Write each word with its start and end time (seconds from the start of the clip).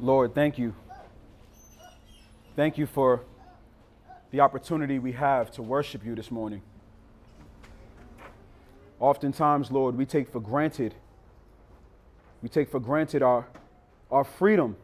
Lord, 0.00 0.34
thank 0.34 0.58
you. 0.58 0.74
Thank 2.54 2.78
you 2.78 2.86
for 2.86 3.24
the 4.30 4.40
opportunity 4.40 4.98
we 4.98 5.12
have 5.12 5.50
to 5.52 5.62
worship 5.62 6.04
you 6.04 6.14
this 6.14 6.30
morning. 6.30 6.62
Oftentimes, 9.00 9.70
Lord, 9.70 9.96
we 9.96 10.06
take 10.06 10.30
for 10.30 10.40
granted 10.40 10.94
we 12.42 12.48
take 12.48 12.70
for 12.70 12.80
granted 12.80 13.22
our, 13.22 13.46
our 14.10 14.24
freedom. 14.24 14.76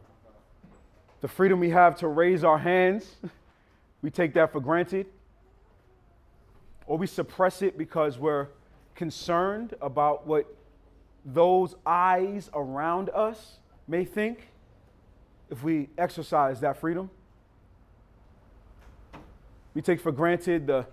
The 1.21 1.27
freedom 1.27 1.59
we 1.59 1.69
have 1.69 1.95
to 1.99 2.07
raise 2.07 2.43
our 2.43 2.57
hands, 2.57 3.15
we 4.01 4.09
take 4.09 4.33
that 4.33 4.51
for 4.51 4.59
granted. 4.59 5.05
Or 6.85 6.97
we 6.97 7.07
suppress 7.07 7.61
it 7.61 7.77
because 7.77 8.17
we're 8.17 8.47
concerned 8.95 9.75
about 9.81 10.27
what 10.27 10.45
those 11.23 11.75
eyes 11.85 12.49
around 12.53 13.09
us 13.11 13.59
may 13.87 14.03
think 14.03 14.49
if 15.49 15.63
we 15.63 15.89
exercise 15.97 16.59
that 16.61 16.77
freedom. 16.77 17.09
We 19.73 19.81
take 19.81 19.99
for 19.99 20.11
granted 20.11 20.67
the, 20.67 20.85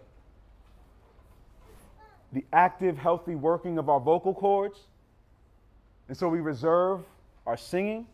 the 2.33 2.45
active, 2.53 2.99
healthy 2.99 3.35
working 3.35 3.79
of 3.79 3.89
our 3.89 4.01
vocal 4.01 4.35
cords. 4.35 4.79
And 6.09 6.17
so 6.17 6.29
we 6.29 6.41
reserve 6.41 7.03
our 7.47 7.57
singing 7.57 8.07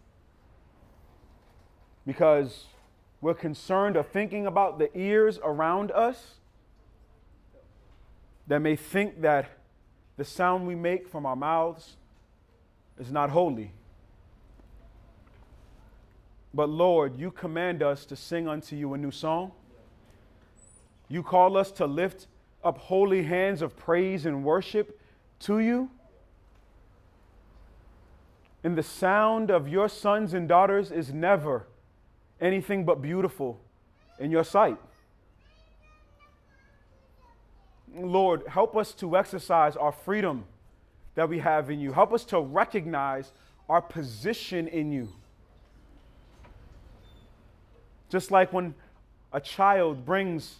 because 2.07 2.67
we're 3.21 3.35
concerned 3.35 3.97
or 3.97 4.03
thinking 4.03 4.47
about 4.47 4.79
the 4.79 4.97
ears 4.97 5.39
around 5.43 5.91
us 5.91 6.35
that 8.47 8.61
may 8.61 8.77
think 8.77 9.23
that 9.23 9.51
the 10.17 10.25
sound 10.25 10.67
we 10.67 10.75
make 10.75 11.09
from 11.09 11.27
our 11.27 11.37
mouths 11.37 11.97
is 12.99 13.11
not 13.11 13.31
holy. 13.31 13.73
But 16.57 16.71
Lord, 16.71 17.21
you 17.21 17.31
command 17.31 17.83
us 17.83 18.07
to 18.07 18.17
sing 18.17 18.49
unto 18.49 18.77
you 18.77 18.95
a 18.95 18.99
new 18.99 19.11
song. 19.11 19.53
You 21.07 21.23
call 21.23 21.55
us 21.55 21.71
to 21.73 21.87
lift 21.87 22.29
up 22.65 22.79
holy 22.79 23.25
hands 23.25 23.61
of 23.61 23.77
praise 23.77 24.25
and 24.25 24.43
worship 24.43 24.99
to 25.41 25.59
you. 25.59 25.91
And 28.65 28.77
the 28.77 28.83
sound 28.83 29.51
of 29.51 29.69
your 29.69 29.91
sons 29.91 30.33
and 30.33 30.49
daughters 30.49 30.91
is 30.91 31.13
never 31.13 31.67
anything 32.41 32.87
but 32.87 33.03
beautiful 33.03 33.61
in 34.19 34.31
your 34.31 34.43
sight. 34.43 34.79
Lord, 37.95 38.45
help 38.49 38.79
us 38.79 38.95
to 38.95 39.15
exercise 39.19 39.77
our 39.77 39.93
freedom 39.93 40.45
that 41.17 41.29
we 41.29 41.39
have 41.39 41.69
in 41.69 41.81
you. 41.81 41.93
Help 41.93 42.15
us 42.15 42.25
to 42.25 42.41
recognize 42.41 43.33
our 43.69 43.83
position 43.83 44.69
in 44.69 44.91
you. 44.91 45.11
Just 48.09 48.31
like 48.31 48.53
when 48.53 48.75
a 49.33 49.41
child 49.41 50.05
brings 50.05 50.57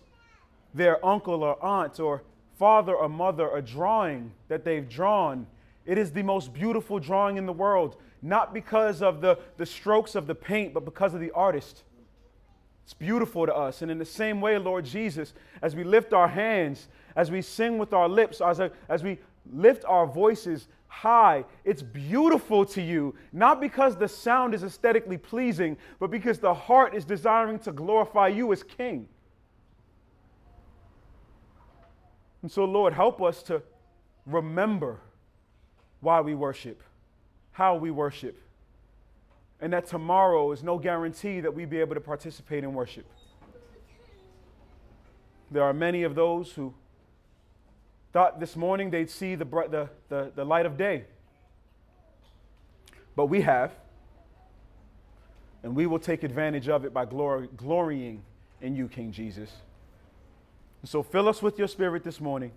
their 0.75 1.05
uncle 1.05 1.43
or 1.43 1.63
aunt 1.65 2.01
or 2.01 2.23
father 2.59 2.95
or 2.95 3.09
mother 3.09 3.49
a 3.55 3.63
drawing 3.63 4.33
that 4.49 4.65
they've 4.65 4.89
drawn, 4.89 5.47
it 5.85 5.99
is 5.99 6.13
the 6.13 6.23
most 6.23 6.53
beautiful 6.53 6.99
drawing 6.99 7.37
in 7.37 7.47
the 7.47 7.53
world, 7.53 7.97
not 8.23 8.53
because 8.53 9.03
of 9.03 9.21
the, 9.21 9.39
the 9.57 9.67
strokes 9.67 10.15
of 10.15 10.27
the 10.27 10.35
paint, 10.35 10.75
but 10.75 10.85
because 10.85 11.15
of 11.15 11.21
the 11.21 11.31
artist. 11.31 11.83
It's 12.85 12.95
beautiful 12.95 13.47
to 13.47 13.55
us. 13.55 13.83
And 13.83 13.91
in 13.91 13.99
the 13.99 14.05
same 14.05 14.41
way, 14.41 14.59
Lord 14.59 14.85
Jesus, 14.85 15.33
as 15.63 15.75
we 15.75 15.85
lift 15.85 16.13
our 16.13 16.29
hands, 16.29 16.89
as 17.15 17.31
we 17.31 17.43
sing 17.43 17.79
with 17.79 17.93
our 17.93 18.09
lips, 18.09 18.41
as, 18.41 18.61
as 18.89 19.03
we 19.03 19.19
lift 19.53 19.85
our 19.85 20.07
voices 20.07 20.69
high. 20.89 21.45
It's 21.65 21.83
beautiful 21.83 22.65
to 22.67 22.83
you, 22.83 23.15
not 23.33 23.61
because 23.61 23.97
the 23.97 24.09
sound 24.09 24.55
is 24.55 24.65
aesthetically 24.65 25.19
pleasing, 25.19 25.77
but 25.99 26.11
because 26.11 26.39
the 26.39 26.55
heart 26.55 26.95
is 26.95 27.05
desiring 27.05 27.59
to 27.61 27.73
glorify 27.73 28.29
you 28.29 28.53
as 28.53 28.63
King. 28.63 29.09
And 32.43 32.51
so, 32.51 32.65
Lord, 32.65 32.93
help 32.93 33.21
us 33.21 33.43
to 33.45 33.63
remember 34.25 35.01
why 36.01 36.21
we 36.21 36.35
worship, 36.35 36.83
how 37.53 37.77
we 37.77 37.91
worship, 37.91 38.39
and 39.61 39.73
that 39.73 39.87
tomorrow 39.87 40.53
is 40.53 40.63
no 40.63 40.79
guarantee 40.79 41.41
that 41.41 41.53
we 41.53 41.65
be 41.65 41.81
able 41.81 41.95
to 41.95 42.01
participate 42.01 42.63
in 42.63 42.75
worship. 42.75 43.07
There 45.51 45.63
are 45.63 45.73
many 45.73 46.03
of 46.03 46.15
those 46.15 46.53
who 46.53 46.75
thought 48.17 48.41
this 48.41 48.57
morning 48.57 48.89
they'd 48.89 49.11
see 49.11 49.35
the, 49.35 49.45
the, 49.45 49.91
the, 50.09 50.33
the 50.35 50.43
light 50.43 50.65
of 50.65 50.79
day. 50.79 51.05
But 53.15 53.27
we 53.27 53.43
have. 53.43 53.73
And 55.63 55.77
we 55.77 55.87
will 55.87 55.99
take 55.99 56.23
advantage 56.23 56.67
of 56.71 56.87
it 56.87 56.95
by 56.95 57.05
glory, 57.05 57.51
glorying 57.59 58.23
in 58.63 58.75
you, 58.75 58.89
King 58.89 59.13
Jesus. 59.13 59.51
And 60.81 60.89
so 60.89 61.03
fill 61.03 61.29
us 61.29 61.43
with 61.43 61.59
your 61.59 61.69
spirit 61.69 62.05
this 62.05 62.19
morning. 62.19 62.53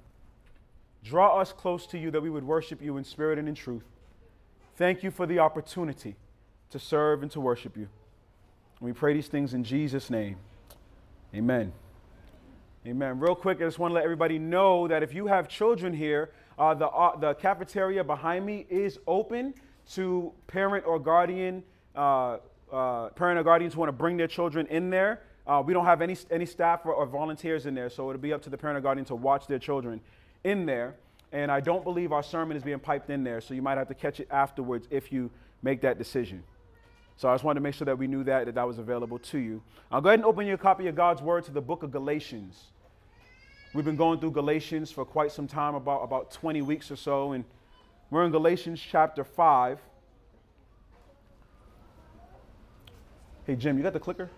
Draw 1.03 1.41
us 1.41 1.51
close 1.51 1.85
to 1.87 1.97
you 1.97 2.09
that 2.11 2.21
we 2.21 2.29
would 2.29 2.45
worship 2.45 2.81
you 2.81 2.95
in 2.95 3.03
spirit 3.03 3.37
and 3.37 3.49
in 3.49 3.55
truth. 3.55 3.83
Thank 4.77 5.03
you 5.03 5.11
for 5.11 5.25
the 5.25 5.39
opportunity 5.39 6.15
to 6.69 6.79
serve 6.79 7.21
and 7.21 7.29
to 7.31 7.41
worship 7.41 7.75
you. 7.75 7.89
And 8.79 8.87
we 8.87 8.93
pray 8.93 9.13
these 9.13 9.27
things 9.27 9.53
in 9.53 9.65
Jesus' 9.65 10.09
name. 10.09 10.37
Amen. 11.35 11.73
Amen. 12.87 13.19
Real 13.19 13.35
quick, 13.35 13.57
I 13.57 13.65
just 13.65 13.77
want 13.77 13.91
to 13.91 13.95
let 13.95 14.05
everybody 14.05 14.39
know 14.39 14.87
that 14.87 15.03
if 15.03 15.13
you 15.13 15.27
have 15.27 15.49
children 15.49 15.93
here, 15.93 16.31
uh, 16.57 16.73
the, 16.73 16.87
uh, 16.87 17.17
the 17.17 17.33
cafeteria 17.33 18.05
behind 18.05 18.45
me 18.45 18.65
is 18.69 18.99
open 19.05 19.53
to 19.91 20.31
parent 20.47 20.85
or 20.87 20.97
guardian, 20.97 21.61
uh, 21.95 22.37
uh 22.71 23.09
parent 23.09 23.37
or 23.37 23.43
guardians 23.43 23.73
who 23.73 23.81
want 23.81 23.89
to 23.89 23.93
bring 23.93 24.15
their 24.15 24.27
children 24.27 24.65
in 24.67 24.89
there. 24.89 25.21
Uh, 25.45 25.61
we 25.65 25.73
don't 25.73 25.85
have 25.85 26.01
any, 26.01 26.15
any 26.31 26.45
staff 26.45 26.85
or, 26.85 26.93
or, 26.93 27.05
volunteers 27.05 27.65
in 27.65 27.73
there, 27.75 27.89
so 27.89 28.09
it'll 28.09 28.21
be 28.21 28.31
up 28.31 28.41
to 28.43 28.49
the 28.49 28.57
parent 28.57 28.77
or 28.77 28.81
guardian 28.81 29.03
to 29.03 29.15
watch 29.15 29.45
their 29.47 29.59
children 29.59 29.99
in 30.45 30.65
there. 30.65 30.95
And 31.33 31.51
I 31.51 31.59
don't 31.59 31.83
believe 31.83 32.13
our 32.13 32.23
sermon 32.23 32.55
is 32.55 32.63
being 32.63 32.79
piped 32.79 33.09
in 33.09 33.25
there, 33.25 33.41
so 33.41 33.53
you 33.53 33.61
might 33.61 33.77
have 33.77 33.89
to 33.89 33.93
catch 33.93 34.21
it 34.21 34.27
afterwards 34.31 34.87
if 34.89 35.11
you 35.11 35.29
make 35.63 35.81
that 35.81 35.97
decision. 35.97 36.43
So 37.19 37.27
I 37.27 37.33
just 37.33 37.43
wanted 37.43 37.59
to 37.59 37.63
make 37.63 37.75
sure 37.75 37.83
that 37.83 37.97
we 37.97 38.07
knew 38.07 38.23
that, 38.23 38.45
that 38.45 38.55
that 38.55 38.65
was 38.65 38.77
available 38.77 39.19
to 39.19 39.37
you. 39.37 39.61
I'll 39.91 39.99
go 39.99 40.07
ahead 40.07 40.19
and 40.19 40.25
open 40.25 40.47
your 40.47 40.55
copy 40.55 40.87
of 40.87 40.95
God's 40.95 41.21
Word 41.21 41.43
to 41.43 41.51
the 41.51 41.59
book 41.59 41.83
of 41.83 41.91
Galatians. 41.91 42.67
We've 43.73 43.83
been 43.83 43.97
going 43.97 44.21
through 44.21 44.31
Galatians 44.31 44.89
for 44.89 45.03
quite 45.03 45.33
some 45.33 45.45
time, 45.45 45.75
about, 45.75 46.01
about 46.01 46.31
20 46.31 46.61
weeks 46.61 46.89
or 46.89 46.95
so, 46.95 47.33
and 47.33 47.43
we're 48.09 48.23
in 48.23 48.31
Galatians 48.31 48.79
chapter 48.81 49.25
5. 49.25 49.81
Hey, 53.45 53.57
Jim, 53.57 53.75
you 53.75 53.83
got 53.83 53.91
the 53.91 53.99
clicker? 53.99 54.29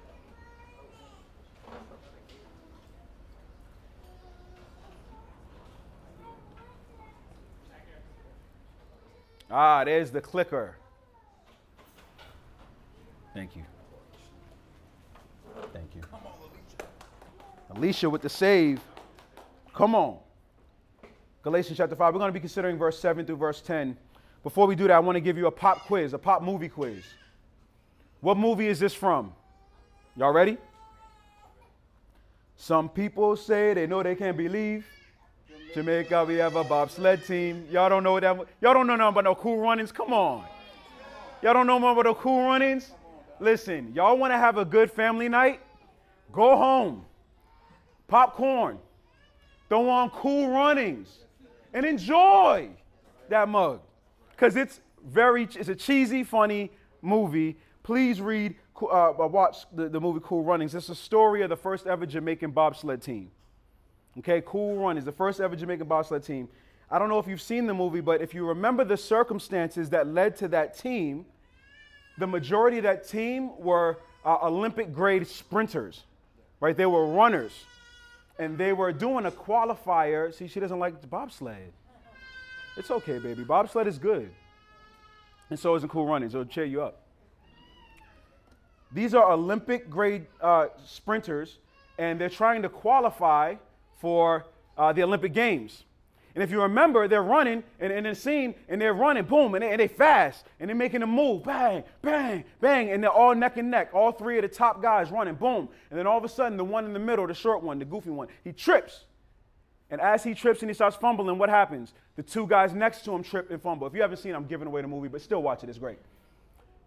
Ah, 9.52 9.84
there's 9.84 10.10
the 10.10 10.22
clicker. 10.22 10.78
Thank 13.34 13.56
you. 13.56 13.64
Thank 15.74 15.96
you. 15.96 16.02
Alicia 17.76 18.10
with 18.10 18.22
the 18.22 18.30
save. 18.30 18.82
Come 19.74 19.96
on. 19.96 20.18
Galatians 21.44 21.78
chapter 21.78 21.96
5. 21.96 22.14
We're 22.14 22.20
going 22.20 22.30
to 22.30 22.34
be 22.34 22.40
considering 22.40 22.78
verse 22.78 23.00
7 23.00 23.26
through 23.26 23.38
verse 23.38 23.62
10. 23.62 23.98
Before 24.44 24.68
we 24.68 24.76
do 24.76 24.88
that, 24.88 24.94
I 24.94 25.00
want 25.00 25.16
to 25.16 25.22
give 25.22 25.38
you 25.38 25.48
a 25.48 25.52
pop 25.52 25.86
quiz, 25.86 26.14
a 26.14 26.18
pop 26.18 26.42
movie 26.42 26.70
quiz. 26.70 27.04
What 28.20 28.38
movie 28.38 28.68
is 28.68 28.80
this 28.80 28.94
from? 28.94 29.34
Y'all 30.16 30.34
ready? 30.34 30.58
Some 32.58 32.90
people 32.90 33.36
say 33.36 33.74
they 33.74 33.88
know 33.88 34.04
they 34.04 34.16
can't 34.16 34.38
believe. 34.38 34.86
Jamaica, 35.74 36.26
we 36.26 36.36
have 36.36 36.56
a 36.56 36.64
bobsled 36.64 37.26
team. 37.26 37.66
Y'all 37.72 37.90
don't 37.90 38.04
know 38.04 38.20
that. 38.20 38.36
Y'all 38.60 38.74
don't 38.74 38.88
know 38.88 38.96
nothing 38.96 39.14
about 39.14 39.24
no 39.24 39.36
cool 39.36 39.58
runnings. 39.58 39.92
Come 39.92 40.12
on. 40.12 40.44
Y'all 41.42 41.54
don't 41.54 41.66
know 41.66 41.80
more 41.80 41.94
about 41.94 42.04
the 42.04 42.14
cool 42.14 42.46
runnings? 42.46 42.92
Listen, 43.42 43.92
y'all 43.96 44.20
want 44.20 44.32
to 44.32 44.38
have 44.38 44.60
a 44.60 44.64
good 44.64 44.92
family 44.92 45.28
night? 45.28 45.62
Go 46.32 46.56
home. 46.56 47.04
Popcorn. 48.08 48.78
Throw 49.68 49.90
on 49.90 50.12
cool 50.12 50.50
runnings 50.50 51.10
and 51.74 51.84
enjoy 51.84 52.70
that 53.30 53.50
mug. 53.50 53.82
Because 54.30 54.56
it's 54.56 54.80
very, 55.04 55.46
it's 55.56 55.70
a 55.70 55.76
cheesy, 55.76 56.24
funny 56.24 56.72
movie. 57.02 57.58
Please 57.82 58.22
read, 58.22 58.54
uh, 58.80 58.86
uh, 58.86 59.28
watch 59.28 59.66
the, 59.74 59.90
the 59.90 60.00
movie 60.00 60.20
Cool 60.24 60.44
Runnings. 60.44 60.76
It's 60.76 60.90
a 60.90 60.96
story 60.96 61.42
of 61.42 61.50
the 61.50 61.58
first 61.58 61.88
ever 61.88 62.06
Jamaican 62.06 62.52
bobsled 62.52 63.02
team. 63.02 63.32
Okay, 64.20 64.44
Cool 64.46 64.78
Runnings, 64.78 65.06
the 65.06 65.12
first 65.12 65.40
ever 65.40 65.56
Jamaican 65.56 65.88
bobsled 65.88 66.24
team. 66.24 66.48
I 66.92 67.00
don't 67.00 67.10
know 67.10 67.18
if 67.18 67.28
you've 67.28 67.42
seen 67.42 67.66
the 67.66 67.74
movie, 67.74 68.02
but 68.02 68.22
if 68.22 68.36
you 68.36 68.46
remember 68.46 68.84
the 68.84 68.98
circumstances 68.98 69.90
that 69.90 70.06
led 70.06 70.36
to 70.38 70.48
that 70.50 70.78
team, 70.78 71.26
the 72.22 72.28
majority 72.28 72.78
of 72.78 72.84
that 72.84 73.08
team 73.08 73.52
were 73.58 73.98
uh, 74.24 74.38
Olympic 74.44 74.94
grade 74.94 75.28
sprinters, 75.28 76.04
right? 76.60 76.78
They 76.78 76.86
were 76.86 77.08
runners. 77.08 77.66
And 78.38 78.58
they 78.58 78.74
were 78.74 78.92
doing 78.92 79.26
a 79.26 79.32
qualifier. 79.32 80.34
See, 80.34 80.48
she 80.48 80.60
doesn't 80.60 80.80
like 80.80 81.10
bobsled. 81.10 81.74
It's 82.78 82.90
okay, 82.90 83.20
baby. 83.20 83.44
Bobsled 83.44 83.88
is 83.88 83.98
good. 83.98 84.32
And 85.50 85.60
so 85.60 85.76
isn't 85.76 85.90
cool 85.90 86.06
running, 86.06 86.30
so 86.30 86.42
it'll 86.42 86.52
cheer 86.52 86.64
you 86.66 86.82
up. 86.82 87.02
These 88.92 89.14
are 89.14 89.32
Olympic 89.32 89.90
grade 89.90 90.26
uh, 90.42 90.68
sprinters, 90.86 91.58
and 91.98 92.20
they're 92.20 92.30
trying 92.30 92.62
to 92.62 92.70
qualify 92.70 93.56
for 94.00 94.46
uh, 94.78 94.94
the 94.94 95.04
Olympic 95.04 95.34
Games. 95.34 95.84
And 96.34 96.44
if 96.44 96.52
you 96.52 96.62
remember, 96.62 97.08
they're 97.08 97.24
running 97.24 97.64
and 97.80 97.92
in 97.92 98.06
the 98.06 98.16
scene, 98.16 98.56
and 98.70 98.82
they're 98.82 98.94
running, 98.94 99.26
boom, 99.26 99.54
and 99.56 99.64
they, 99.64 99.72
and 99.72 99.80
they 99.80 99.88
fast, 99.88 100.46
and 100.60 100.70
they're 100.70 100.76
making 100.76 101.02
a 101.02 101.08
move, 101.08 101.44
bang, 101.44 101.84
bang, 102.02 102.46
bang, 102.62 102.90
and 102.92 103.04
they're 103.04 103.12
all 103.12 103.36
neck 103.36 103.58
and 103.58 103.70
neck. 103.70 103.90
All 103.94 104.12
three 104.12 104.38
of 104.38 104.44
the 104.44 104.48
top 104.48 104.82
guys 104.82 105.12
running, 105.12 105.36
boom. 105.36 105.68
And 105.90 106.00
then 106.00 106.08
all 106.08 106.18
of 106.18 106.24
a 106.24 106.30
sudden, 106.30 106.58
the 106.58 106.64
one 106.64 106.86
in 106.86 106.94
the 106.94 107.00
middle, 107.00 107.28
the 107.28 107.34
short 107.34 107.64
one, 107.64 107.80
the 107.80 107.86
goofy 107.86 108.12
one, 108.12 108.28
he 108.44 108.54
trips. 108.54 109.06
And 109.90 110.00
as 110.00 110.24
he 110.24 110.34
trips 110.34 110.62
and 110.62 110.70
he 110.70 110.74
starts 110.74 110.96
fumbling, 110.96 111.38
what 111.38 111.50
happens? 111.50 111.94
The 112.16 112.24
two 112.24 112.48
guys 112.48 112.74
next 112.74 113.04
to 113.06 113.12
him 113.12 113.24
trip 113.24 113.52
and 113.52 113.62
fumble. 113.62 113.88
If 113.88 113.94
you 113.94 114.02
haven't 114.02 114.18
seen, 114.18 114.34
I'm 114.34 114.46
giving 114.46 114.68
away 114.68 114.82
the 114.82 114.88
movie, 114.88 115.10
but 115.10 115.22
still 115.22 115.44
watch 115.44 115.64
it. 115.64 115.70
It's 115.70 115.78
great. 115.78 115.98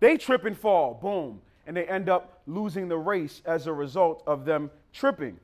They 0.00 0.17
trip 0.17 0.47
and 0.47 0.56
fall, 0.56 0.94
boom, 0.94 1.43
and 1.67 1.76
they 1.76 1.85
end 1.85 2.08
up 2.08 2.40
losing 2.47 2.88
the 2.88 2.97
race 2.97 3.43
as 3.44 3.67
a 3.67 3.73
result 3.73 4.23
of 4.26 4.47
them 4.47 4.70
tripping. 4.93 5.38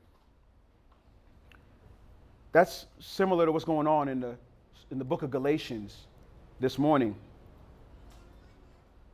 That's 2.52 2.86
similar 2.98 3.46
to 3.46 3.52
what's 3.52 3.64
going 3.64 3.86
on 3.86 4.08
in 4.08 4.20
the, 4.20 4.36
in 4.90 4.98
the 4.98 5.04
book 5.04 5.22
of 5.22 5.30
Galatians 5.30 6.06
this 6.58 6.78
morning. 6.78 7.14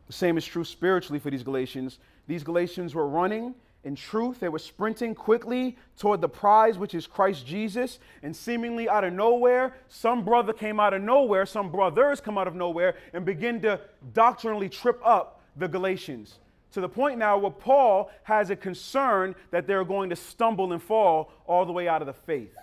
The 0.07 0.13
same 0.13 0.39
is 0.39 0.47
true 0.47 0.65
spiritually 0.65 1.19
for 1.19 1.31
these 1.31 1.43
Galatians. 1.43 1.99
These 2.27 2.45
Galatians 2.45 2.95
were 2.95 3.07
running 3.07 3.55
in 3.85 3.95
truth. 3.95 4.41
They 4.41 4.49
were 4.49 4.59
sprinting 4.59 5.15
quickly 5.15 5.77
toward 5.99 6.21
the 6.21 6.29
prize, 6.29 6.79
which 6.79 6.95
is 6.95 7.07
Christ 7.07 7.47
Jesus. 7.47 7.99
And 8.23 8.35
seemingly 8.35 8.89
out 8.89 9.05
of 9.05 9.13
nowhere, 9.13 9.75
some 9.89 10.25
brother 10.25 10.53
came 10.53 10.81
out 10.81 10.95
of 10.95 11.03
nowhere, 11.03 11.45
some 11.45 11.71
brothers 11.71 12.21
come 12.21 12.39
out 12.39 12.49
of 12.49 12.55
nowhere 12.55 12.97
and 13.13 13.25
begin 13.25 13.61
to 13.63 13.81
doctrinally 14.15 14.69
trip 14.69 15.01
up 15.05 15.43
the 15.57 15.69
Galatians. 15.69 16.39
To 16.73 16.81
the 16.81 16.89
point 16.89 17.19
now 17.19 17.39
where 17.39 17.51
Paul 17.51 18.11
has 18.25 18.51
a 18.51 18.57
concern 18.57 19.35
that 19.51 19.67
they're 19.67 19.85
going 19.85 20.11
to 20.11 20.17
stumble 20.17 20.73
and 20.73 20.83
fall 20.83 21.33
all 21.47 21.65
the 21.65 21.73
way 21.73 21.87
out 21.89 22.03
of 22.03 22.07
the 22.07 22.13
faith. 22.13 22.55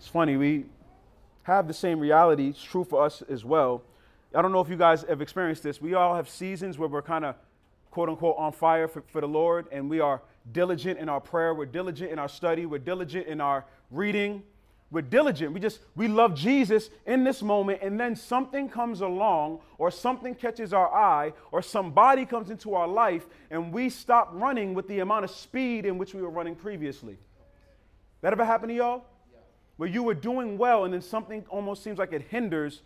It's 0.00 0.08
funny, 0.08 0.38
we 0.38 0.64
have 1.42 1.68
the 1.68 1.74
same 1.74 2.00
reality. 2.00 2.48
It's 2.48 2.62
true 2.62 2.84
for 2.84 3.04
us 3.04 3.22
as 3.28 3.44
well. 3.44 3.82
I 4.34 4.40
don't 4.40 4.50
know 4.50 4.62
if 4.62 4.70
you 4.70 4.76
guys 4.78 5.02
have 5.02 5.20
experienced 5.20 5.62
this. 5.62 5.78
We 5.78 5.92
all 5.92 6.14
have 6.14 6.26
seasons 6.26 6.78
where 6.78 6.88
we're 6.88 7.02
kind 7.02 7.22
of, 7.22 7.34
quote 7.90 8.08
unquote, 8.08 8.36
on 8.38 8.52
fire 8.52 8.88
for, 8.88 9.02
for 9.02 9.20
the 9.20 9.28
Lord, 9.28 9.66
and 9.70 9.90
we 9.90 10.00
are 10.00 10.22
diligent 10.52 10.98
in 10.98 11.10
our 11.10 11.20
prayer, 11.20 11.52
we're 11.52 11.66
diligent 11.66 12.10
in 12.10 12.18
our 12.18 12.30
study, 12.30 12.64
we're 12.64 12.78
diligent 12.78 13.26
in 13.26 13.42
our 13.42 13.66
reading, 13.90 14.42
we're 14.90 15.02
diligent. 15.02 15.52
We 15.52 15.60
just, 15.60 15.80
we 15.94 16.08
love 16.08 16.34
Jesus 16.34 16.88
in 17.04 17.22
this 17.22 17.42
moment, 17.42 17.80
and 17.82 18.00
then 18.00 18.16
something 18.16 18.70
comes 18.70 19.02
along, 19.02 19.60
or 19.76 19.90
something 19.90 20.34
catches 20.34 20.72
our 20.72 20.90
eye, 20.90 21.34
or 21.52 21.60
somebody 21.60 22.24
comes 22.24 22.48
into 22.48 22.74
our 22.74 22.88
life, 22.88 23.26
and 23.50 23.70
we 23.70 23.90
stop 23.90 24.30
running 24.32 24.72
with 24.72 24.88
the 24.88 25.00
amount 25.00 25.26
of 25.26 25.30
speed 25.30 25.84
in 25.84 25.98
which 25.98 26.14
we 26.14 26.22
were 26.22 26.30
running 26.30 26.54
previously. 26.54 27.18
That 28.22 28.32
ever 28.32 28.46
happen 28.46 28.70
to 28.70 28.74
y'all? 28.74 29.04
Where 29.80 29.88
you 29.88 30.02
were 30.02 30.12
doing 30.12 30.58
well 30.58 30.84
and 30.84 30.92
then 30.92 31.00
something 31.00 31.42
almost 31.48 31.82
seems 31.82 31.98
like 31.98 32.12
it 32.12 32.20
hinders 32.28 32.82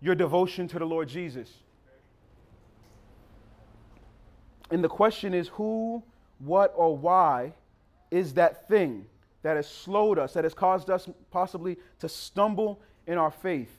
your 0.00 0.16
devotion 0.16 0.66
to 0.66 0.76
the 0.76 0.84
Lord 0.84 1.08
Jesus. 1.08 1.48
And 4.72 4.82
the 4.82 4.88
question 4.88 5.32
is 5.34 5.46
who, 5.46 6.02
what, 6.40 6.74
or 6.74 6.96
why 6.96 7.52
is 8.10 8.34
that 8.34 8.66
thing 8.66 9.06
that 9.44 9.54
has 9.54 9.68
slowed 9.68 10.18
us, 10.18 10.32
that 10.32 10.42
has 10.42 10.52
caused 10.52 10.90
us 10.90 11.08
possibly 11.30 11.76
to 12.00 12.08
stumble 12.08 12.80
in 13.06 13.16
our 13.16 13.30
faith? 13.30 13.70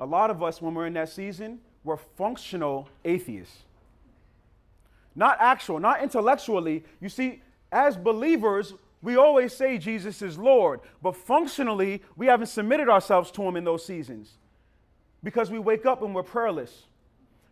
A 0.00 0.04
lot 0.04 0.30
of 0.30 0.42
us, 0.42 0.60
when 0.60 0.74
we're 0.74 0.86
in 0.86 0.94
that 0.94 1.10
season, 1.10 1.60
we're 1.84 1.96
functional 1.96 2.88
atheists. 3.04 3.58
Not 5.14 5.36
actual, 5.38 5.78
not 5.78 6.02
intellectually. 6.02 6.82
You 7.00 7.08
see, 7.08 7.40
as 7.70 7.96
believers, 7.96 8.74
we 9.02 9.16
always 9.16 9.52
say 9.52 9.78
Jesus 9.78 10.22
is 10.22 10.38
Lord, 10.38 10.80
but 11.02 11.16
functionally, 11.16 12.02
we 12.16 12.26
haven't 12.26 12.46
submitted 12.46 12.88
ourselves 12.88 13.32
to 13.32 13.42
Him 13.42 13.56
in 13.56 13.64
those 13.64 13.84
seasons 13.84 14.38
because 15.24 15.50
we 15.50 15.58
wake 15.58 15.84
up 15.84 16.02
and 16.02 16.14
we're 16.14 16.22
prayerless. 16.22 16.84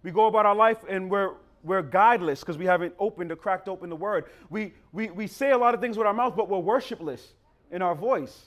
We 0.04 0.12
go 0.12 0.26
about 0.26 0.46
our 0.46 0.54
life 0.54 0.78
and 0.88 1.10
we're, 1.10 1.34
we're 1.64 1.82
guideless 1.82 2.40
because 2.40 2.56
we 2.56 2.66
haven't 2.66 2.94
opened 3.00 3.32
or 3.32 3.36
cracked 3.36 3.68
open 3.68 3.90
the 3.90 3.96
Word. 3.96 4.26
We, 4.48 4.74
we, 4.92 5.10
we 5.10 5.26
say 5.26 5.50
a 5.50 5.58
lot 5.58 5.74
of 5.74 5.80
things 5.80 5.98
with 5.98 6.06
our 6.06 6.14
mouth, 6.14 6.36
but 6.36 6.48
we're 6.48 6.58
worshipless 6.58 7.20
in 7.72 7.82
our 7.82 7.96
voice. 7.96 8.46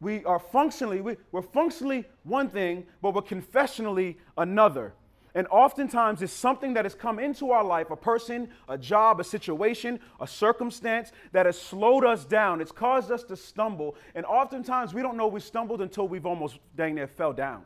We 0.00 0.24
are 0.24 0.38
functionally, 0.38 1.00
we, 1.00 1.16
we're 1.32 1.42
functionally 1.42 2.04
one 2.22 2.50
thing, 2.50 2.86
but 3.02 3.14
we're 3.14 3.22
confessionally 3.22 4.16
another. 4.38 4.94
And 5.36 5.46
oftentimes 5.50 6.22
it's 6.22 6.32
something 6.32 6.72
that 6.74 6.86
has 6.86 6.94
come 6.94 7.18
into 7.18 7.50
our 7.50 7.62
life 7.62 7.90
a 7.90 7.96
person, 7.96 8.48
a 8.70 8.78
job, 8.78 9.20
a 9.20 9.24
situation, 9.24 10.00
a 10.18 10.26
circumstance 10.26 11.12
that 11.32 11.44
has 11.44 11.60
slowed 11.60 12.06
us 12.06 12.24
down. 12.24 12.62
It's 12.62 12.72
caused 12.72 13.12
us 13.12 13.22
to 13.24 13.36
stumble. 13.36 13.96
And 14.14 14.24
oftentimes 14.24 14.94
we 14.94 15.02
don't 15.02 15.18
know 15.18 15.26
we 15.26 15.40
stumbled 15.40 15.82
until 15.82 16.08
we've 16.08 16.24
almost 16.24 16.58
dang 16.74 16.94
near 16.94 17.06
fell 17.06 17.34
down. 17.34 17.64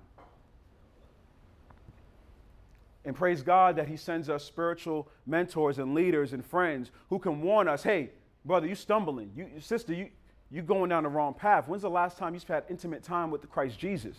And 3.04 3.14
praise 3.14 3.40
God 3.40 3.76
that 3.76 3.86
He 3.86 3.96
sends 3.96 4.28
us 4.28 4.44
spiritual 4.44 5.08
mentors 5.24 5.78
and 5.78 5.94
leaders 5.94 6.32
and 6.32 6.44
friends 6.44 6.90
who 7.08 7.20
can 7.20 7.40
warn 7.40 7.68
us 7.68 7.84
hey, 7.84 8.10
brother, 8.44 8.66
you're 8.66 8.74
stumbling. 8.74 9.30
You, 9.36 9.48
sister, 9.60 9.94
you, 9.94 10.08
you 10.50 10.62
going 10.62 10.88
down 10.88 11.04
the 11.04 11.08
wrong 11.08 11.34
path. 11.34 11.68
When's 11.68 11.82
the 11.82 11.88
last 11.88 12.18
time 12.18 12.34
you've 12.34 12.42
had 12.42 12.64
intimate 12.68 13.04
time 13.04 13.30
with 13.30 13.48
Christ 13.48 13.78
Jesus? 13.78 14.16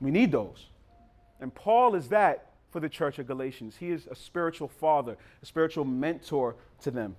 We 0.00 0.12
need 0.12 0.30
those. 0.30 0.68
And 1.40 1.54
Paul 1.54 1.94
is 1.94 2.08
that 2.08 2.48
for 2.70 2.80
the 2.80 2.88
church 2.88 3.18
of 3.18 3.26
Galatians. 3.26 3.76
He 3.76 3.90
is 3.90 4.06
a 4.10 4.14
spiritual 4.14 4.68
father, 4.68 5.16
a 5.42 5.46
spiritual 5.46 5.84
mentor 5.84 6.56
to 6.82 6.90
them. 6.90 7.16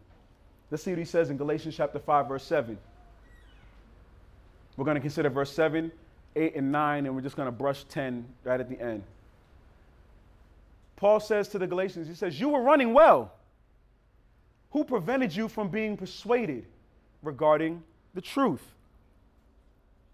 Let's 0.72 0.84
see 0.84 0.92
what 0.92 1.00
he 1.00 1.06
says 1.06 1.30
in 1.30 1.38
Galatians 1.38 1.76
chapter 1.76 2.00
5, 2.00 2.28
verse 2.28 2.44
7. 2.44 2.78
We're 4.78 4.86
going 4.86 4.96
to 4.96 5.02
consider 5.02 5.30
verse 5.30 5.52
7, 5.52 5.92
8, 6.36 6.56
and 6.56 6.72
9, 6.72 7.06
and 7.06 7.16
we're 7.16 7.22
just 7.22 7.36
going 7.36 7.48
to 7.48 7.52
brush 7.52 7.84
10 7.86 8.26
right 8.44 8.60
at 8.60 8.70
the 8.70 8.80
end. 8.80 9.04
Paul 10.96 11.20
says 11.20 11.48
to 11.50 11.60
the 11.60 11.66
Galatians, 11.66 12.08
he 12.08 12.14
says, 12.14 12.40
You 12.40 12.50
were 12.50 12.62
running 12.62 12.94
well. 12.94 13.34
Who 14.72 14.84
prevented 14.84 15.36
you 15.36 15.48
from 15.48 15.70
being 15.70 15.98
persuaded 15.98 16.66
regarding 17.24 17.82
the 18.14 18.22
truth? 18.22 18.62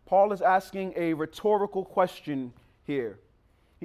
Paul 0.06 0.32
is 0.32 0.42
asking 0.42 0.94
a 0.96 1.14
rhetorical 1.14 1.84
question 1.84 2.54
here. 2.86 3.20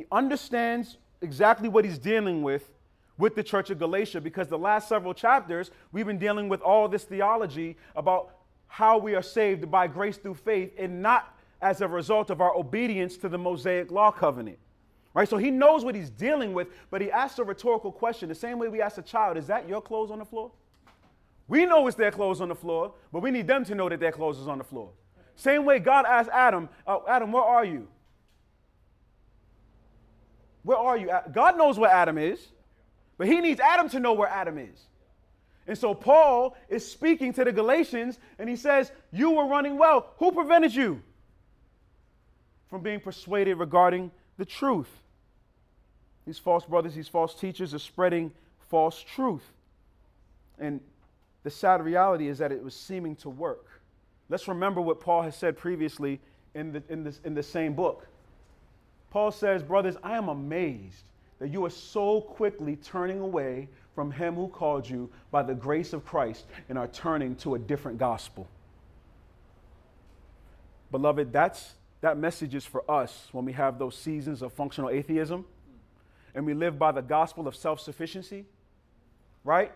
He 0.00 0.06
understands 0.10 0.96
exactly 1.20 1.68
what 1.68 1.84
he's 1.84 1.98
dealing 1.98 2.42
with 2.42 2.70
with 3.18 3.34
the 3.34 3.42
church 3.42 3.68
of 3.68 3.78
Galatia 3.78 4.18
because 4.18 4.48
the 4.48 4.56
last 4.56 4.88
several 4.88 5.12
chapters 5.12 5.70
we've 5.92 6.06
been 6.06 6.18
dealing 6.18 6.48
with 6.48 6.62
all 6.62 6.88
this 6.88 7.04
theology 7.04 7.76
about 7.94 8.30
how 8.66 8.96
we 8.96 9.14
are 9.14 9.20
saved 9.20 9.70
by 9.70 9.86
grace 9.86 10.16
through 10.16 10.36
faith 10.36 10.72
and 10.78 11.02
not 11.02 11.36
as 11.60 11.82
a 11.82 11.86
result 11.86 12.30
of 12.30 12.40
our 12.40 12.56
obedience 12.56 13.18
to 13.18 13.28
the 13.28 13.36
Mosaic 13.36 13.90
law 13.90 14.10
covenant. 14.10 14.56
Right? 15.12 15.28
So 15.28 15.36
he 15.36 15.50
knows 15.50 15.84
what 15.84 15.94
he's 15.94 16.08
dealing 16.08 16.54
with, 16.54 16.68
but 16.90 17.02
he 17.02 17.10
asks 17.10 17.38
a 17.38 17.44
rhetorical 17.44 17.92
question 17.92 18.30
the 18.30 18.34
same 18.34 18.58
way 18.58 18.68
we 18.68 18.80
ask 18.80 18.96
a 18.96 19.02
child, 19.02 19.36
Is 19.36 19.48
that 19.48 19.68
your 19.68 19.82
clothes 19.82 20.10
on 20.10 20.18
the 20.18 20.24
floor? 20.24 20.50
We 21.46 21.66
know 21.66 21.86
it's 21.88 21.96
their 21.98 22.10
clothes 22.10 22.40
on 22.40 22.48
the 22.48 22.54
floor, 22.54 22.94
but 23.12 23.20
we 23.20 23.30
need 23.30 23.46
them 23.46 23.66
to 23.66 23.74
know 23.74 23.90
that 23.90 24.00
their 24.00 24.12
clothes 24.12 24.38
is 24.38 24.48
on 24.48 24.56
the 24.56 24.64
floor. 24.64 24.92
Same 25.36 25.66
way 25.66 25.78
God 25.78 26.06
asked 26.06 26.30
Adam, 26.32 26.70
uh, 26.86 27.00
Adam, 27.06 27.32
where 27.32 27.42
are 27.42 27.66
you? 27.66 27.86
Where 30.62 30.78
are 30.78 30.96
you? 30.96 31.10
God 31.32 31.56
knows 31.56 31.78
where 31.78 31.90
Adam 31.90 32.18
is, 32.18 32.38
but 33.18 33.26
he 33.26 33.40
needs 33.40 33.60
Adam 33.60 33.88
to 33.90 34.00
know 34.00 34.12
where 34.12 34.28
Adam 34.28 34.58
is. 34.58 34.86
And 35.66 35.76
so 35.78 35.94
Paul 35.94 36.56
is 36.68 36.90
speaking 36.90 37.32
to 37.34 37.44
the 37.44 37.52
Galatians 37.52 38.18
and 38.38 38.48
he 38.48 38.56
says, 38.56 38.90
You 39.12 39.30
were 39.30 39.46
running 39.46 39.78
well. 39.78 40.12
Who 40.18 40.32
prevented 40.32 40.74
you 40.74 41.02
from 42.68 42.82
being 42.82 43.00
persuaded 43.00 43.54
regarding 43.54 44.10
the 44.36 44.44
truth? 44.44 44.88
These 46.26 46.38
false 46.38 46.64
brothers, 46.64 46.94
these 46.94 47.08
false 47.08 47.34
teachers 47.34 47.74
are 47.74 47.78
spreading 47.78 48.32
false 48.68 49.02
truth. 49.02 49.44
And 50.58 50.80
the 51.42 51.50
sad 51.50 51.82
reality 51.82 52.28
is 52.28 52.38
that 52.38 52.52
it 52.52 52.62
was 52.62 52.74
seeming 52.74 53.16
to 53.16 53.30
work. 53.30 53.66
Let's 54.28 54.46
remember 54.46 54.80
what 54.80 55.00
Paul 55.00 55.22
has 55.22 55.34
said 55.34 55.56
previously 55.56 56.20
in 56.54 56.72
the, 56.72 56.82
in, 56.88 57.04
this, 57.04 57.20
in 57.24 57.34
the 57.34 57.42
same 57.42 57.74
book. 57.74 58.06
Paul 59.10 59.32
says, 59.32 59.62
Brothers, 59.62 59.96
I 60.02 60.16
am 60.16 60.28
amazed 60.28 61.04
that 61.40 61.48
you 61.48 61.64
are 61.64 61.70
so 61.70 62.20
quickly 62.20 62.76
turning 62.76 63.20
away 63.20 63.68
from 63.94 64.10
him 64.10 64.34
who 64.34 64.48
called 64.48 64.88
you 64.88 65.10
by 65.30 65.42
the 65.42 65.54
grace 65.54 65.92
of 65.92 66.04
Christ 66.04 66.46
and 66.68 66.78
are 66.78 66.86
turning 66.86 67.34
to 67.36 67.54
a 67.54 67.58
different 67.58 67.98
gospel. 67.98 68.46
Beloved, 70.90 71.32
that's, 71.32 71.74
that 72.00 72.18
message 72.18 72.54
is 72.54 72.64
for 72.64 72.88
us 72.90 73.28
when 73.32 73.44
we 73.44 73.52
have 73.52 73.78
those 73.78 73.96
seasons 73.96 74.42
of 74.42 74.52
functional 74.52 74.90
atheism 74.90 75.44
and 76.34 76.46
we 76.46 76.54
live 76.54 76.78
by 76.78 76.92
the 76.92 77.02
gospel 77.02 77.48
of 77.48 77.56
self 77.56 77.80
sufficiency, 77.80 78.44
right? 79.44 79.72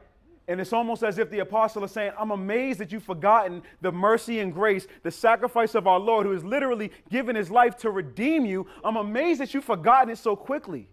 And 0.46 0.60
it's 0.60 0.72
almost 0.72 1.02
as 1.02 1.18
if 1.18 1.30
the 1.30 1.38
apostle 1.38 1.84
is 1.84 1.90
saying, 1.90 2.12
I'm 2.18 2.30
amazed 2.30 2.78
that 2.80 2.92
you've 2.92 3.02
forgotten 3.02 3.62
the 3.80 3.90
mercy 3.90 4.40
and 4.40 4.52
grace, 4.52 4.86
the 5.02 5.10
sacrifice 5.10 5.74
of 5.74 5.86
our 5.86 5.98
Lord, 5.98 6.26
who 6.26 6.32
has 6.32 6.44
literally 6.44 6.92
given 7.10 7.34
his 7.34 7.50
life 7.50 7.76
to 7.78 7.90
redeem 7.90 8.44
you. 8.44 8.66
I'm 8.84 8.96
amazed 8.96 9.40
that 9.40 9.54
you've 9.54 9.64
forgotten 9.64 10.10
it 10.10 10.18
so 10.18 10.36
quickly. 10.36 10.88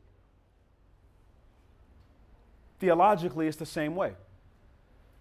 Theologically, 2.79 3.47
it's 3.47 3.57
the 3.57 3.65
same 3.65 3.95
way. 3.95 4.13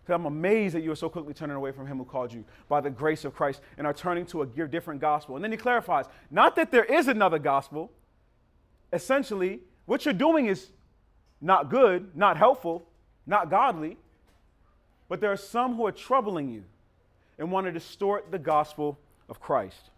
I'm 0.08 0.26
amazed 0.26 0.74
that 0.74 0.82
you 0.82 0.90
are 0.90 0.96
so 0.96 1.08
quickly 1.08 1.34
turning 1.34 1.56
away 1.56 1.72
from 1.72 1.86
him 1.86 1.98
who 1.98 2.04
called 2.04 2.32
you 2.32 2.44
by 2.68 2.80
the 2.80 2.90
grace 2.90 3.24
of 3.24 3.34
Christ 3.34 3.60
and 3.78 3.86
are 3.86 3.92
turning 3.92 4.26
to 4.26 4.42
a 4.42 4.46
different 4.46 5.00
gospel. 5.00 5.36
And 5.36 5.44
then 5.44 5.52
he 5.52 5.56
clarifies 5.56 6.06
not 6.30 6.56
that 6.56 6.70
there 6.70 6.84
is 6.84 7.08
another 7.08 7.38
gospel. 7.38 7.92
Essentially, 8.92 9.60
what 9.86 10.04
you're 10.04 10.14
doing 10.14 10.46
is 10.46 10.68
not 11.40 11.70
good, 11.70 12.16
not 12.16 12.36
helpful, 12.36 12.86
not 13.26 13.50
godly, 13.50 13.96
but 15.10 15.20
there 15.20 15.32
are 15.32 15.36
some 15.36 15.74
who 15.74 15.84
are 15.84 15.92
troubling 15.92 16.48
you 16.48 16.62
and 17.36 17.50
want 17.50 17.66
to 17.66 17.72
distort 17.72 18.30
the 18.30 18.38
gospel 18.38 18.96
of 19.28 19.40
Christ. 19.40 19.90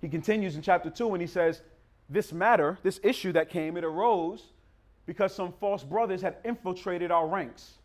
He 0.00 0.08
continues 0.08 0.56
in 0.56 0.62
chapter 0.62 0.90
2 0.90 1.14
and 1.14 1.22
he 1.22 1.28
says, 1.28 1.62
This 2.10 2.32
matter, 2.32 2.76
this 2.82 2.98
issue 3.04 3.32
that 3.32 3.50
came, 3.50 3.76
it 3.76 3.84
arose 3.84 4.42
because 5.06 5.32
some 5.32 5.52
false 5.60 5.84
brothers 5.84 6.20
had 6.20 6.38
infiltrated 6.44 7.12
our 7.12 7.28
ranks 7.28 7.78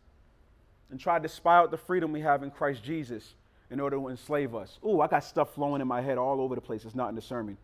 and 0.90 0.98
tried 0.98 1.22
to 1.22 1.28
spy 1.28 1.58
out 1.58 1.70
the 1.70 1.76
freedom 1.76 2.10
we 2.10 2.20
have 2.20 2.42
in 2.42 2.50
Christ 2.50 2.82
Jesus 2.82 3.34
in 3.70 3.78
order 3.78 3.96
to 3.96 4.08
enslave 4.08 4.52
us. 4.52 4.80
Ooh, 4.84 5.00
I 5.00 5.06
got 5.06 5.22
stuff 5.22 5.54
flowing 5.54 5.80
in 5.80 5.86
my 5.86 6.00
head 6.00 6.18
all 6.18 6.40
over 6.40 6.56
the 6.56 6.60
place. 6.60 6.84
It's 6.84 6.96
not 6.96 7.08
in 7.08 7.14
the 7.14 7.22
sermon. 7.22 7.56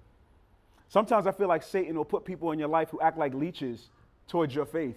Sometimes 0.89 1.27
I 1.27 1.33
feel 1.33 1.49
like 1.49 1.65
Satan 1.65 1.97
will 1.97 2.05
put 2.05 2.25
people 2.25 2.53
in 2.53 2.61
your 2.61 2.69
life 2.69 2.91
who 2.91 3.01
act 3.01 3.19
like 3.19 3.35
leeches 3.35 3.89
towards 4.29 4.55
your 4.55 4.67
faith. 4.67 4.97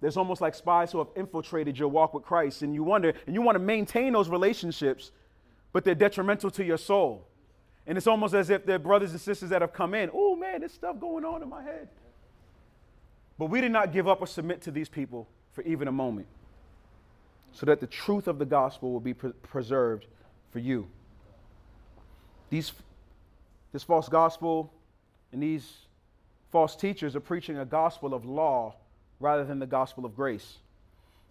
There's 0.00 0.16
almost 0.16 0.40
like 0.40 0.54
spies 0.54 0.92
who 0.92 0.98
have 0.98 1.08
infiltrated 1.14 1.78
your 1.78 1.88
walk 1.88 2.14
with 2.14 2.24
Christ, 2.24 2.62
and 2.62 2.74
you 2.74 2.82
wonder, 2.82 3.12
and 3.26 3.34
you 3.34 3.42
want 3.42 3.56
to 3.56 3.60
maintain 3.60 4.12
those 4.14 4.28
relationships, 4.28 5.12
but 5.72 5.84
they're 5.84 5.94
detrimental 5.94 6.50
to 6.52 6.64
your 6.64 6.78
soul. 6.78 7.26
And 7.86 7.98
it's 7.98 8.06
almost 8.06 8.34
as 8.34 8.50
if 8.50 8.64
they're 8.64 8.78
brothers 8.78 9.10
and 9.10 9.20
sisters 9.20 9.50
that 9.50 9.60
have 9.62 9.72
come 9.72 9.94
in. 9.94 10.10
Oh 10.12 10.36
man, 10.36 10.60
there's 10.60 10.72
stuff 10.72 10.98
going 10.98 11.24
on 11.24 11.42
in 11.42 11.48
my 11.48 11.62
head. 11.62 11.88
But 13.38 13.46
we 13.46 13.60
did 13.60 13.72
not 13.72 13.92
give 13.92 14.06
up 14.08 14.20
or 14.20 14.26
submit 14.26 14.62
to 14.62 14.70
these 14.70 14.88
people 14.88 15.28
for 15.52 15.62
even 15.62 15.88
a 15.88 15.92
moment, 15.92 16.28
so 17.52 17.66
that 17.66 17.80
the 17.80 17.86
truth 17.86 18.28
of 18.28 18.38
the 18.38 18.44
gospel 18.46 18.92
will 18.92 19.00
be 19.00 19.14
pre- 19.14 19.32
preserved 19.32 20.06
for 20.50 20.60
you. 20.60 20.86
These, 22.48 22.72
this 23.72 23.82
false 23.82 24.08
gospel 24.08 24.72
and 25.32 25.42
these 25.42 25.72
false 26.50 26.74
teachers 26.74 27.14
are 27.14 27.20
preaching 27.20 27.58
a 27.58 27.64
gospel 27.64 28.14
of 28.14 28.24
law 28.24 28.74
rather 29.20 29.44
than 29.44 29.58
the 29.58 29.66
gospel 29.66 30.04
of 30.04 30.16
grace. 30.16 30.58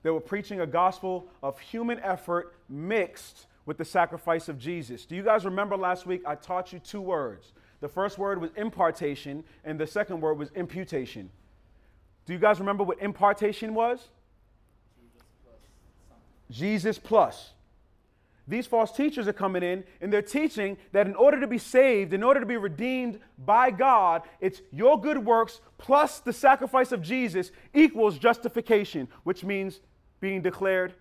They 0.03 0.09
were 0.09 0.21
preaching 0.21 0.61
a 0.61 0.67
gospel 0.67 1.27
of 1.43 1.59
human 1.59 1.99
effort 1.99 2.55
mixed 2.69 3.47
with 3.65 3.77
the 3.77 3.85
sacrifice 3.85 4.47
of 4.47 4.57
Jesus. 4.57 5.05
Do 5.05 5.15
you 5.15 5.23
guys 5.23 5.43
remember 5.43 5.75
last 5.75 6.05
week 6.05 6.21
I 6.25 6.35
taught 6.35 6.71
you 6.71 6.79
two 6.79 7.01
words? 7.01 7.51
The 7.81 7.89
first 7.89 8.17
word 8.17 8.41
was 8.41 8.51
impartation, 8.55 9.43
and 9.63 9.79
the 9.79 9.87
second 9.87 10.21
word 10.21 10.35
was 10.35 10.51
imputation. 10.51 11.29
Do 12.25 12.33
you 12.33 12.39
guys 12.39 12.59
remember 12.59 12.83
what 12.83 12.99
impartation 12.99 13.73
was? 13.73 14.07
Jesus 16.49 16.97
plus. 16.97 17.51
These 18.49 18.65
false 18.65 18.91
teachers 18.91 19.27
are 19.27 19.33
coming 19.33 19.61
in 19.61 19.83
and 20.01 20.11
they're 20.11 20.23
teaching 20.23 20.75
that 20.91 21.05
in 21.05 21.13
order 21.13 21.39
to 21.39 21.45
be 21.45 21.59
saved, 21.59 22.13
in 22.13 22.23
order 22.23 22.39
to 22.39 22.47
be 22.47 22.57
redeemed 22.57 23.19
by 23.45 23.69
God, 23.69 24.23
it's 24.41 24.63
your 24.71 24.99
good 24.99 25.23
works 25.23 25.61
plus 25.77 26.19
the 26.19 26.33
sacrifice 26.33 26.91
of 26.91 27.03
Jesus 27.03 27.51
equals 27.75 28.17
justification, 28.17 29.07
which 29.23 29.43
means 29.43 29.81
being 30.19 30.41
declared 30.41 30.95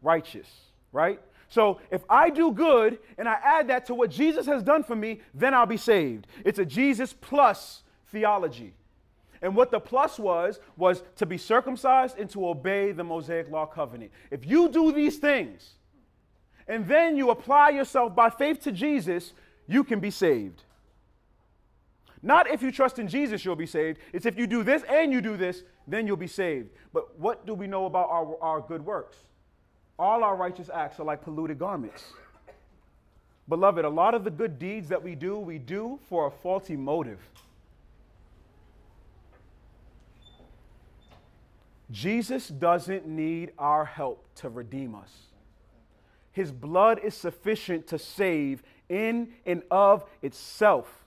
righteous, 0.00 0.48
right? 0.92 1.20
So 1.48 1.78
if 1.90 2.02
I 2.08 2.30
do 2.30 2.50
good 2.52 3.00
and 3.18 3.28
I 3.28 3.36
add 3.44 3.68
that 3.68 3.84
to 3.86 3.94
what 3.94 4.10
Jesus 4.10 4.46
has 4.46 4.62
done 4.62 4.82
for 4.82 4.96
me, 4.96 5.20
then 5.34 5.52
I'll 5.52 5.66
be 5.66 5.76
saved. 5.76 6.26
It's 6.42 6.58
a 6.58 6.64
Jesus 6.64 7.12
plus 7.12 7.82
theology. 8.06 8.74
And 9.42 9.54
what 9.54 9.70
the 9.70 9.78
plus 9.78 10.18
was, 10.18 10.58
was 10.78 11.02
to 11.16 11.26
be 11.26 11.36
circumcised 11.36 12.18
and 12.18 12.30
to 12.30 12.48
obey 12.48 12.92
the 12.92 13.04
Mosaic 13.04 13.50
Law 13.50 13.66
covenant. 13.66 14.10
If 14.30 14.46
you 14.46 14.70
do 14.70 14.90
these 14.90 15.18
things, 15.18 15.75
and 16.68 16.86
then 16.86 17.16
you 17.16 17.30
apply 17.30 17.70
yourself 17.70 18.14
by 18.14 18.30
faith 18.30 18.60
to 18.62 18.72
Jesus, 18.72 19.32
you 19.66 19.84
can 19.84 20.00
be 20.00 20.10
saved. 20.10 20.62
Not 22.22 22.50
if 22.50 22.62
you 22.62 22.72
trust 22.72 22.98
in 22.98 23.06
Jesus, 23.06 23.44
you'll 23.44 23.56
be 23.56 23.66
saved. 23.66 23.98
It's 24.12 24.26
if 24.26 24.36
you 24.36 24.46
do 24.46 24.62
this 24.62 24.82
and 24.88 25.12
you 25.12 25.20
do 25.20 25.36
this, 25.36 25.62
then 25.86 26.06
you'll 26.06 26.16
be 26.16 26.26
saved. 26.26 26.70
But 26.92 27.18
what 27.18 27.46
do 27.46 27.54
we 27.54 27.66
know 27.66 27.86
about 27.86 28.08
our, 28.10 28.36
our 28.40 28.60
good 28.60 28.84
works? 28.84 29.16
All 29.98 30.24
our 30.24 30.34
righteous 30.34 30.68
acts 30.72 30.98
are 30.98 31.04
like 31.04 31.22
polluted 31.22 31.58
garments. 31.58 32.04
Beloved, 33.48 33.84
a 33.84 33.88
lot 33.88 34.14
of 34.14 34.24
the 34.24 34.30
good 34.30 34.58
deeds 34.58 34.88
that 34.88 35.02
we 35.02 35.14
do, 35.14 35.38
we 35.38 35.58
do 35.58 36.00
for 36.08 36.26
a 36.26 36.30
faulty 36.30 36.76
motive. 36.76 37.20
Jesus 41.92 42.48
doesn't 42.48 43.06
need 43.06 43.52
our 43.56 43.84
help 43.84 44.26
to 44.36 44.48
redeem 44.48 44.96
us. 44.96 45.12
His 46.36 46.52
blood 46.52 47.00
is 47.02 47.14
sufficient 47.14 47.86
to 47.86 47.98
save 47.98 48.62
in 48.90 49.32
and 49.46 49.62
of 49.70 50.04
itself. 50.20 51.06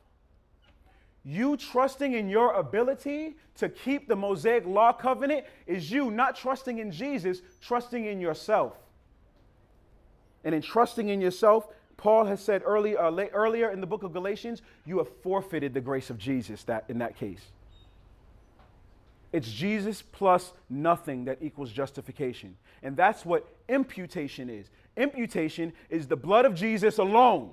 You 1.23 1.55
trusting 1.55 2.13
in 2.13 2.29
your 2.29 2.53
ability 2.53 3.35
to 3.57 3.69
keep 3.69 4.07
the 4.07 4.15
Mosaic 4.15 4.65
Law 4.65 4.91
covenant 4.91 5.45
is 5.67 5.91
you 5.91 6.09
not 6.09 6.35
trusting 6.35 6.79
in 6.79 6.91
Jesus, 6.91 7.43
trusting 7.61 8.05
in 8.05 8.19
yourself. 8.19 8.75
And 10.43 10.55
in 10.55 10.63
trusting 10.63 11.09
in 11.09 11.21
yourself, 11.21 11.67
Paul 11.95 12.25
has 12.25 12.41
said 12.43 12.63
early, 12.65 12.97
uh, 12.97 13.11
late, 13.11 13.29
earlier 13.31 13.69
in 13.69 13.81
the 13.81 13.87
book 13.87 14.01
of 14.01 14.11
Galatians, 14.11 14.63
you 14.83 14.97
have 14.97 15.09
forfeited 15.21 15.75
the 15.75 15.81
grace 15.81 16.09
of 16.09 16.17
Jesus 16.17 16.63
that, 16.63 16.85
in 16.87 16.97
that 16.97 17.15
case. 17.15 17.51
It's 19.31 19.51
Jesus 19.51 20.01
plus 20.01 20.53
nothing 20.71 21.25
that 21.25 21.37
equals 21.39 21.71
justification. 21.71 22.57
And 22.81 22.97
that's 22.97 23.23
what 23.23 23.47
imputation 23.67 24.49
is. 24.49 24.71
Imputation 24.97 25.73
is 25.89 26.07
the 26.07 26.15
blood 26.15 26.45
of 26.45 26.55
Jesus 26.55 26.97
alone. 26.97 27.51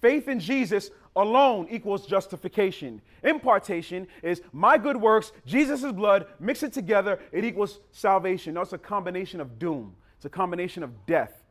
Faith 0.00 0.28
in 0.28 0.40
Jesus 0.40 0.90
alone 1.16 1.66
equals 1.70 2.06
justification. 2.06 3.00
Impartation 3.22 4.06
is 4.22 4.42
my 4.52 4.78
good 4.78 4.96
works, 4.96 5.32
Jesus' 5.46 5.90
blood, 5.92 6.26
mix 6.38 6.62
it 6.62 6.72
together, 6.72 7.18
it 7.32 7.44
equals 7.44 7.80
salvation. 7.90 8.54
Now, 8.54 8.62
it's 8.62 8.72
a 8.72 8.78
combination 8.78 9.40
of 9.40 9.58
doom, 9.58 9.96
it's 10.16 10.26
a 10.26 10.30
combination 10.30 10.82
of 10.82 11.06
death. 11.06 11.42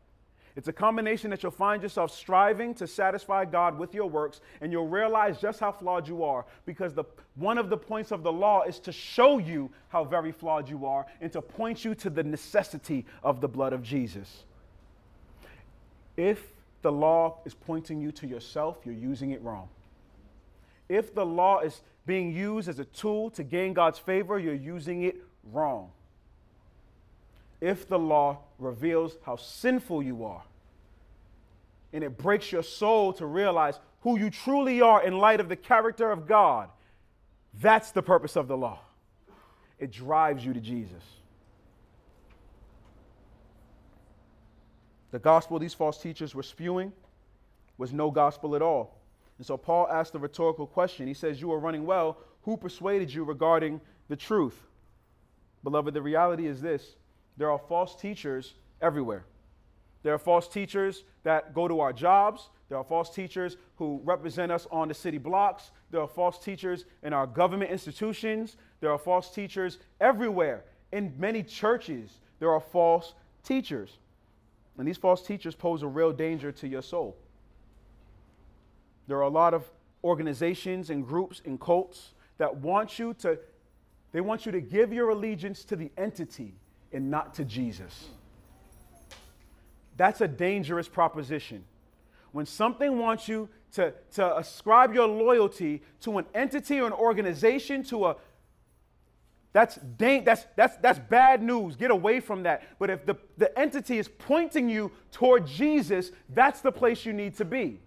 It's 0.56 0.70
a 0.70 0.74
combination 0.74 1.30
that 1.32 1.44
you'll 1.44 1.52
find 1.52 1.84
yourself 1.84 2.12
striving 2.12 2.74
to 2.76 2.88
satisfy 2.88 3.44
God 3.44 3.78
with 3.78 3.94
your 3.94 4.10
works, 4.10 4.40
and 4.62 4.72
you'll 4.72 4.88
realize 4.88 5.42
just 5.42 5.60
how 5.60 5.74
flawed 5.74 6.08
you 6.08 6.24
are 6.24 6.46
because 6.66 6.94
the, 6.94 7.04
one 7.36 7.58
of 7.58 7.70
the 7.70 7.76
points 7.76 8.12
of 8.12 8.24
the 8.24 8.32
law 8.32 8.62
is 8.62 8.80
to 8.80 8.94
show 8.94 9.38
you 9.38 9.70
how 9.90 10.06
very 10.06 10.32
flawed 10.32 10.70
you 10.70 10.86
are 10.86 11.06
and 11.20 11.30
to 11.34 11.42
point 11.42 11.84
you 11.84 11.94
to 11.96 12.10
the 12.10 12.24
necessity 12.24 13.06
of 13.22 13.42
the 13.42 13.50
blood 13.50 13.74
of 13.74 13.84
Jesus. 13.84 14.46
If 16.18 16.42
the 16.82 16.92
law 16.92 17.40
is 17.46 17.54
pointing 17.54 18.02
you 18.02 18.12
to 18.14 18.28
yourself, 18.28 18.78
you're 18.86 18.94
using 18.94 19.32
it 19.32 19.42
wrong. 19.42 19.70
If 20.88 21.14
the 21.14 21.26
law 21.26 21.60
is 21.60 21.82
being 22.06 22.32
used 22.32 22.70
as 22.70 22.80
a 22.80 22.86
tool 22.86 23.32
to 23.32 23.44
gain 23.44 23.74
God's 23.74 23.98
favor, 23.98 24.38
you're 24.38 24.54
using 24.54 25.04
it 25.04 25.16
wrong. 25.52 25.90
If 27.60 27.88
the 27.88 27.98
law 27.98 28.40
reveals 28.60 29.18
how 29.26 29.38
sinful 29.38 30.04
you 30.04 30.26
are 30.26 30.44
and 31.92 32.04
it 32.04 32.18
breaks 32.18 32.52
your 32.52 32.64
soul 32.64 33.14
to 33.14 33.26
realize 33.26 33.80
who 34.02 34.20
you 34.20 34.30
truly 34.30 34.82
are 34.82 35.04
in 35.04 35.18
light 35.18 35.40
of 35.40 35.50
the 35.50 35.56
character 35.56 36.12
of 36.12 36.28
God, 36.28 36.70
that's 37.60 37.92
the 37.92 38.04
purpose 38.04 38.36
of 38.36 38.48
the 38.48 38.58
law. 38.58 38.80
It 39.80 39.92
drives 39.92 40.46
you 40.46 40.54
to 40.54 40.60
Jesus. 40.60 41.04
The 45.16 45.20
gospel 45.20 45.58
these 45.60 45.74
false 45.74 45.98
teachers 45.98 46.36
were 46.36 46.44
spewing 46.44 46.92
was 47.78 47.94
no 47.94 48.12
gospel 48.12 48.54
at 48.54 48.62
all. 48.62 49.00
And 49.38 49.48
so 49.48 49.56
Paul 49.56 49.88
asked 49.90 50.14
a 50.14 50.20
rhetorical 50.20 50.68
question. 50.68 51.08
He 51.08 51.14
says, 51.14 51.40
You 51.40 51.54
are 51.54 51.58
running 51.58 51.86
well. 51.86 52.18
Who 52.42 52.58
persuaded 52.58 53.14
you 53.14 53.24
regarding 53.24 53.80
the 54.10 54.18
truth? 54.18 54.60
Beloved, 55.64 55.94
the 55.94 56.02
reality 56.02 56.48
is 56.48 56.60
this 56.60 56.98
there 57.38 57.50
are 57.50 57.58
false 57.58 57.96
teachers 57.96 58.56
everywhere. 58.82 59.24
There 60.04 60.14
are 60.14 60.20
false 60.20 60.50
teachers 60.50 61.06
that 61.24 61.54
go 61.54 61.70
to 61.70 61.80
our 61.80 61.94
jobs. 61.94 62.50
There 62.68 62.78
are 62.78 62.84
false 62.84 63.10
teachers 63.10 63.56
who 63.78 64.02
represent 64.04 64.52
us 64.52 64.68
on 64.70 64.90
the 64.90 64.94
city 64.94 65.18
blocks. 65.18 65.72
There 65.92 66.02
are 66.02 66.10
false 66.10 66.44
teachers 66.44 66.84
in 67.04 67.14
our 67.14 67.26
government 67.26 67.72
institutions. 67.72 68.58
There 68.82 68.92
are 68.92 68.98
false 68.98 69.34
teachers 69.34 69.78
everywhere. 70.02 70.66
In 70.92 71.14
many 71.18 71.42
churches, 71.42 72.20
there 72.40 72.52
are 72.52 72.60
false 72.60 73.14
teachers. 73.46 73.98
And 74.78 74.88
these 74.88 74.98
false 74.98 75.26
teachers 75.26 75.56
pose 75.56 75.84
a 75.84 75.88
real 75.88 76.12
danger 76.12 76.52
to 76.52 76.68
your 76.68 76.82
soul. 76.82 77.16
There 79.08 79.18
are 79.18 79.22
a 79.22 79.30
lot 79.30 79.54
of 79.54 79.64
organizations 80.04 80.90
and 80.90 81.06
groups 81.06 81.42
and 81.46 81.60
cults 81.60 82.12
that 82.38 82.58
want 82.58 83.00
you 83.00 83.14
to 83.16 83.40
they 84.12 84.22
want 84.22 84.46
you 84.46 84.54
to 84.54 84.62
give 84.62 84.94
your 84.94 85.10
allegiance 85.10 85.66
to 85.66 85.76
the 85.76 85.92
entity 85.98 86.54
and 86.94 87.12
not 87.12 87.34
to 87.34 87.44
Jesus. 87.44 88.08
That's 89.98 90.22
a 90.22 90.28
dangerous 90.28 90.88
proposition. 90.88 91.66
When 92.32 92.46
something 92.46 92.98
wants 92.98 93.28
you 93.28 93.50
to, 93.74 93.94
to 94.14 94.38
ascribe 94.38 94.94
your 94.94 95.08
loyalty 95.08 95.82
to 96.02 96.18
an 96.18 96.26
entity 96.34 96.80
or 96.80 96.88
an 96.88 96.94
organization, 96.94 97.84
to 97.84 98.06
a 98.06 98.16
that's, 99.56 99.80
that's, 99.98 100.46
that's, 100.58 100.76
that's 100.82 101.00
bad 101.00 101.42
news. 101.42 101.78
Get 101.78 101.90
away 101.90 102.20
from 102.20 102.44
that. 102.44 102.64
But 102.78 102.90
if 102.90 103.06
the, 103.06 103.16
the 103.38 103.58
entity 103.58 104.00
is 104.00 104.10
pointing 104.10 104.68
you 104.68 104.92
toward 105.14 105.48
Jesus, 105.48 106.12
that's 106.28 106.60
the 106.60 106.74
place 106.74 107.06
you 107.06 107.14
need 107.14 107.38
to 107.38 107.46
be. 107.46 107.80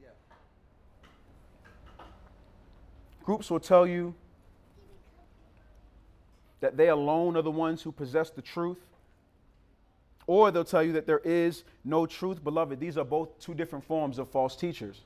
Groups 3.23 3.51
will 3.51 3.61
tell 3.61 3.87
you 3.87 4.15
that 6.61 6.79
they 6.79 6.89
alone 6.89 7.37
are 7.37 7.43
the 7.43 7.51
ones 7.51 7.83
who 7.83 7.93
possess 7.93 8.31
the 8.31 8.41
truth. 8.41 8.79
Or 10.27 10.51
they'll 10.51 10.65
tell 10.65 10.83
you 10.83 10.95
that 10.95 11.07
there 11.07 11.21
is 11.23 11.65
no 11.85 12.07
truth. 12.07 12.43
Beloved, 12.43 12.81
these 12.81 12.97
are 12.97 13.05
both 13.05 13.39
two 13.41 13.53
different 13.53 13.85
forms 13.85 14.19
of 14.19 14.31
false 14.31 14.57
teachers. 14.57 15.03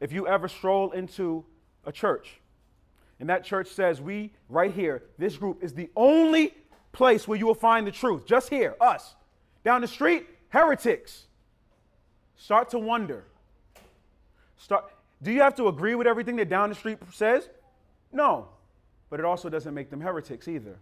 If 0.00 0.12
you 0.12 0.28
ever 0.28 0.46
stroll 0.46 0.92
into 0.92 1.44
a 1.84 1.90
church 1.90 2.38
and 3.20 3.28
that 3.28 3.44
church 3.44 3.68
says, 3.68 4.00
We, 4.00 4.32
right 4.48 4.72
here, 4.72 5.02
this 5.18 5.36
group 5.36 5.62
is 5.62 5.74
the 5.74 5.90
only 5.96 6.54
place 6.92 7.26
where 7.26 7.38
you 7.38 7.46
will 7.46 7.54
find 7.54 7.86
the 7.86 7.92
truth, 7.92 8.26
just 8.26 8.48
here, 8.48 8.76
us. 8.80 9.14
Down 9.64 9.80
the 9.80 9.88
street, 9.88 10.26
heretics. 10.48 11.26
Start 12.36 12.70
to 12.70 12.78
wonder. 12.78 13.24
Start, 14.56 14.90
do 15.22 15.32
you 15.32 15.40
have 15.40 15.54
to 15.56 15.68
agree 15.68 15.94
with 15.94 16.06
everything 16.06 16.36
that 16.36 16.48
down 16.48 16.68
the 16.68 16.74
street 16.74 16.98
says? 17.12 17.48
No. 18.12 18.48
But 19.10 19.20
it 19.20 19.26
also 19.26 19.48
doesn't 19.48 19.74
make 19.74 19.90
them 19.90 20.00
heretics 20.00 20.48
either. 20.48 20.76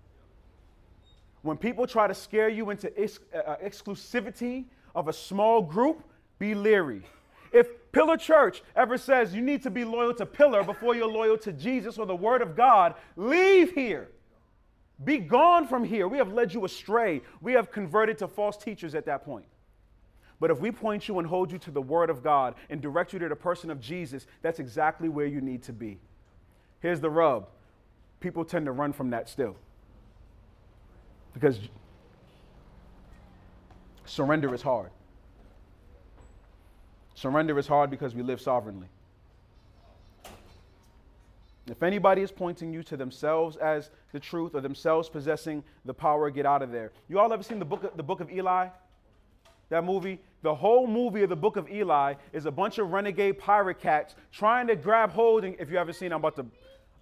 When 1.43 1.57
people 1.57 1.87
try 1.87 2.07
to 2.07 2.15
scare 2.15 2.49
you 2.49 2.71
into 2.71 2.93
ex- 3.01 3.21
uh, 3.35 3.39
uh, 3.39 3.57
exclusivity 3.59 4.65
of 4.95 5.09
a 5.09 5.13
small 5.13 5.63
group, 5.63 6.03
be 6.39 6.55
leery. 6.55 7.03
If 7.53 7.69
Pillar 7.97 8.19
Church 8.19 8.63
ever 8.77 8.99
says 8.99 9.35
you 9.35 9.41
need 9.41 9.63
to 9.63 9.71
be 9.71 9.83
loyal 9.83 10.13
to 10.17 10.27
Pillar 10.27 10.63
before 10.63 10.95
you're 10.95 11.09
loyal 11.09 11.39
to 11.39 11.51
Jesus 11.51 11.97
or 11.97 12.05
the 12.05 12.15
Word 12.15 12.43
of 12.43 12.55
God, 12.55 12.95
leave 13.17 13.73
here. 13.73 14.09
Be 15.03 15.17
gone 15.17 15.67
from 15.67 15.83
here. 15.83 16.07
We 16.07 16.19
have 16.19 16.31
led 16.31 16.53
you 16.53 16.67
astray. 16.67 17.23
We 17.41 17.55
have 17.55 17.73
converted 17.73 18.19
to 18.19 18.29
false 18.29 18.59
teachers 18.59 18.95
at 18.95 19.07
that 19.07 19.25
point. 19.25 19.47
But 20.39 20.51
if 20.51 20.61
we 20.61 20.71
point 20.71 21.09
you 21.09 21.19
and 21.21 21.27
hold 21.27 21.51
you 21.51 21.57
to 21.57 21.71
the 21.71 21.81
Word 21.81 22.11
of 22.11 22.23
God 22.23 22.57
and 22.69 22.83
direct 22.83 23.15
you 23.15 23.19
to 23.19 23.31
the 23.31 23.35
person 23.37 23.71
of 23.71 23.81
Jesus, 23.81 24.27
that's 24.43 24.59
exactly 24.59 25.09
where 25.09 25.25
you 25.25 25.41
need 25.41 25.63
to 25.63 25.73
be. 25.73 25.99
Here's 26.81 27.01
the 27.01 27.09
rub 27.09 27.49
people 28.21 28.45
tend 28.45 28.67
to 28.67 28.73
run 28.73 28.93
from 28.93 29.09
that 29.09 29.27
still. 29.27 29.57
Because 31.33 31.59
surrender 34.05 34.55
is 34.55 34.61
hard. 34.61 34.91
Surrender 37.17 37.59
is 37.59 37.67
hard 37.67 37.91
because 37.91 38.15
we 38.15 38.23
live 38.23 38.43
sovereignly. 38.43 38.89
If 41.67 41.83
anybody 41.83 42.21
is 42.21 42.31
pointing 42.31 42.73
you 42.73 42.83
to 42.85 42.97
themselves 42.97 43.57
as 43.57 43.91
the 44.13 44.21
truth 44.21 44.55
or 44.55 44.61
themselves 44.61 45.09
possessing 45.09 45.65
the 45.87 45.95
power, 45.95 46.31
get 46.31 46.45
out 46.45 46.63
of 46.63 46.71
there. 46.71 46.93
You 47.09 47.19
all 47.19 47.33
ever 47.33 47.43
seen 47.43 47.59
the 47.59 47.65
book 47.65 47.83
of, 47.85 47.97
the 47.97 48.03
book 48.03 48.21
of 48.21 48.31
Eli? 48.31 48.69
That 49.71 49.83
movie? 49.83 50.21
The 50.43 50.55
whole 50.55 50.87
movie 50.87 51.23
of 51.23 51.31
the 51.31 51.37
book 51.37 51.57
of 51.57 51.69
Eli 51.71 52.15
is 52.35 52.45
a 52.45 52.51
bunch 52.51 52.79
of 52.79 52.93
renegade 52.93 53.39
pirate 53.39 53.81
cats 53.81 54.15
trying 54.31 54.67
to 54.67 54.77
grab 54.77 55.11
hold. 55.11 55.45
And 55.45 55.57
if 55.59 55.71
you 55.71 55.79
haven't 55.79 55.95
seen, 55.95 56.13
I'm 56.13 56.21
about 56.21 56.37
to, 56.37 56.47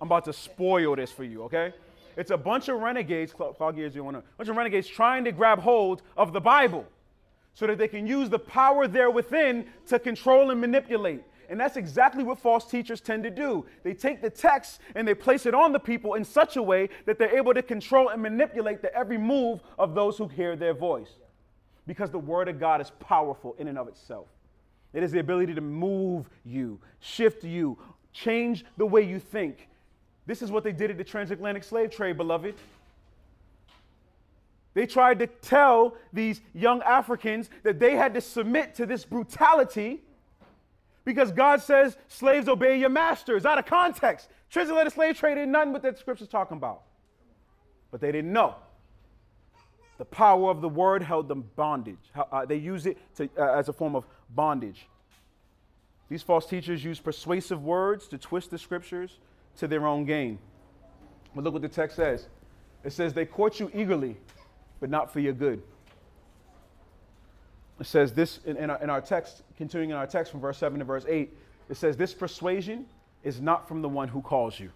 I'm 0.00 0.06
about 0.06 0.24
to 0.26 0.32
spoil 0.32 0.94
this 0.94 1.10
for 1.10 1.24
you. 1.24 1.42
Okay? 1.42 1.74
It's 2.16 2.30
a 2.30 2.36
bunch 2.36 2.68
of 2.68 2.78
renegades. 2.78 3.34
Foggy 3.58 3.80
ears, 3.80 3.96
you 3.96 4.04
want 4.04 4.16
to? 4.16 4.22
Bunch 4.38 4.48
of 4.48 4.56
renegades 4.56 4.86
trying 4.86 5.24
to 5.24 5.32
grab 5.32 5.58
hold 5.58 6.02
of 6.16 6.32
the 6.32 6.40
Bible 6.40 6.86
so 7.54 7.66
that 7.66 7.78
they 7.78 7.88
can 7.88 8.06
use 8.06 8.28
the 8.28 8.38
power 8.38 8.86
there 8.86 9.10
within 9.10 9.66
to 9.86 9.98
control 9.98 10.50
and 10.50 10.60
manipulate. 10.60 11.22
And 11.48 11.60
that's 11.60 11.76
exactly 11.76 12.24
what 12.24 12.38
false 12.38 12.68
teachers 12.68 13.00
tend 13.00 13.22
to 13.24 13.30
do. 13.30 13.66
They 13.82 13.94
take 13.94 14.22
the 14.22 14.30
text 14.30 14.80
and 14.94 15.06
they 15.06 15.14
place 15.14 15.46
it 15.46 15.54
on 15.54 15.72
the 15.72 15.78
people 15.78 16.14
in 16.14 16.24
such 16.24 16.56
a 16.56 16.62
way 16.62 16.88
that 17.06 17.18
they're 17.18 17.36
able 17.36 17.54
to 17.54 17.62
control 17.62 18.08
and 18.08 18.20
manipulate 18.22 18.82
the 18.82 18.94
every 18.94 19.18
move 19.18 19.60
of 19.78 19.94
those 19.94 20.16
who 20.18 20.26
hear 20.26 20.56
their 20.56 20.74
voice. 20.74 21.10
Because 21.86 22.10
the 22.10 22.18
Word 22.18 22.48
of 22.48 22.58
God 22.58 22.80
is 22.80 22.90
powerful 22.98 23.54
in 23.58 23.68
and 23.68 23.78
of 23.78 23.88
itself. 23.88 24.26
It 24.94 25.02
is 25.02 25.12
the 25.12 25.18
ability 25.18 25.54
to 25.54 25.60
move 25.60 26.30
you, 26.44 26.80
shift 27.00 27.44
you, 27.44 27.76
change 28.12 28.64
the 28.76 28.86
way 28.86 29.02
you 29.02 29.18
think. 29.18 29.68
This 30.26 30.40
is 30.40 30.50
what 30.50 30.64
they 30.64 30.72
did 30.72 30.90
at 30.90 30.96
the 30.96 31.04
transatlantic 31.04 31.64
slave 31.64 31.90
trade, 31.90 32.16
beloved. 32.16 32.54
They 34.74 34.86
tried 34.86 35.20
to 35.20 35.28
tell 35.28 35.96
these 36.12 36.40
young 36.52 36.82
Africans 36.82 37.48
that 37.62 37.78
they 37.78 37.94
had 37.94 38.14
to 38.14 38.20
submit 38.20 38.74
to 38.76 38.86
this 38.86 39.04
brutality 39.04 40.02
because 41.04 41.30
God 41.30 41.62
says, 41.62 41.96
slaves 42.08 42.48
obey 42.48 42.78
your 42.78 42.88
masters. 42.88 43.46
Out 43.46 43.58
of 43.58 43.66
context. 43.66 44.28
Translated 44.50 44.92
slave 44.92 45.16
trade 45.16 45.38
ain't 45.38 45.50
nothing 45.50 45.72
but 45.72 45.82
that 45.82 45.98
scripture's 45.98 46.28
talking 46.28 46.56
about. 46.56 46.82
But 47.90 48.00
they 48.00 48.10
didn't 48.10 48.32
know. 48.32 48.56
The 49.98 50.04
power 50.04 50.50
of 50.50 50.60
the 50.60 50.68
word 50.68 51.02
held 51.02 51.28
them 51.28 51.44
bondage. 51.54 51.98
Uh, 52.16 52.44
they 52.46 52.56
use 52.56 52.86
it 52.86 52.98
to, 53.16 53.28
uh, 53.38 53.52
as 53.52 53.68
a 53.68 53.72
form 53.72 53.94
of 53.94 54.04
bondage. 54.30 54.88
These 56.08 56.22
false 56.22 56.46
teachers 56.46 56.82
use 56.82 56.98
persuasive 56.98 57.62
words 57.62 58.08
to 58.08 58.18
twist 58.18 58.50
the 58.50 58.58
scriptures 58.58 59.18
to 59.58 59.68
their 59.68 59.86
own 59.86 60.04
gain. 60.04 60.38
But 61.34 61.44
look 61.44 61.52
what 61.52 61.62
the 61.62 61.68
text 61.68 61.96
says. 61.96 62.28
It 62.82 62.92
says, 62.92 63.14
They 63.14 63.24
court 63.24 63.60
you 63.60 63.70
eagerly 63.74 64.16
but 64.80 64.90
not 64.90 65.12
for 65.12 65.20
your 65.20 65.32
good. 65.32 65.62
It 67.80 67.86
says 67.86 68.12
this 68.12 68.40
in, 68.44 68.56
in, 68.56 68.70
our, 68.70 68.82
in 68.82 68.90
our 68.90 69.00
text, 69.00 69.42
continuing 69.56 69.90
in 69.90 69.96
our 69.96 70.06
text 70.06 70.30
from 70.30 70.40
verse 70.40 70.58
7 70.58 70.78
to 70.78 70.84
verse 70.84 71.04
8, 71.08 71.32
it 71.68 71.76
says, 71.76 71.96
This 71.96 72.14
persuasion 72.14 72.86
is 73.22 73.40
not 73.40 73.66
from 73.66 73.82
the 73.82 73.88
one 73.88 74.08
who 74.08 74.20
calls 74.20 74.60
you. 74.60 74.70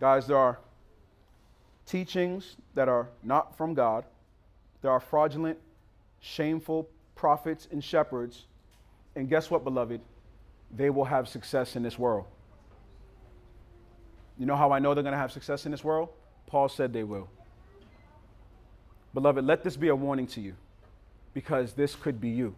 Guys, 0.00 0.26
there 0.26 0.36
are 0.36 0.58
teachings 1.86 2.56
that 2.74 2.88
are 2.88 3.08
not 3.22 3.56
from 3.56 3.74
God. 3.74 4.04
There 4.82 4.90
are 4.90 5.00
fraudulent, 5.00 5.58
shameful 6.20 6.88
prophets 7.14 7.68
and 7.70 7.82
shepherds. 7.82 8.46
And 9.14 9.28
guess 9.28 9.50
what, 9.50 9.62
beloved? 9.62 10.00
They 10.76 10.90
will 10.90 11.04
have 11.04 11.28
success 11.28 11.76
in 11.76 11.82
this 11.82 11.98
world. 11.98 12.24
You 14.38 14.46
know 14.46 14.56
how 14.56 14.72
I 14.72 14.80
know 14.80 14.94
they're 14.94 15.04
going 15.04 15.12
to 15.12 15.18
have 15.18 15.30
success 15.30 15.64
in 15.64 15.70
this 15.70 15.84
world? 15.84 16.08
Paul 16.54 16.68
said 16.68 16.92
they 16.92 17.02
will. 17.02 17.28
Beloved, 19.12 19.44
let 19.44 19.64
this 19.64 19.76
be 19.76 19.88
a 19.88 19.96
warning 19.96 20.28
to 20.28 20.40
you 20.40 20.54
because 21.32 21.72
this 21.72 21.96
could 21.96 22.20
be 22.20 22.28
you. 22.28 22.54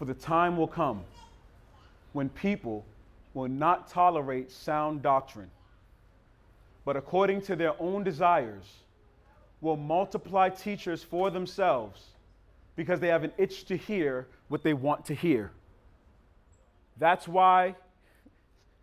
For 0.00 0.04
the 0.04 0.14
time 0.14 0.56
will 0.56 0.66
come 0.66 1.04
when 2.12 2.28
people 2.28 2.84
will 3.34 3.46
not 3.46 3.88
tolerate 3.88 4.50
sound 4.50 5.02
doctrine, 5.02 5.48
but 6.84 6.96
according 6.96 7.40
to 7.42 7.54
their 7.54 7.80
own 7.80 8.02
desires, 8.02 8.64
will 9.60 9.76
multiply 9.76 10.48
teachers 10.48 11.04
for 11.04 11.30
themselves 11.30 12.06
because 12.74 12.98
they 12.98 13.06
have 13.06 13.22
an 13.22 13.30
itch 13.38 13.64
to 13.66 13.76
hear 13.76 14.26
what 14.48 14.64
they 14.64 14.74
want 14.74 15.04
to 15.04 15.14
hear. 15.14 15.52
That's 16.98 17.28
why 17.28 17.76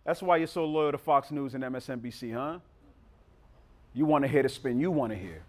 that's 0.06 0.22
why 0.22 0.38
you're 0.38 0.48
so 0.48 0.64
loyal 0.64 0.94
to 0.94 0.98
Fox 0.98 1.32
News 1.32 1.54
and 1.54 1.66
MSNBC, 1.66 2.34
huh? 2.34 2.60
You 3.94 4.06
want 4.06 4.24
to 4.24 4.28
hear 4.28 4.44
the 4.44 4.50
spin 4.50 4.80
you 4.80 4.92
want 4.92 5.12
to 5.12 5.18
hear. 5.18 5.44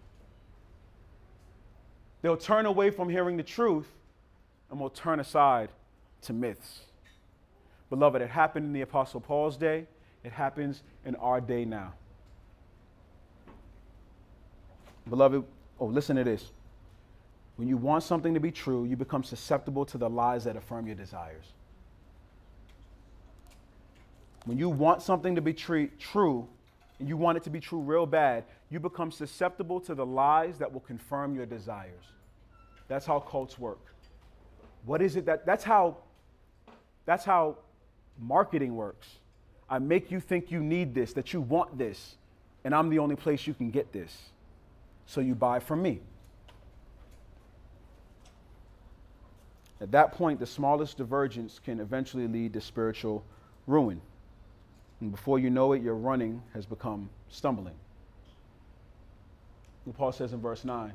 They'll 2.21 2.37
turn 2.37 2.65
away 2.65 2.91
from 2.91 3.09
hearing 3.09 3.37
the 3.37 3.43
truth 3.43 3.87
and 4.69 4.79
will 4.79 4.89
turn 4.89 5.19
aside 5.19 5.69
to 6.23 6.33
myths. 6.33 6.81
Beloved, 7.89 8.21
it 8.21 8.29
happened 8.29 8.65
in 8.65 8.73
the 8.73 8.81
Apostle 8.81 9.19
Paul's 9.19 9.57
day, 9.57 9.85
it 10.23 10.31
happens 10.31 10.83
in 11.03 11.15
our 11.15 11.41
day 11.41 11.65
now. 11.65 11.93
Beloved, 15.09 15.43
oh, 15.79 15.85
listen 15.85 16.15
to 16.15 16.23
this. 16.23 16.51
When 17.57 17.67
you 17.67 17.75
want 17.75 18.03
something 18.03 18.33
to 18.33 18.39
be 18.39 18.51
true, 18.51 18.85
you 18.85 18.95
become 18.95 19.23
susceptible 19.23 19.85
to 19.85 19.97
the 19.97 20.09
lies 20.09 20.43
that 20.45 20.55
affirm 20.55 20.87
your 20.87 20.95
desires. 20.95 21.45
When 24.45 24.57
you 24.57 24.69
want 24.69 25.01
something 25.01 25.35
to 25.35 25.41
be 25.41 25.53
true, 25.53 26.47
and 27.01 27.09
you 27.09 27.17
want 27.17 27.35
it 27.35 27.43
to 27.43 27.49
be 27.49 27.59
true 27.59 27.79
real 27.79 28.05
bad, 28.05 28.43
you 28.69 28.79
become 28.79 29.11
susceptible 29.11 29.79
to 29.81 29.95
the 29.95 30.05
lies 30.05 30.59
that 30.59 30.71
will 30.71 30.81
confirm 30.81 31.35
your 31.35 31.47
desires. 31.47 32.05
That's 32.87 33.07
how 33.07 33.19
cults 33.19 33.57
work. 33.57 33.79
What 34.85 35.01
is 35.01 35.15
it 35.15 35.25
that 35.25 35.43
that's 35.43 35.63
how 35.63 35.97
that's 37.07 37.25
how 37.25 37.57
marketing 38.19 38.75
works. 38.75 39.07
I 39.67 39.79
make 39.79 40.11
you 40.11 40.19
think 40.19 40.51
you 40.51 40.61
need 40.61 40.93
this, 40.93 41.13
that 41.13 41.33
you 41.33 41.41
want 41.41 41.75
this, 41.75 42.17
and 42.63 42.75
I'm 42.75 42.89
the 42.89 42.99
only 42.99 43.15
place 43.15 43.47
you 43.47 43.55
can 43.55 43.71
get 43.71 43.91
this. 43.91 44.15
So 45.07 45.21
you 45.21 45.33
buy 45.33 45.59
from 45.59 45.81
me. 45.81 46.01
At 49.79 49.91
that 49.93 50.11
point, 50.11 50.39
the 50.39 50.45
smallest 50.45 50.97
divergence 50.97 51.57
can 51.57 51.79
eventually 51.79 52.27
lead 52.27 52.53
to 52.53 52.61
spiritual 52.61 53.23
ruin. 53.65 54.01
And 55.01 55.11
before 55.11 55.39
you 55.39 55.49
know 55.49 55.73
it, 55.73 55.81
your 55.81 55.95
running 55.95 56.41
has 56.53 56.65
become 56.65 57.09
stumbling. 57.29 57.73
what 59.83 59.97
Paul 59.97 60.11
says 60.11 60.31
in 60.31 60.39
verse 60.39 60.63
9. 60.63 60.93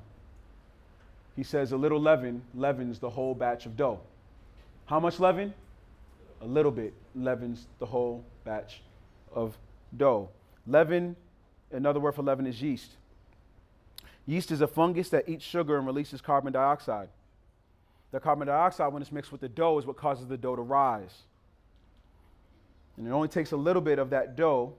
He 1.34 1.42
says, 1.42 1.72
A 1.72 1.76
little 1.76 2.00
leaven 2.00 2.42
leavens 2.54 3.00
the 3.00 3.10
whole 3.10 3.34
batch 3.34 3.66
of 3.66 3.76
dough. 3.76 4.00
How 4.86 5.00
much 5.00 5.18
leaven? 5.18 5.52
A 6.40 6.46
little 6.46 6.70
bit 6.70 6.94
leavens 7.14 7.66
the 7.80 7.86
whole 7.86 8.24
batch 8.44 8.80
of 9.34 9.58
dough. 9.96 10.30
Leaven, 10.66 11.16
another 11.72 11.98
word 11.98 12.14
for 12.14 12.22
leaven 12.22 12.46
is 12.46 12.62
yeast. 12.62 12.92
Yeast 14.26 14.50
is 14.50 14.60
a 14.60 14.66
fungus 14.66 15.08
that 15.10 15.28
eats 15.28 15.44
sugar 15.44 15.76
and 15.76 15.86
releases 15.86 16.20
carbon 16.20 16.52
dioxide. 16.52 17.08
The 18.12 18.20
carbon 18.20 18.46
dioxide, 18.46 18.92
when 18.92 19.02
it's 19.02 19.12
mixed 19.12 19.32
with 19.32 19.40
the 19.40 19.48
dough, 19.48 19.78
is 19.78 19.86
what 19.86 19.96
causes 19.96 20.26
the 20.26 20.36
dough 20.36 20.56
to 20.56 20.62
rise. 20.62 21.22
And 22.96 23.06
it 23.06 23.10
only 23.10 23.28
takes 23.28 23.52
a 23.52 23.56
little 23.56 23.82
bit 23.82 23.98
of 23.98 24.10
that 24.10 24.36
dough 24.36 24.74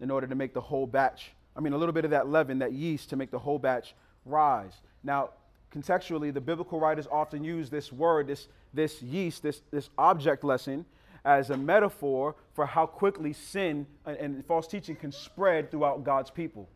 in 0.00 0.10
order 0.10 0.26
to 0.26 0.34
make 0.34 0.54
the 0.54 0.60
whole 0.60 0.86
batch, 0.86 1.32
I 1.56 1.60
mean, 1.60 1.72
a 1.72 1.78
little 1.78 1.92
bit 1.92 2.04
of 2.04 2.10
that 2.12 2.28
leaven, 2.28 2.58
that 2.60 2.72
yeast, 2.72 3.10
to 3.10 3.16
make 3.16 3.30
the 3.30 3.38
whole 3.38 3.58
batch 3.58 3.94
rise. 4.24 4.72
Now, 5.04 5.30
contextually, 5.74 6.32
the 6.32 6.40
biblical 6.40 6.80
writers 6.80 7.06
often 7.10 7.44
use 7.44 7.70
this 7.70 7.92
word, 7.92 8.26
this, 8.26 8.48
this 8.72 9.02
yeast, 9.02 9.42
this, 9.42 9.60
this 9.70 9.90
object 9.98 10.44
lesson, 10.44 10.84
as 11.24 11.50
a 11.50 11.56
metaphor 11.56 12.34
for 12.54 12.66
how 12.66 12.86
quickly 12.86 13.32
sin 13.32 13.86
and, 14.06 14.16
and 14.16 14.46
false 14.46 14.66
teaching 14.66 14.96
can 14.96 15.12
spread 15.12 15.70
throughout 15.70 16.04
God's 16.04 16.30
people. 16.30 16.68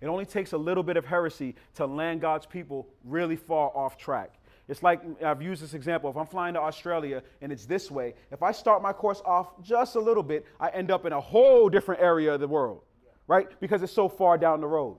It 0.00 0.06
only 0.06 0.24
takes 0.24 0.52
a 0.52 0.58
little 0.58 0.82
bit 0.82 0.96
of 0.96 1.04
heresy 1.04 1.54
to 1.74 1.86
land 1.86 2.22
God's 2.22 2.46
people 2.46 2.88
really 3.04 3.36
far 3.36 3.70
off 3.76 3.98
track. 3.98 4.32
It's 4.70 4.84
like 4.84 5.02
I've 5.20 5.42
used 5.42 5.60
this 5.60 5.74
example. 5.74 6.08
If 6.10 6.16
I'm 6.16 6.28
flying 6.28 6.54
to 6.54 6.60
Australia 6.60 7.24
and 7.42 7.50
it's 7.50 7.66
this 7.66 7.90
way, 7.90 8.14
if 8.30 8.40
I 8.40 8.52
start 8.52 8.82
my 8.82 8.92
course 8.92 9.20
off 9.24 9.60
just 9.64 9.96
a 9.96 10.00
little 10.00 10.22
bit, 10.22 10.46
I 10.60 10.68
end 10.68 10.92
up 10.92 11.04
in 11.04 11.12
a 11.12 11.20
whole 11.20 11.68
different 11.68 12.00
area 12.00 12.34
of 12.34 12.40
the 12.40 12.46
world, 12.46 12.82
right? 13.26 13.48
Because 13.60 13.82
it's 13.82 13.92
so 13.92 14.08
far 14.08 14.38
down 14.38 14.60
the 14.60 14.68
road. 14.68 14.96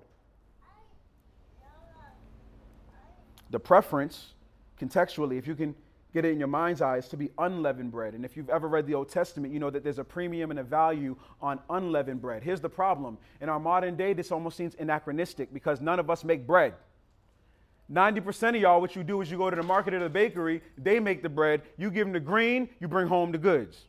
The 3.51 3.61
preference, 3.61 4.33
contextually, 4.77 5.37
if 5.37 5.47
you 5.47 5.55
can 5.55 5.73
get 6.13 6.25
it 6.25 6.31
in 6.31 6.39
your 6.39 6.49
mind's 6.49 6.81
eye, 6.81 6.97
is 6.97 7.07
to 7.07 7.15
be 7.15 7.29
unleavened 7.37 7.91
bread. 7.91 8.13
And 8.13 8.25
if 8.25 8.35
you've 8.35 8.49
ever 8.49 8.67
read 8.67 8.87
the 8.87 8.95
Old 8.95 9.07
Testament, 9.07 9.53
you 9.53 9.59
know 9.61 9.69
that 9.69 9.85
there's 9.85 9.99
a 9.99 10.03
premium 10.03 10.51
and 10.51 10.59
a 10.59 10.63
value 10.63 11.15
on 11.41 11.61
unleavened 11.69 12.19
bread. 12.19 12.43
Here's 12.43 12.59
the 12.59 12.69
problem 12.69 13.17
in 13.39 13.47
our 13.47 13.59
modern 13.59 13.95
day, 13.95 14.11
this 14.11 14.33
almost 14.33 14.57
seems 14.57 14.75
anachronistic 14.79 15.53
because 15.53 15.79
none 15.79 15.97
of 15.97 16.09
us 16.09 16.25
make 16.25 16.45
bread. 16.45 16.73
90% 17.91 18.49
of 18.49 18.55
y'all, 18.55 18.79
what 18.79 18.95
you 18.95 19.03
do 19.03 19.21
is 19.21 19.29
you 19.29 19.37
go 19.37 19.49
to 19.49 19.55
the 19.55 19.63
market 19.63 19.93
or 19.93 19.99
the 19.99 20.09
bakery, 20.09 20.61
they 20.77 20.99
make 20.99 21.21
the 21.21 21.29
bread, 21.29 21.61
you 21.77 21.91
give 21.91 22.07
them 22.07 22.13
the 22.13 22.19
green, 22.19 22.69
you 22.79 22.87
bring 22.87 23.07
home 23.07 23.31
the 23.31 23.37
goods. 23.37 23.85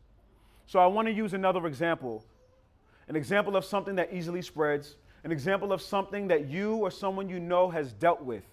So 0.66 0.78
I 0.80 0.86
want 0.86 1.06
to 1.06 1.12
use 1.12 1.34
another 1.34 1.66
example 1.66 2.24
an 3.08 3.16
example 3.16 3.56
of 3.56 3.64
something 3.64 3.96
that 3.96 4.12
easily 4.12 4.40
spreads, 4.40 4.94
an 5.24 5.32
example 5.32 5.72
of 5.72 5.82
something 5.82 6.28
that 6.28 6.48
you 6.48 6.76
or 6.76 6.90
someone 6.90 7.28
you 7.28 7.38
know 7.40 7.68
has 7.68 7.92
dealt 7.92 8.22
with, 8.22 8.44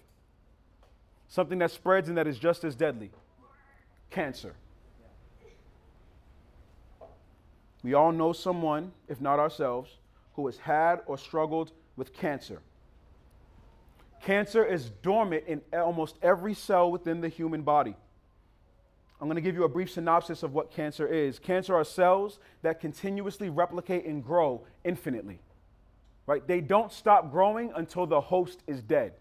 something 1.28 1.58
that 1.58 1.70
spreads 1.70 2.08
and 2.08 2.18
that 2.18 2.26
is 2.26 2.38
just 2.38 2.64
as 2.64 2.74
deadly 2.74 3.10
cancer. 4.10 4.54
We 7.82 7.94
all 7.94 8.12
know 8.12 8.32
someone, 8.32 8.92
if 9.08 9.20
not 9.20 9.38
ourselves, 9.38 9.90
who 10.34 10.46
has 10.46 10.58
had 10.58 11.00
or 11.06 11.16
struggled 11.16 11.72
with 11.96 12.12
cancer. 12.12 12.60
Cancer 14.22 14.64
is 14.64 14.90
dormant 15.02 15.44
in 15.46 15.62
almost 15.72 16.16
every 16.22 16.54
cell 16.54 16.90
within 16.90 17.20
the 17.20 17.28
human 17.28 17.62
body. 17.62 17.96
I'm 19.20 19.26
going 19.26 19.36
to 19.36 19.42
give 19.42 19.54
you 19.54 19.64
a 19.64 19.68
brief 19.68 19.90
synopsis 19.90 20.42
of 20.42 20.54
what 20.54 20.70
cancer 20.70 21.06
is. 21.06 21.38
Cancer 21.38 21.74
are 21.74 21.84
cells 21.84 22.38
that 22.62 22.80
continuously 22.80 23.50
replicate 23.50 24.06
and 24.06 24.24
grow 24.24 24.64
infinitely. 24.84 25.40
Right? 26.26 26.46
They 26.46 26.60
don't 26.60 26.92
stop 26.92 27.30
growing 27.30 27.72
until 27.74 28.06
the 28.06 28.20
host 28.20 28.62
is 28.66 28.82
dead. 28.82 29.12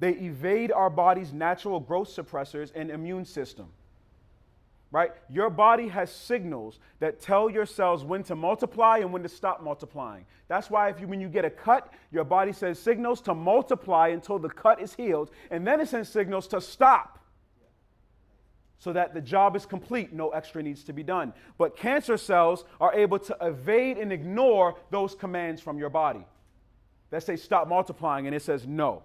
They 0.00 0.12
evade 0.12 0.72
our 0.72 0.90
body's 0.90 1.32
natural 1.32 1.80
growth 1.80 2.08
suppressors 2.08 2.72
and 2.74 2.90
immune 2.90 3.24
system 3.24 3.68
right? 4.90 5.10
Your 5.28 5.50
body 5.50 5.88
has 5.88 6.10
signals 6.10 6.78
that 7.00 7.20
tell 7.20 7.50
your 7.50 7.66
cells 7.66 8.04
when 8.04 8.22
to 8.24 8.34
multiply 8.34 8.98
and 8.98 9.12
when 9.12 9.22
to 9.22 9.28
stop 9.28 9.62
multiplying. 9.62 10.24
That's 10.48 10.70
why 10.70 10.88
if 10.88 11.00
you, 11.00 11.06
when 11.06 11.20
you 11.20 11.28
get 11.28 11.44
a 11.44 11.50
cut, 11.50 11.92
your 12.10 12.24
body 12.24 12.52
says 12.52 12.78
signals 12.78 13.20
to 13.22 13.34
multiply 13.34 14.08
until 14.08 14.38
the 14.38 14.48
cut 14.48 14.80
is 14.80 14.94
healed, 14.94 15.30
and 15.50 15.66
then 15.66 15.80
it 15.80 15.88
sends 15.88 16.08
signals 16.08 16.46
to 16.48 16.60
stop 16.60 17.18
so 18.78 18.92
that 18.92 19.12
the 19.12 19.20
job 19.20 19.56
is 19.56 19.66
complete, 19.66 20.12
no 20.12 20.30
extra 20.30 20.62
needs 20.62 20.84
to 20.84 20.92
be 20.92 21.02
done. 21.02 21.32
But 21.58 21.76
cancer 21.76 22.16
cells 22.16 22.64
are 22.80 22.94
able 22.94 23.18
to 23.18 23.36
evade 23.42 23.98
and 23.98 24.12
ignore 24.12 24.76
those 24.90 25.14
commands 25.14 25.60
from 25.60 25.78
your 25.78 25.90
body. 25.90 26.24
That 27.10 27.24
say 27.24 27.36
stop 27.36 27.68
multiplying, 27.68 28.26
and 28.26 28.36
it 28.36 28.42
says 28.42 28.66
no. 28.66 29.02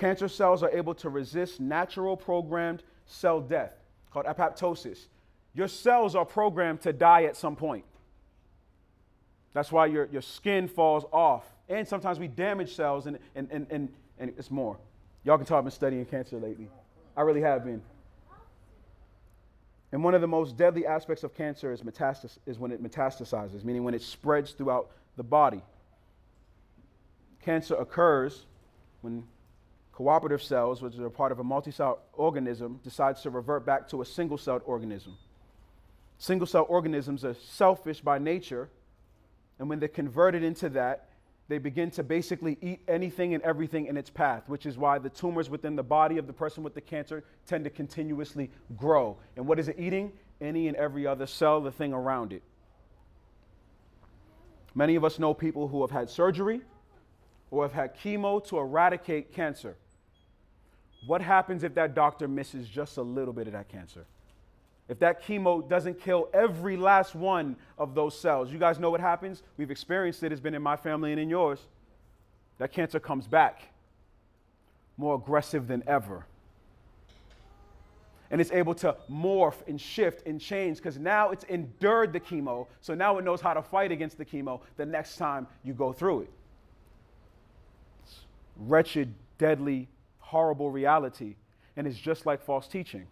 Cancer 0.00 0.28
cells 0.28 0.62
are 0.62 0.70
able 0.70 0.94
to 0.94 1.10
resist 1.10 1.60
natural 1.60 2.16
programmed 2.16 2.82
cell 3.04 3.38
death 3.38 3.74
called 4.10 4.24
apoptosis. 4.24 5.08
Your 5.52 5.68
cells 5.68 6.16
are 6.16 6.24
programmed 6.24 6.80
to 6.80 6.92
die 6.94 7.24
at 7.24 7.36
some 7.36 7.54
point. 7.54 7.84
That's 9.52 9.70
why 9.70 9.86
your, 9.86 10.06
your 10.06 10.22
skin 10.22 10.68
falls 10.68 11.04
off. 11.12 11.44
And 11.68 11.86
sometimes 11.86 12.18
we 12.18 12.28
damage 12.28 12.74
cells, 12.74 13.06
and, 13.06 13.18
and, 13.34 13.48
and, 13.50 13.66
and, 13.68 13.92
and 14.18 14.32
it's 14.38 14.50
more. 14.50 14.78
Y'all 15.22 15.36
can 15.36 15.44
tell 15.44 15.58
I've 15.58 15.64
been 15.64 15.70
studying 15.70 16.06
cancer 16.06 16.38
lately. 16.38 16.70
I 17.14 17.20
really 17.20 17.42
have 17.42 17.66
been. 17.66 17.82
And 19.92 20.02
one 20.02 20.14
of 20.14 20.22
the 20.22 20.28
most 20.28 20.56
deadly 20.56 20.86
aspects 20.86 21.24
of 21.24 21.34
cancer 21.34 21.74
is, 21.74 21.82
metastas- 21.82 22.38
is 22.46 22.58
when 22.58 22.72
it 22.72 22.82
metastasizes, 22.82 23.64
meaning 23.64 23.84
when 23.84 23.92
it 23.92 24.00
spreads 24.00 24.52
throughout 24.52 24.92
the 25.18 25.24
body. 25.24 25.60
Cancer 27.42 27.74
occurs 27.74 28.46
when 29.02 29.24
Cooperative 30.00 30.42
cells, 30.42 30.80
which 30.80 30.98
are 30.98 31.10
part 31.10 31.30
of 31.30 31.40
a 31.40 31.44
multi-celled 31.44 31.98
organism, 32.14 32.80
decides 32.82 33.20
to 33.20 33.28
revert 33.28 33.66
back 33.66 33.86
to 33.86 34.00
a 34.00 34.04
single-celled 34.06 34.62
organism. 34.64 35.14
Single-cell 36.16 36.64
organisms 36.70 37.22
are 37.22 37.34
selfish 37.34 38.00
by 38.00 38.18
nature, 38.18 38.70
and 39.58 39.68
when 39.68 39.78
they're 39.78 39.90
converted 39.90 40.42
into 40.42 40.70
that, 40.70 41.10
they 41.48 41.58
begin 41.58 41.90
to 41.90 42.02
basically 42.02 42.56
eat 42.62 42.80
anything 42.88 43.34
and 43.34 43.42
everything 43.42 43.88
in 43.88 43.98
its 43.98 44.08
path, 44.08 44.48
which 44.48 44.64
is 44.64 44.78
why 44.78 44.98
the 44.98 45.10
tumors 45.10 45.50
within 45.50 45.76
the 45.76 45.82
body 45.82 46.16
of 46.16 46.26
the 46.26 46.32
person 46.32 46.62
with 46.62 46.72
the 46.74 46.80
cancer 46.80 47.22
tend 47.46 47.64
to 47.64 47.70
continuously 47.70 48.50
grow. 48.78 49.18
And 49.36 49.46
what 49.46 49.58
is 49.58 49.68
it 49.68 49.76
eating? 49.78 50.12
Any 50.40 50.68
and 50.68 50.78
every 50.78 51.06
other 51.06 51.26
cell, 51.26 51.60
the 51.60 51.70
thing 51.70 51.92
around 51.92 52.32
it. 52.32 52.42
Many 54.74 54.96
of 54.96 55.04
us 55.04 55.18
know 55.18 55.34
people 55.34 55.68
who 55.68 55.82
have 55.82 55.90
had 55.90 56.08
surgery 56.08 56.62
or 57.50 57.64
have 57.64 57.74
had 57.74 57.94
chemo 57.98 58.42
to 58.46 58.56
eradicate 58.56 59.34
cancer. 59.34 59.76
What 61.06 61.22
happens 61.22 61.64
if 61.64 61.74
that 61.74 61.94
doctor 61.94 62.28
misses 62.28 62.68
just 62.68 62.96
a 62.96 63.02
little 63.02 63.32
bit 63.32 63.46
of 63.46 63.52
that 63.54 63.68
cancer? 63.68 64.04
If 64.88 64.98
that 64.98 65.22
chemo 65.22 65.66
doesn't 65.68 66.00
kill 66.00 66.28
every 66.34 66.76
last 66.76 67.14
one 67.14 67.56
of 67.78 67.94
those 67.94 68.18
cells, 68.18 68.52
you 68.52 68.58
guys 68.58 68.78
know 68.78 68.90
what 68.90 69.00
happens? 69.00 69.42
We've 69.56 69.70
experienced 69.70 70.22
it, 70.24 70.32
it's 70.32 70.40
been 70.40 70.54
in 70.54 70.62
my 70.62 70.76
family 70.76 71.12
and 71.12 71.20
in 71.20 71.30
yours. 71.30 71.60
That 72.58 72.72
cancer 72.72 73.00
comes 73.00 73.26
back 73.26 73.62
more 74.96 75.14
aggressive 75.14 75.66
than 75.66 75.82
ever. 75.86 76.26
And 78.30 78.40
it's 78.40 78.52
able 78.52 78.74
to 78.74 78.96
morph 79.10 79.66
and 79.66 79.80
shift 79.80 80.26
and 80.26 80.40
change 80.40 80.76
because 80.76 80.98
now 80.98 81.30
it's 81.30 81.44
endured 81.44 82.12
the 82.12 82.20
chemo, 82.20 82.66
so 82.80 82.94
now 82.94 83.16
it 83.18 83.24
knows 83.24 83.40
how 83.40 83.54
to 83.54 83.62
fight 83.62 83.90
against 83.90 84.18
the 84.18 84.24
chemo 84.24 84.60
the 84.76 84.86
next 84.86 85.16
time 85.16 85.46
you 85.64 85.72
go 85.72 85.92
through 85.92 86.22
it. 86.22 86.30
It's 88.04 88.16
wretched, 88.56 89.14
deadly 89.38 89.88
horrible 90.30 90.70
reality, 90.70 91.34
and 91.76 91.86
it's 91.86 91.98
just 91.98 92.24
like 92.24 92.40
false 92.40 92.68
teaching. 92.68 93.06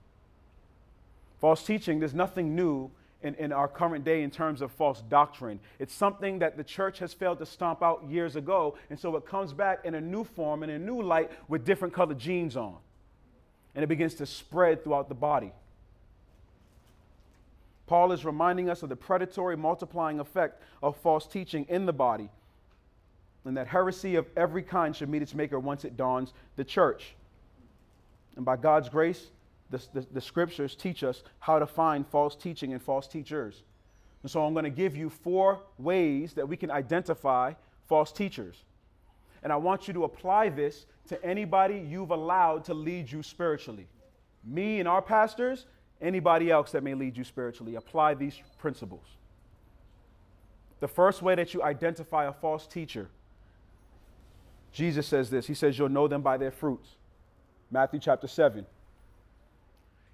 False 1.40 1.64
teaching, 1.64 1.98
there's 1.98 2.14
nothing 2.14 2.54
new 2.54 2.90
in, 3.22 3.34
in 3.34 3.52
our 3.52 3.66
current 3.66 4.04
day 4.04 4.22
in 4.22 4.30
terms 4.30 4.62
of 4.62 4.70
false 4.70 5.02
doctrine. 5.08 5.58
It's 5.80 5.92
something 5.92 6.38
that 6.38 6.56
the 6.56 6.62
church 6.62 7.00
has 7.00 7.12
failed 7.12 7.40
to 7.40 7.46
stomp 7.46 7.82
out 7.82 8.04
years 8.08 8.36
ago, 8.36 8.76
and 8.88 8.98
so 8.98 9.16
it 9.16 9.26
comes 9.26 9.52
back 9.52 9.80
in 9.84 9.96
a 9.96 10.00
new 10.00 10.22
form, 10.22 10.62
in 10.62 10.70
a 10.70 10.78
new 10.78 11.02
light, 11.02 11.30
with 11.48 11.64
different 11.64 11.92
colored 11.92 12.20
jeans 12.20 12.56
on. 12.56 12.76
And 13.74 13.82
it 13.82 13.88
begins 13.88 14.14
to 14.14 14.26
spread 14.26 14.84
throughout 14.84 15.08
the 15.08 15.14
body. 15.16 15.52
Paul 17.88 18.12
is 18.12 18.24
reminding 18.24 18.70
us 18.70 18.82
of 18.84 18.90
the 18.90 18.96
predatory 18.96 19.56
multiplying 19.56 20.20
effect 20.20 20.62
of 20.82 20.96
false 20.98 21.26
teaching 21.26 21.66
in 21.68 21.86
the 21.86 21.92
body 21.92 22.30
and 23.44 23.56
that 23.56 23.66
heresy 23.66 24.16
of 24.16 24.26
every 24.36 24.62
kind 24.62 24.94
should 24.94 25.08
meet 25.08 25.22
its 25.22 25.34
maker 25.34 25.58
once 25.58 25.84
it 25.84 25.96
dawns 25.96 26.32
the 26.56 26.64
church. 26.64 27.14
And 28.36 28.44
by 28.44 28.56
God's 28.56 28.88
grace, 28.88 29.28
the, 29.70 29.82
the, 29.92 30.06
the, 30.12 30.20
scriptures 30.20 30.74
teach 30.74 31.02
us 31.02 31.22
how 31.40 31.58
to 31.58 31.66
find 31.66 32.06
false 32.06 32.34
teaching 32.34 32.72
and 32.72 32.82
false 32.82 33.06
teachers. 33.06 33.62
And 34.22 34.30
so 34.30 34.44
I'm 34.44 34.52
going 34.52 34.64
to 34.64 34.70
give 34.70 34.96
you 34.96 35.10
four 35.10 35.60
ways 35.78 36.34
that 36.34 36.48
we 36.48 36.56
can 36.56 36.70
identify 36.70 37.52
false 37.86 38.12
teachers. 38.12 38.64
And 39.42 39.52
I 39.52 39.56
want 39.56 39.86
you 39.88 39.94
to 39.94 40.04
apply 40.04 40.48
this 40.48 40.86
to 41.08 41.22
anybody 41.24 41.78
you've 41.78 42.10
allowed 42.10 42.64
to 42.64 42.74
lead 42.74 43.10
you 43.10 43.22
spiritually. 43.22 43.86
Me 44.44 44.80
and 44.80 44.88
our 44.88 45.02
pastors, 45.02 45.66
anybody 46.00 46.50
else 46.50 46.72
that 46.72 46.82
may 46.82 46.94
lead 46.94 47.16
you 47.16 47.24
spiritually. 47.24 47.76
Apply 47.76 48.14
these 48.14 48.40
principles. 48.58 49.04
The 50.80 50.88
first 50.88 51.22
way 51.22 51.34
that 51.34 51.54
you 51.54 51.62
identify 51.62 52.26
a 52.26 52.32
false 52.32 52.66
teacher, 52.66 53.08
Jesus 54.72 55.06
says 55.06 55.30
this. 55.30 55.46
He 55.46 55.54
says, 55.54 55.78
You'll 55.78 55.88
know 55.88 56.08
them 56.08 56.22
by 56.22 56.36
their 56.36 56.50
fruits. 56.50 56.88
Matthew 57.70 58.00
chapter 58.00 58.26
7. 58.26 58.64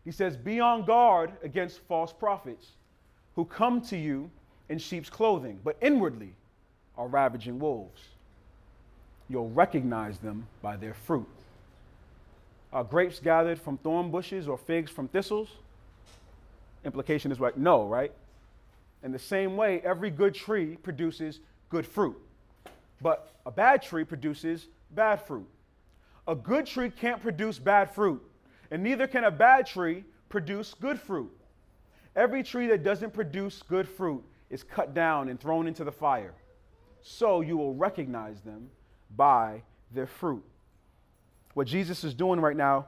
He 0.04 0.10
says, 0.10 0.36
Be 0.36 0.60
on 0.60 0.84
guard 0.84 1.32
against 1.42 1.80
false 1.88 2.12
prophets 2.12 2.66
who 3.36 3.44
come 3.44 3.80
to 3.82 3.96
you 3.96 4.30
in 4.68 4.78
sheep's 4.78 5.10
clothing, 5.10 5.60
but 5.64 5.76
inwardly 5.80 6.34
are 6.96 7.08
ravaging 7.08 7.58
wolves. 7.58 8.00
You'll 9.28 9.50
recognize 9.50 10.18
them 10.18 10.46
by 10.62 10.76
their 10.76 10.94
fruit. 10.94 11.28
Are 12.72 12.84
grapes 12.84 13.20
gathered 13.20 13.60
from 13.60 13.78
thorn 13.78 14.10
bushes 14.10 14.48
or 14.48 14.58
figs 14.58 14.90
from 14.90 15.08
thistles? 15.08 15.48
Implication 16.84 17.32
is 17.32 17.40
like, 17.40 17.56
no, 17.56 17.86
right? 17.86 18.12
In 19.02 19.12
the 19.12 19.18
same 19.18 19.56
way, 19.56 19.80
every 19.84 20.10
good 20.10 20.34
tree 20.34 20.76
produces 20.82 21.40
good 21.70 21.86
fruit, 21.86 22.16
but 23.04 23.34
a 23.44 23.50
bad 23.50 23.82
tree 23.82 24.02
produces 24.02 24.66
bad 24.90 25.20
fruit. 25.26 25.46
A 26.26 26.34
good 26.34 26.64
tree 26.64 26.88
can't 26.88 27.20
produce 27.20 27.58
bad 27.58 27.94
fruit, 27.94 28.22
and 28.70 28.82
neither 28.82 29.06
can 29.06 29.24
a 29.24 29.30
bad 29.30 29.66
tree 29.66 30.04
produce 30.30 30.72
good 30.72 30.98
fruit. 30.98 31.30
Every 32.16 32.42
tree 32.42 32.66
that 32.68 32.82
doesn't 32.82 33.12
produce 33.12 33.62
good 33.62 33.86
fruit 33.86 34.24
is 34.48 34.62
cut 34.62 34.94
down 34.94 35.28
and 35.28 35.38
thrown 35.38 35.66
into 35.66 35.84
the 35.84 35.92
fire. 35.92 36.32
So 37.02 37.42
you 37.42 37.58
will 37.58 37.74
recognize 37.74 38.40
them 38.40 38.70
by 39.14 39.62
their 39.92 40.06
fruit. 40.06 40.42
What 41.52 41.66
Jesus 41.66 42.04
is 42.04 42.14
doing 42.14 42.40
right 42.40 42.56
now, 42.56 42.86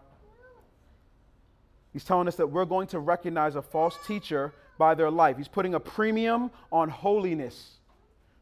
he's 1.93 2.05
telling 2.05 2.27
us 2.27 2.37
that 2.37 2.47
we're 2.47 2.65
going 2.65 2.87
to 2.89 3.01
recognize 3.01 3.55
a 3.55 3.63
false 3.63 3.99
teacher 4.07 4.55
by 4.79 4.95
their 4.95 5.11
life. 5.11 5.37
He's 5.37 5.47
putting 5.47 5.75
a 5.75 5.81
premium 5.81 6.51
on 6.73 6.89
holiness, 6.89 7.76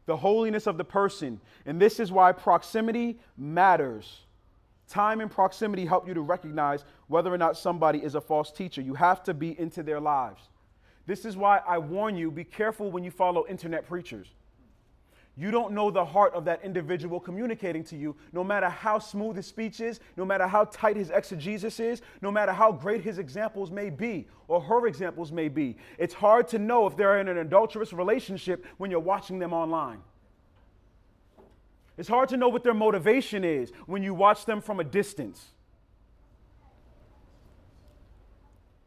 the 0.05 0.17
holiness 0.17 0.67
of 0.67 0.77
the 0.77 0.83
person. 0.83 1.39
And 1.65 1.81
this 1.81 1.99
is 1.99 2.11
why 2.11 2.31
proximity 2.31 3.19
matters. 3.37 4.21
Time 4.87 5.19
and 5.19 5.31
proximity 5.31 5.85
help 5.85 6.07
you 6.07 6.13
to 6.13 6.21
recognize 6.21 6.85
whether 7.07 7.33
or 7.33 7.37
not 7.37 7.57
somebody 7.57 8.03
is 8.03 8.15
a 8.15 8.21
false 8.21 8.51
teacher. 8.51 8.81
You 8.81 8.93
have 8.93 9.23
to 9.23 9.33
be 9.33 9.59
into 9.59 9.81
their 9.81 9.99
lives. 9.99 10.49
This 11.07 11.25
is 11.25 11.35
why 11.37 11.61
I 11.67 11.77
warn 11.77 12.15
you 12.15 12.31
be 12.31 12.43
careful 12.43 12.91
when 12.91 13.03
you 13.03 13.11
follow 13.11 13.45
internet 13.47 13.87
preachers. 13.87 14.27
You 15.37 15.51
don't 15.51 15.73
know 15.73 15.91
the 15.91 16.05
heart 16.05 16.33
of 16.33 16.45
that 16.45 16.63
individual 16.63 17.19
communicating 17.19 17.83
to 17.85 17.97
you, 17.97 18.15
no 18.31 18.41
matter 18.41 18.69
how 18.69 18.99
smooth 18.99 19.35
his 19.35 19.45
speech 19.45 19.81
is, 19.81 19.99
no 20.15 20.23
matter 20.23 20.47
how 20.47 20.63
tight 20.65 20.95
his 20.95 21.09
exegesis 21.09 21.79
is, 21.79 22.01
no 22.21 22.31
matter 22.31 22.53
how 22.53 22.71
great 22.71 23.01
his 23.01 23.17
examples 23.17 23.69
may 23.69 23.89
be 23.89 24.27
or 24.47 24.61
her 24.61 24.87
examples 24.87 25.33
may 25.33 25.49
be. 25.49 25.75
It's 25.97 26.13
hard 26.13 26.47
to 26.49 26.59
know 26.59 26.87
if 26.87 26.95
they're 26.95 27.19
in 27.19 27.27
an 27.27 27.37
adulterous 27.37 27.91
relationship 27.91 28.65
when 28.77 28.89
you're 28.89 29.01
watching 29.01 29.39
them 29.39 29.51
online. 29.51 29.99
It's 31.97 32.09
hard 32.09 32.29
to 32.29 32.37
know 32.37 32.47
what 32.47 32.63
their 32.63 32.73
motivation 32.73 33.43
is 33.43 33.71
when 33.87 34.03
you 34.03 34.13
watch 34.13 34.45
them 34.45 34.61
from 34.61 34.79
a 34.79 34.83
distance. 34.85 35.45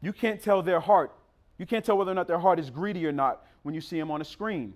You 0.01 0.13
can't 0.13 0.41
tell 0.41 0.63
their 0.63 0.79
heart. 0.79 1.15
You 1.59 1.65
can't 1.67 1.85
tell 1.85 1.97
whether 1.97 2.11
or 2.11 2.15
not 2.15 2.27
their 2.27 2.39
heart 2.39 2.59
is 2.59 2.71
greedy 2.71 3.05
or 3.05 3.11
not 3.11 3.45
when 3.61 3.75
you 3.75 3.81
see 3.81 3.99
them 3.99 4.09
on 4.09 4.21
a 4.21 4.25
screen. 4.25 4.73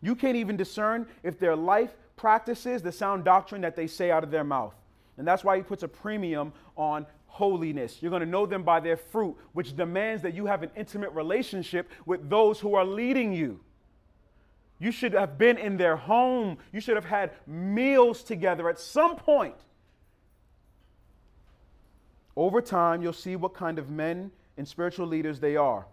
You 0.00 0.14
can't 0.14 0.36
even 0.36 0.56
discern 0.56 1.06
if 1.22 1.38
their 1.38 1.56
life 1.56 1.96
practices 2.16 2.82
the 2.82 2.92
sound 2.92 3.24
doctrine 3.24 3.62
that 3.62 3.76
they 3.76 3.86
say 3.86 4.10
out 4.10 4.24
of 4.24 4.30
their 4.30 4.44
mouth. 4.44 4.74
And 5.16 5.26
that's 5.26 5.42
why 5.42 5.56
he 5.56 5.62
puts 5.62 5.82
a 5.82 5.88
premium 5.88 6.52
on 6.76 7.06
holiness. 7.26 7.98
You're 8.00 8.10
going 8.10 8.20
to 8.20 8.26
know 8.26 8.46
them 8.46 8.62
by 8.62 8.80
their 8.80 8.96
fruit, 8.96 9.36
which 9.52 9.76
demands 9.76 10.22
that 10.22 10.34
you 10.34 10.46
have 10.46 10.62
an 10.62 10.70
intimate 10.76 11.10
relationship 11.12 11.88
with 12.06 12.28
those 12.28 12.60
who 12.60 12.74
are 12.74 12.84
leading 12.84 13.32
you. 13.32 13.60
You 14.80 14.92
should 14.92 15.12
have 15.12 15.38
been 15.38 15.58
in 15.58 15.76
their 15.76 15.96
home. 15.96 16.58
You 16.72 16.80
should 16.80 16.94
have 16.94 17.04
had 17.04 17.32
meals 17.46 18.22
together 18.22 18.68
at 18.68 18.78
some 18.78 19.16
point. 19.16 19.56
Over 22.36 22.60
time, 22.60 23.02
you'll 23.02 23.12
see 23.12 23.34
what 23.34 23.54
kind 23.54 23.80
of 23.80 23.90
men 23.90 24.30
and 24.56 24.66
spiritual 24.66 25.08
leaders 25.08 25.40
they 25.40 25.56
are. 25.56 25.86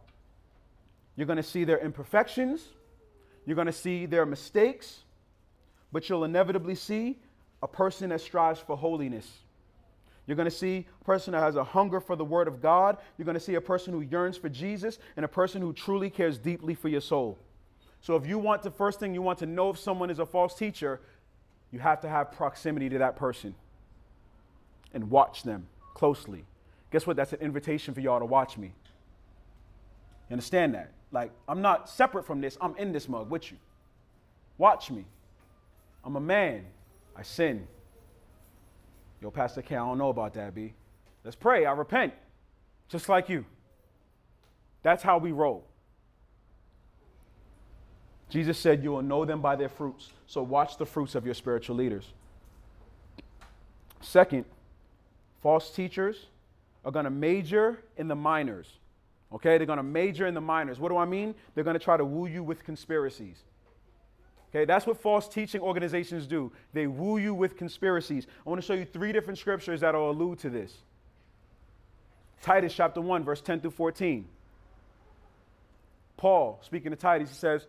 You're 1.16 1.26
going 1.26 1.38
to 1.38 1.44
see 1.44 1.64
their 1.64 1.80
imperfections, 1.80 2.68
you're 3.46 3.56
going 3.56 3.68
to 3.68 3.74
see 3.74 4.06
their 4.06 4.26
mistakes, 4.26 5.04
but 5.92 6.10
you'll 6.10 6.24
inevitably 6.24 6.76
see 6.76 7.18
a 7.62 7.68
person 7.68 8.10
that 8.10 8.22
strives 8.22 8.60
for 8.60 8.76
holiness. 8.76 9.30
You're 10.28 10.36
going 10.36 10.50
to 10.50 10.56
see 10.56 10.88
a 11.02 11.04
person 11.04 11.34
that 11.34 11.42
has 11.42 11.56
a 11.56 11.64
hunger 11.64 12.00
for 12.00 12.16
the 12.16 12.26
Word 12.26 12.48
of 12.48 12.62
God. 12.62 12.98
You're 13.18 13.26
going 13.26 13.36
to 13.36 13.40
see 13.40 13.56
a 13.56 13.62
person 13.62 13.94
who 13.94 14.02
yearns 14.02 14.38
for 14.38 14.50
Jesus 14.50 14.98
and 15.16 15.24
a 15.24 15.28
person 15.28 15.62
who 15.62 15.72
truly 15.72 16.10
cares 16.10 16.38
deeply 16.38 16.74
for 16.74 16.90
your 16.90 17.02
soul. 17.02 17.38
So, 18.02 18.16
if 18.16 18.28
you 18.28 18.38
want 18.38 18.64
the 18.64 18.72
first 18.72 19.00
thing 19.00 19.14
you 19.14 19.22
want 19.22 19.40
to 19.40 19.46
know 19.46 19.70
if 19.70 19.80
someone 19.80 20.10
is 20.10 20.20
a 20.20 20.26
false 20.26 20.56
teacher, 20.56 21.00
you 21.72 21.80
have 21.80 22.02
to 22.02 22.10
have 22.10 22.32
proximity 22.32 22.90
to 22.90 23.00
that 23.00 23.16
person 23.16 23.56
and 24.94 25.10
watch 25.10 25.44
them 25.44 25.68
closely. 25.94 26.46
Guess 26.92 27.08
what? 27.08 27.18
That's 27.18 27.34
an 27.34 27.40
invitation 27.42 27.94
for 27.94 28.00
y'all 28.00 28.20
to 28.20 28.26
watch 28.26 28.58
me. 28.58 28.68
You 30.30 30.34
understand 30.34 30.74
that? 30.76 30.92
Like, 31.16 31.32
I'm 31.48 31.62
not 31.62 31.90
separate 31.90 32.26
from 32.26 32.42
this. 32.42 32.58
I'm 32.60 32.76
in 32.76 32.92
this 32.92 33.08
mug 33.08 33.30
with 33.30 33.50
you. 33.50 33.58
Watch 34.58 34.92
me. 34.92 35.06
I'm 36.04 36.18
a 36.18 36.20
man. 36.20 36.66
I 37.16 37.24
sin. 37.24 37.66
Yo, 39.22 39.32
Pastor 39.32 39.62
K, 39.62 39.76
I 39.76 39.80
don't 39.80 39.98
know 39.98 40.10
about 40.10 40.34
that, 40.34 40.54
B. 40.54 40.74
Let's 41.24 41.38
pray. 41.38 41.66
I 41.66 41.72
repent. 41.72 42.14
Just 42.90 43.08
like 43.08 43.30
you. 43.30 43.46
That's 44.84 45.02
how 45.02 45.18
we 45.18 45.32
roll. 45.32 45.64
Jesus 48.28 48.58
said, 48.60 48.84
You 48.84 48.92
will 48.92 49.02
know 49.02 49.24
them 49.24 49.40
by 49.40 49.56
their 49.56 49.70
fruits. 49.70 50.12
So 50.28 50.44
watch 50.44 50.76
the 50.76 50.86
fruits 50.86 51.16
of 51.16 51.24
your 51.24 51.34
spiritual 51.34 51.78
leaders. 51.78 52.12
Second, 54.02 54.44
false 55.42 55.70
teachers 55.70 56.26
are 56.84 56.92
going 56.92 57.06
to 57.06 57.10
major 57.10 57.80
in 57.96 58.10
the 58.10 58.16
minors. 58.16 58.68
Okay, 59.36 59.58
they're 59.58 59.68
going 59.68 59.78
to 59.78 59.84
major 59.84 60.28
in 60.28 60.34
the 60.34 60.42
minors. 60.42 60.80
What 60.80 60.90
do 60.90 60.98
I 60.98 61.04
mean? 61.04 61.36
They're 61.54 61.66
going 61.66 61.78
to 61.78 61.84
try 61.84 61.98
to 61.98 62.06
woo 62.06 62.26
you 62.26 62.42
with 62.42 62.64
conspiracies. 62.64 63.44
Okay, 64.50 64.64
that's 64.64 64.88
what 64.88 64.98
false 65.02 65.28
teaching 65.28 65.60
organizations 65.60 66.26
do. 66.26 66.54
They 66.72 66.88
woo 66.88 67.18
you 67.18 67.34
with 67.34 67.58
conspiracies. 67.58 68.28
I 68.46 68.50
want 68.50 68.62
to 68.62 68.66
show 68.66 68.74
you 68.74 68.86
three 68.86 69.12
different 69.12 69.38
scriptures 69.38 69.82
that 69.82 69.94
will 69.94 70.10
allude 70.10 70.40
to 70.40 70.50
this. 70.50 70.74
Titus 72.42 72.74
chapter 72.74 73.02
1, 73.02 73.26
verse 73.26 73.42
10 73.42 73.60
through 73.60 73.72
14. 73.72 74.26
Paul, 76.16 76.60
speaking 76.64 76.92
to 76.92 76.96
Titus, 76.96 77.30
he 77.30 77.36
says, 77.36 77.68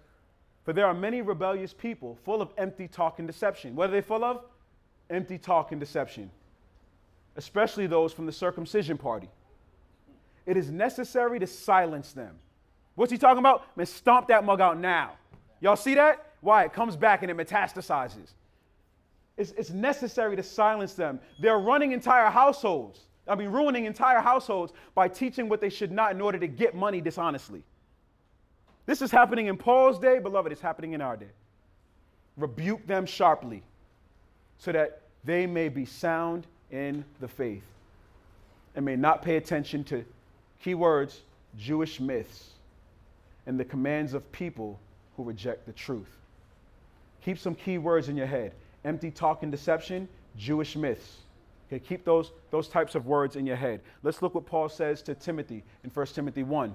For 0.65 0.73
there 0.73 0.87
are 0.87 0.95
many 0.95 1.21
rebellious 1.21 1.75
people 1.75 2.17
full 2.25 2.41
of 2.41 2.51
empty 2.57 2.87
talk 2.87 3.19
and 3.19 3.27
deception. 3.27 3.75
What 3.75 3.91
are 3.91 3.93
they 3.93 4.03
full 4.03 4.23
of? 4.23 4.45
Empty 5.11 5.39
talk 5.39 5.73
and 5.73 5.81
deception, 5.81 6.31
especially 7.35 7.89
those 7.89 8.13
from 8.13 8.27
the 8.27 8.33
circumcision 8.33 8.97
party 8.99 9.29
it 10.47 10.57
is 10.57 10.71
necessary 10.71 11.39
to 11.41 11.47
silence 11.47 12.13
them. 12.13 12.37
What's 12.95 13.13
he 13.13 13.19
talking 13.19 13.39
about? 13.39 13.77
Man, 13.77 13.87
stomp 13.87 14.29
that 14.29 14.45
mug 14.45 14.61
out 14.61 14.79
now. 14.79 15.13
Y'all 15.61 15.77
see 15.77 15.95
that? 15.95 16.33
Why? 16.41 16.65
It 16.65 16.73
comes 16.73 16.97
back 16.97 17.23
and 17.23 17.31
it 17.31 17.37
metastasizes. 17.37 18.31
It's, 19.37 19.51
it's 19.53 19.71
necessary 19.71 20.37
to 20.37 20.43
silence 20.43 20.95
them. 20.95 21.21
They're 21.41 21.59
running 21.59 21.93
entire 21.93 22.31
households. 22.31 23.01
I 23.29 23.35
mean, 23.35 23.49
ruining 23.49 23.85
entire 23.85 24.21
households 24.21 24.73
by 24.95 25.09
teaching 25.09 25.49
what 25.49 25.61
they 25.61 25.69
should 25.69 25.93
not 25.93 26.13
in 26.13 26.21
order 26.21 26.39
to 26.39 26.47
get 26.47 26.75
money 26.75 27.01
dishonestly. 27.01 27.63
This 28.87 29.03
is 29.03 29.11
happening 29.11 29.47
in 29.47 29.57
Paul's 29.57 29.99
day, 29.99 30.21
beloved, 30.21 30.53
it's 30.53 30.61
happening 30.61 30.93
in 30.93 31.01
our 31.01 31.17
day. 31.17 31.31
Rebuke 32.37 32.87
them 32.87 33.05
sharply 33.05 33.63
so 34.59 34.73
that 34.73 35.03
they 35.25 35.47
may 35.47 35.69
be 35.69 35.85
sound 35.85 36.47
in 36.71 37.05
the 37.21 37.29
faith 37.29 37.65
and 38.77 38.85
may 38.85 38.95
not 38.95 39.23
pay 39.23 39.37
attention 39.37 39.83
to 39.85 40.05
Keywords 40.65 41.19
Jewish 41.57 42.01
myths 42.01 42.51
and 43.47 43.59
the 43.59 43.65
commands 43.65 44.15
of 44.15 44.31
people 44.33 44.79
who 45.17 45.25
reject 45.25 45.67
the 45.67 45.73
truth. 45.73 46.17
Keep 47.25 47.39
some 47.39 47.55
key 47.55 47.79
words 47.79 48.09
in 48.09 48.17
your 48.17 48.27
head 48.27 48.53
empty 48.85 49.11
talk 49.11 49.43
and 49.43 49.51
deception, 49.51 50.09
Jewish 50.37 50.77
myths. 50.77 51.17
Okay, 51.67 51.81
keep 51.81 52.05
those, 52.05 52.31
those 52.53 52.69
types 52.69 52.95
of 52.95 53.07
words 53.07 53.35
in 53.35 53.45
your 53.45 53.57
head. 53.57 53.81
Let's 54.05 54.23
look 54.23 54.37
what 54.37 54.47
Paul 54.47 54.69
says 54.69 55.03
to 55.03 55.15
Timothy 55.17 55.65
in 55.83 55.91
1 55.91 56.07
Timothy 56.07 56.45
1. 56.45 56.73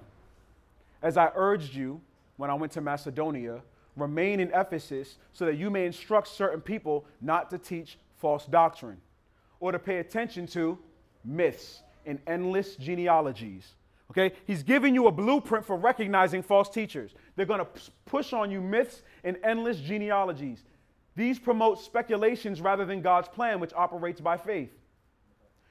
As 1.02 1.16
I 1.16 1.32
urged 1.36 1.74
you 1.74 2.02
when 2.36 2.50
I 2.50 2.54
went 2.54 2.74
to 2.74 2.82
Macedonia, 2.82 3.62
remain 3.96 4.42
in 4.42 4.52
Ephesus 4.54 5.16
so 5.32 5.46
that 5.46 5.56
you 5.56 5.70
may 5.70 5.86
instruct 5.86 6.28
certain 6.28 6.60
people 6.60 7.06
not 7.22 7.50
to 7.52 7.58
teach 7.58 7.98
false 8.18 8.46
doctrine 8.46 8.98
or 9.62 9.72
to 9.72 9.80
pay 9.80 10.00
attention 10.00 10.46
to 10.48 10.78
myths 11.24 11.82
and 12.06 12.20
endless 12.28 12.76
genealogies. 12.76 13.74
Okay? 14.12 14.36
He's 14.46 14.64
giving 14.64 14.94
you 14.94 15.08
a 15.08 15.12
blueprint 15.12 15.66
for 15.66 15.78
recognizing 15.78 16.44
false 16.44 16.70
teachers. 16.70 17.14
They're 17.36 17.46
going 17.46 17.60
to 17.60 17.68
push 18.06 18.34
on 18.34 18.52
you 18.52 18.62
myths 18.62 19.02
and 19.24 19.38
endless 19.44 19.80
genealogies. 19.80 20.64
These 21.16 21.40
promote 21.40 21.80
speculations 21.80 22.62
rather 22.62 22.86
than 22.86 23.02
God's 23.02 23.28
plan, 23.28 23.60
which 23.60 23.74
operates 23.74 24.22
by 24.22 24.38
faith. 24.38 24.72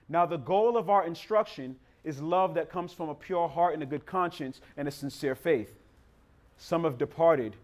Now, 0.08 0.26
the 0.26 0.38
goal 0.38 0.76
of 0.76 0.90
our 0.90 1.06
instruction 1.06 1.76
is 2.02 2.20
love 2.20 2.54
that 2.54 2.70
comes 2.70 2.92
from 2.92 3.08
a 3.08 3.14
pure 3.14 3.48
heart 3.48 3.74
and 3.74 3.82
a 3.82 3.86
good 3.86 4.06
conscience 4.06 4.60
and 4.76 4.88
a 4.88 4.90
sincere 4.90 5.34
faith. 5.34 5.72
Some 6.56 6.84
have 6.84 6.98
departed 6.98 7.56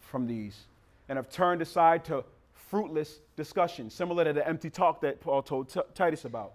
from 0.00 0.26
these 0.26 0.64
and 1.08 1.16
have 1.16 1.30
turned 1.30 1.62
aside 1.62 2.04
to 2.06 2.24
fruitless 2.54 3.20
discussion, 3.36 3.90
similar 3.90 4.24
to 4.24 4.32
the 4.32 4.46
empty 4.46 4.70
talk 4.70 5.00
that 5.02 5.20
Paul 5.20 5.42
told 5.42 5.68
T- 5.68 5.80
Titus 5.94 6.24
about. 6.24 6.54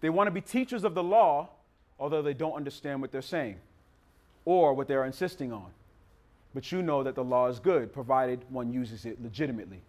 They 0.00 0.10
want 0.10 0.26
to 0.28 0.30
be 0.30 0.40
teachers 0.40 0.84
of 0.84 0.94
the 0.94 1.02
law, 1.02 1.50
although 1.98 2.22
they 2.22 2.34
don't 2.34 2.54
understand 2.54 3.00
what 3.00 3.12
they're 3.12 3.22
saying 3.22 3.56
or 4.44 4.74
what 4.74 4.88
they're 4.88 5.04
insisting 5.04 5.52
on. 5.52 5.70
But 6.54 6.72
you 6.72 6.82
know 6.82 7.02
that 7.02 7.14
the 7.14 7.24
law 7.24 7.46
is 7.48 7.60
good, 7.60 7.92
provided 7.92 8.44
one 8.48 8.72
uses 8.72 9.04
it 9.04 9.22
legitimately. 9.22 9.80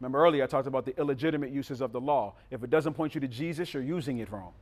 Remember 0.00 0.24
earlier, 0.24 0.44
I 0.44 0.46
talked 0.46 0.66
about 0.66 0.86
the 0.86 0.98
illegitimate 0.98 1.50
uses 1.50 1.82
of 1.82 1.92
the 1.92 2.00
law. 2.00 2.34
If 2.50 2.64
it 2.64 2.70
doesn't 2.70 2.94
point 2.94 3.14
you 3.14 3.20
to 3.20 3.28
Jesus, 3.28 3.74
you're 3.74 3.82
using 3.82 4.18
it 4.18 4.32
wrong. 4.32 4.52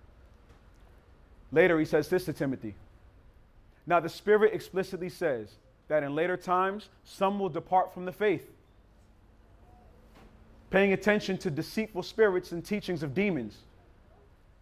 Later, 1.53 1.79
he 1.79 1.85
says 1.85 2.09
this 2.09 2.25
to 2.25 2.33
Timothy 2.33 2.75
Now, 3.87 4.01
the 4.01 4.09
Spirit 4.09 4.53
explicitly 4.53 5.09
says 5.09 5.49
that 5.87 6.03
in 6.03 6.15
later 6.15 6.37
times, 6.37 6.89
some 7.05 7.39
will 7.39 7.49
depart 7.49 7.95
from 7.95 8.05
the 8.05 8.13
faith, 8.13 8.51
paying 10.71 10.93
attention 10.93 11.39
to 11.39 11.51
deceitful 11.51 12.03
spirits 12.03 12.53
and 12.53 12.65
teachings 12.65 13.03
of 13.03 13.15
demons, 13.15 13.59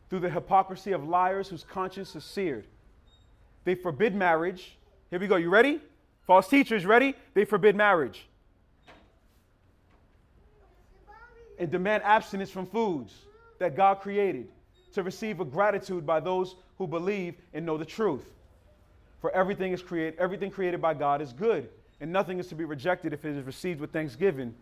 through 0.08 0.20
the 0.20 0.30
hypocrisy 0.30 0.92
of 0.92 1.08
liars 1.08 1.48
whose 1.48 1.64
conscience 1.64 2.14
is 2.14 2.24
seared. 2.24 2.66
They 3.64 3.74
forbid 3.74 4.14
marriage. 4.14 4.76
Here 5.10 5.18
we 5.18 5.26
go. 5.26 5.36
You 5.36 5.50
ready? 5.50 5.80
False 6.26 6.48
teachers, 6.48 6.86
ready? 6.86 7.14
They 7.34 7.44
forbid 7.44 7.76
marriage 7.76 8.26
and 11.58 11.70
demand 11.70 12.02
abstinence 12.04 12.50
from 12.50 12.66
foods 12.66 13.14
that 13.58 13.76
God 13.76 14.00
created 14.00 14.48
to 14.92 15.02
receive 15.02 15.40
a 15.40 15.44
gratitude 15.44 16.06
by 16.06 16.20
those 16.20 16.56
who 16.78 16.86
believe 16.86 17.34
and 17.54 17.64
know 17.64 17.76
the 17.76 17.84
truth. 17.84 18.24
For 19.20 19.30
everything 19.32 19.72
is 19.72 19.82
created, 19.82 20.18
everything 20.18 20.50
created 20.50 20.80
by 20.80 20.94
God 20.94 21.22
is 21.22 21.32
good, 21.32 21.68
and 22.00 22.12
nothing 22.12 22.38
is 22.38 22.48
to 22.48 22.54
be 22.54 22.64
rejected 22.64 23.12
if 23.12 23.24
it 23.24 23.36
is 23.36 23.44
received 23.44 23.80
with 23.80 23.92
thanksgiving, 23.92 24.54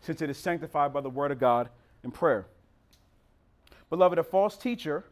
since 0.00 0.22
it 0.22 0.30
is 0.30 0.38
sanctified 0.38 0.92
by 0.92 1.00
the 1.00 1.10
word 1.10 1.30
of 1.30 1.38
God 1.38 1.68
and 2.02 2.12
prayer. 2.12 2.46
Beloved, 3.90 4.18
a 4.18 4.22
false 4.22 4.56
teacher 4.56 5.04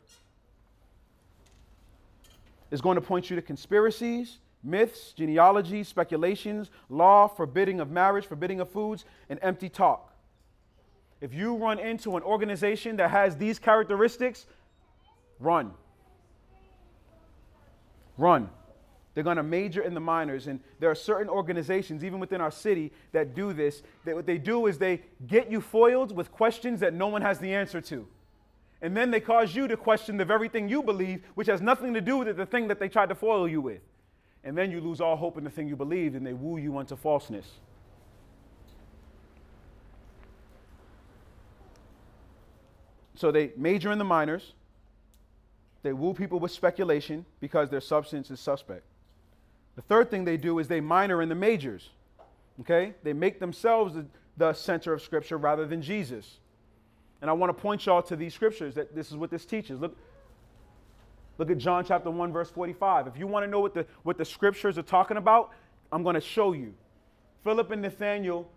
is 2.70 2.80
going 2.80 2.96
to 2.96 3.00
point 3.00 3.30
you 3.30 3.36
to 3.36 3.42
conspiracies, 3.42 4.38
myths, 4.62 5.12
genealogies, 5.12 5.88
speculations, 5.88 6.70
law, 6.88 7.26
forbidding 7.26 7.80
of 7.80 7.90
marriage, 7.90 8.26
forbidding 8.26 8.60
of 8.60 8.68
foods, 8.68 9.04
and 9.30 9.38
empty 9.42 9.68
talk. 9.68 10.12
If 11.20 11.32
you 11.32 11.56
run 11.56 11.78
into 11.78 12.16
an 12.16 12.22
organization 12.22 12.96
that 12.96 13.10
has 13.10 13.36
these 13.36 13.58
characteristics, 13.58 14.46
run. 15.40 15.72
Run. 18.18 18.50
They're 19.14 19.24
going 19.24 19.38
to 19.38 19.42
major 19.42 19.80
in 19.80 19.94
the 19.94 20.00
minors. 20.00 20.46
And 20.46 20.60
there 20.78 20.90
are 20.90 20.94
certain 20.94 21.30
organizations, 21.30 22.04
even 22.04 22.20
within 22.20 22.42
our 22.42 22.50
city, 22.50 22.92
that 23.12 23.34
do 23.34 23.54
this. 23.54 23.82
That 24.04 24.14
what 24.14 24.26
they 24.26 24.36
do 24.36 24.66
is 24.66 24.76
they 24.76 25.00
get 25.26 25.50
you 25.50 25.62
foiled 25.62 26.14
with 26.14 26.30
questions 26.30 26.80
that 26.80 26.92
no 26.92 27.08
one 27.08 27.22
has 27.22 27.38
the 27.38 27.54
answer 27.54 27.80
to. 27.80 28.06
And 28.86 28.96
then 28.96 29.10
they 29.10 29.18
cause 29.18 29.52
you 29.52 29.66
to 29.66 29.76
question 29.76 30.16
the 30.16 30.24
very 30.24 30.48
thing 30.48 30.68
you 30.68 30.80
believe, 30.80 31.24
which 31.34 31.48
has 31.48 31.60
nothing 31.60 31.92
to 31.94 32.00
do 32.00 32.18
with 32.18 32.36
the 32.36 32.46
thing 32.46 32.68
that 32.68 32.78
they 32.78 32.88
tried 32.88 33.08
to 33.08 33.16
foil 33.16 33.48
you 33.48 33.60
with. 33.60 33.80
And 34.44 34.56
then 34.56 34.70
you 34.70 34.80
lose 34.80 35.00
all 35.00 35.16
hope 35.16 35.36
in 35.36 35.42
the 35.42 35.50
thing 35.50 35.66
you 35.66 35.74
believed, 35.74 36.14
and 36.14 36.24
they 36.24 36.32
woo 36.32 36.56
you 36.56 36.78
unto 36.78 36.94
falseness. 36.94 37.50
So 43.16 43.32
they 43.32 43.50
major 43.56 43.90
in 43.90 43.98
the 43.98 44.04
minors. 44.04 44.52
They 45.82 45.92
woo 45.92 46.14
people 46.14 46.38
with 46.38 46.52
speculation 46.52 47.26
because 47.40 47.70
their 47.70 47.80
substance 47.80 48.30
is 48.30 48.38
suspect. 48.38 48.84
The 49.74 49.82
third 49.82 50.12
thing 50.12 50.24
they 50.24 50.36
do 50.36 50.60
is 50.60 50.68
they 50.68 50.80
minor 50.80 51.22
in 51.22 51.28
the 51.28 51.34
majors. 51.34 51.90
Okay? 52.60 52.94
They 53.02 53.14
make 53.14 53.40
themselves 53.40 53.94
the, 53.94 54.06
the 54.36 54.52
center 54.52 54.92
of 54.92 55.02
Scripture 55.02 55.38
rather 55.38 55.66
than 55.66 55.82
Jesus. 55.82 56.38
And 57.20 57.30
I 57.30 57.32
want 57.32 57.56
to 57.56 57.60
point 57.60 57.86
y'all 57.86 58.02
to 58.02 58.16
these 58.16 58.34
scriptures 58.34 58.74
that 58.74 58.94
this 58.94 59.10
is 59.10 59.16
what 59.16 59.30
this 59.30 59.44
teaches. 59.44 59.80
Look, 59.80 59.96
look 61.38 61.50
at 61.50 61.58
John 61.58 61.84
chapter 61.84 62.10
1, 62.10 62.32
verse 62.32 62.50
45. 62.50 63.06
If 63.06 63.18
you 63.18 63.26
want 63.26 63.44
to 63.44 63.50
know 63.50 63.60
what 63.60 63.74
the, 63.74 63.86
what 64.02 64.18
the 64.18 64.24
scriptures 64.24 64.78
are 64.78 64.82
talking 64.82 65.16
about, 65.16 65.52
I'm 65.90 66.02
going 66.02 66.14
to 66.14 66.20
show 66.20 66.52
you. 66.52 66.74
Philip 67.42 67.70
and 67.70 67.80
Nathaniel, 67.80 68.50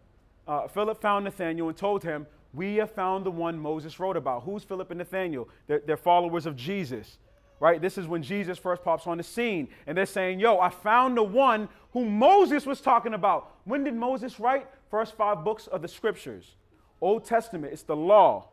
uh, 0.47 0.67
Philip 0.67 1.01
found 1.01 1.25
Nathaniel 1.25 1.69
and 1.69 1.77
told 1.77 2.03
him, 2.03 2.25
we 2.53 2.75
have 2.77 2.91
found 2.91 3.25
the 3.25 3.31
one 3.31 3.59
Moses 3.59 3.99
wrote 3.99 4.17
about. 4.17 4.43
Who's 4.43 4.63
Philip 4.63 4.89
and 4.91 4.97
Nathaniel? 4.97 5.47
They're, 5.67 5.81
they're, 5.85 5.97
followers 5.97 6.45
of 6.45 6.55
Jesus, 6.55 7.19
right? 7.59 7.79
This 7.79 7.97
is 7.97 8.07
when 8.07 8.23
Jesus 8.23 8.57
first 8.57 8.83
pops 8.83 9.05
on 9.05 9.17
the 9.17 9.23
scene. 9.23 9.67
And 9.85 9.97
they're 9.97 10.07
saying, 10.07 10.39
Yo, 10.39 10.57
I 10.57 10.69
found 10.69 11.15
the 11.15 11.23
one 11.23 11.69
who 11.93 12.05
Moses 12.05 12.65
was 12.65 12.81
talking 12.81 13.13
about. 13.13 13.51
When 13.65 13.83
did 13.83 13.93
Moses 13.93 14.39
write? 14.39 14.67
First 14.89 15.15
five 15.15 15.43
books 15.43 15.67
of 15.67 15.83
the 15.83 15.87
scriptures. 15.87 16.55
Old 17.01 17.25
Testament, 17.25 17.73
it's 17.73 17.83
the 17.83 17.95
law, 17.95 18.49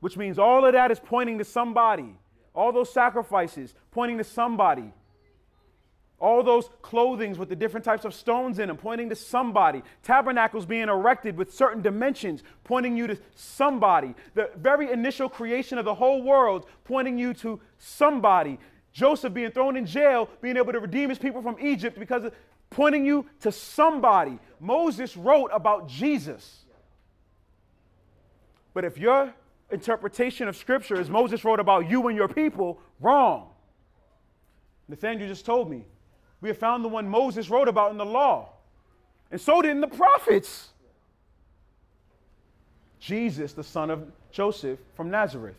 which 0.00 0.16
means 0.16 0.38
all 0.38 0.64
of 0.64 0.72
that 0.72 0.90
is 0.90 0.98
pointing 0.98 1.38
to 1.38 1.44
somebody. 1.44 2.16
All 2.54 2.72
those 2.72 2.92
sacrifices 2.92 3.74
pointing 3.90 4.18
to 4.18 4.24
somebody. 4.24 4.92
All 6.20 6.42
those 6.42 6.70
clothings 6.80 7.38
with 7.38 7.48
the 7.48 7.56
different 7.56 7.84
types 7.84 8.04
of 8.04 8.14
stones 8.14 8.58
in 8.58 8.68
them, 8.68 8.76
pointing 8.76 9.08
to 9.08 9.16
somebody. 9.16 9.82
Tabernacles 10.02 10.64
being 10.64 10.88
erected 10.88 11.36
with 11.36 11.52
certain 11.52 11.82
dimensions, 11.82 12.42
pointing 12.62 12.96
you 12.96 13.06
to 13.08 13.18
somebody. 13.34 14.14
The 14.34 14.50
very 14.56 14.90
initial 14.90 15.28
creation 15.28 15.76
of 15.76 15.84
the 15.84 15.94
whole 15.94 16.22
world, 16.22 16.66
pointing 16.84 17.18
you 17.18 17.34
to 17.34 17.60
somebody. 17.78 18.58
Joseph 18.92 19.34
being 19.34 19.50
thrown 19.50 19.76
in 19.76 19.84
jail, 19.84 20.30
being 20.40 20.56
able 20.56 20.72
to 20.72 20.80
redeem 20.80 21.10
his 21.10 21.18
people 21.18 21.42
from 21.42 21.56
Egypt 21.60 21.98
because 21.98 22.24
of 22.24 22.32
pointing 22.70 23.04
you 23.04 23.26
to 23.40 23.50
somebody. 23.50 24.38
Moses 24.60 25.16
wrote 25.16 25.50
about 25.52 25.88
Jesus. 25.88 26.63
But 28.74 28.84
if 28.84 28.98
your 28.98 29.32
interpretation 29.70 30.48
of 30.48 30.56
Scripture 30.56 31.00
is 31.00 31.08
Moses 31.08 31.44
wrote 31.44 31.60
about 31.60 31.88
you 31.88 32.06
and 32.08 32.16
your 32.16 32.28
people, 32.28 32.80
wrong. 33.00 33.48
Nathaniel 34.88 35.28
just 35.28 35.46
told 35.46 35.70
me 35.70 35.84
we 36.40 36.48
have 36.48 36.58
found 36.58 36.84
the 36.84 36.88
one 36.88 37.08
Moses 37.08 37.48
wrote 37.48 37.68
about 37.68 37.90
in 37.90 37.96
the 37.96 38.04
law. 38.04 38.50
And 39.30 39.40
so 39.40 39.62
did 39.62 39.80
the 39.80 39.86
prophets. 39.88 40.68
Jesus, 43.00 43.52
the 43.52 43.64
son 43.64 43.90
of 43.90 44.10
Joseph 44.30 44.78
from 44.94 45.10
Nazareth. 45.10 45.56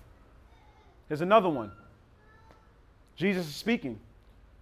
Here's 1.07 1.21
another 1.21 1.49
one. 1.49 1.71
Jesus 3.15 3.47
is 3.47 3.55
speaking. 3.55 3.99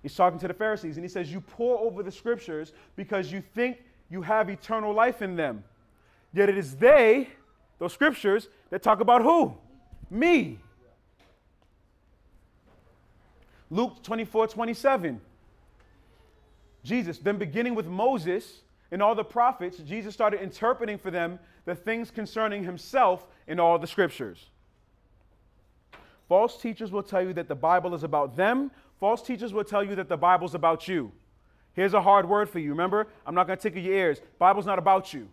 He's 0.01 0.15
talking 0.15 0.39
to 0.39 0.47
the 0.47 0.53
Pharisees 0.53 0.97
and 0.97 1.03
he 1.03 1.09
says, 1.09 1.31
You 1.31 1.41
pore 1.41 1.79
over 1.79 2.03
the 2.03 2.11
scriptures 2.11 2.73
because 2.95 3.31
you 3.31 3.41
think 3.53 3.77
you 4.09 4.21
have 4.21 4.49
eternal 4.49 4.93
life 4.93 5.21
in 5.21 5.35
them. 5.35 5.63
Yet 6.33 6.49
it 6.49 6.57
is 6.57 6.75
they, 6.75 7.29
those 7.79 7.93
scriptures, 7.93 8.47
that 8.69 8.81
talk 8.81 8.99
about 8.99 9.21
who? 9.21 9.55
Me. 10.09 10.59
Luke 13.69 14.03
24 14.03 14.47
27. 14.47 15.19
Jesus. 16.83 17.17
Then, 17.17 17.37
beginning 17.37 17.75
with 17.75 17.87
Moses 17.87 18.61
and 18.91 19.01
all 19.01 19.15
the 19.15 19.23
prophets, 19.23 19.77
Jesus 19.77 20.13
started 20.13 20.41
interpreting 20.41 20.97
for 20.97 21.09
them 21.09 21.39
the 21.65 21.73
things 21.73 22.11
concerning 22.11 22.63
himself 22.63 23.25
in 23.47 23.59
all 23.59 23.79
the 23.79 23.87
scriptures. 23.87 24.49
False 26.27 26.61
teachers 26.61 26.91
will 26.91 27.03
tell 27.03 27.21
you 27.21 27.33
that 27.33 27.47
the 27.47 27.55
Bible 27.55 27.93
is 27.93 28.03
about 28.03 28.35
them. 28.35 28.71
False 28.99 29.21
teachers 29.21 29.53
will 29.53 29.63
tell 29.63 29.83
you 29.83 29.95
that 29.95 30.09
the 30.09 30.17
Bible's 30.17 30.55
about 30.55 30.87
you. 30.87 31.11
Here's 31.73 31.93
a 31.93 32.01
hard 32.01 32.27
word 32.29 32.49
for 32.49 32.59
you. 32.59 32.69
Remember, 32.69 33.07
I'm 33.25 33.35
not 33.35 33.47
going 33.47 33.57
to 33.57 33.61
tickle 33.61 33.81
your 33.81 33.93
ears. 33.93 34.21
Bible's 34.37 34.65
not 34.65 34.77
about 34.77 35.13
you. 35.13 35.27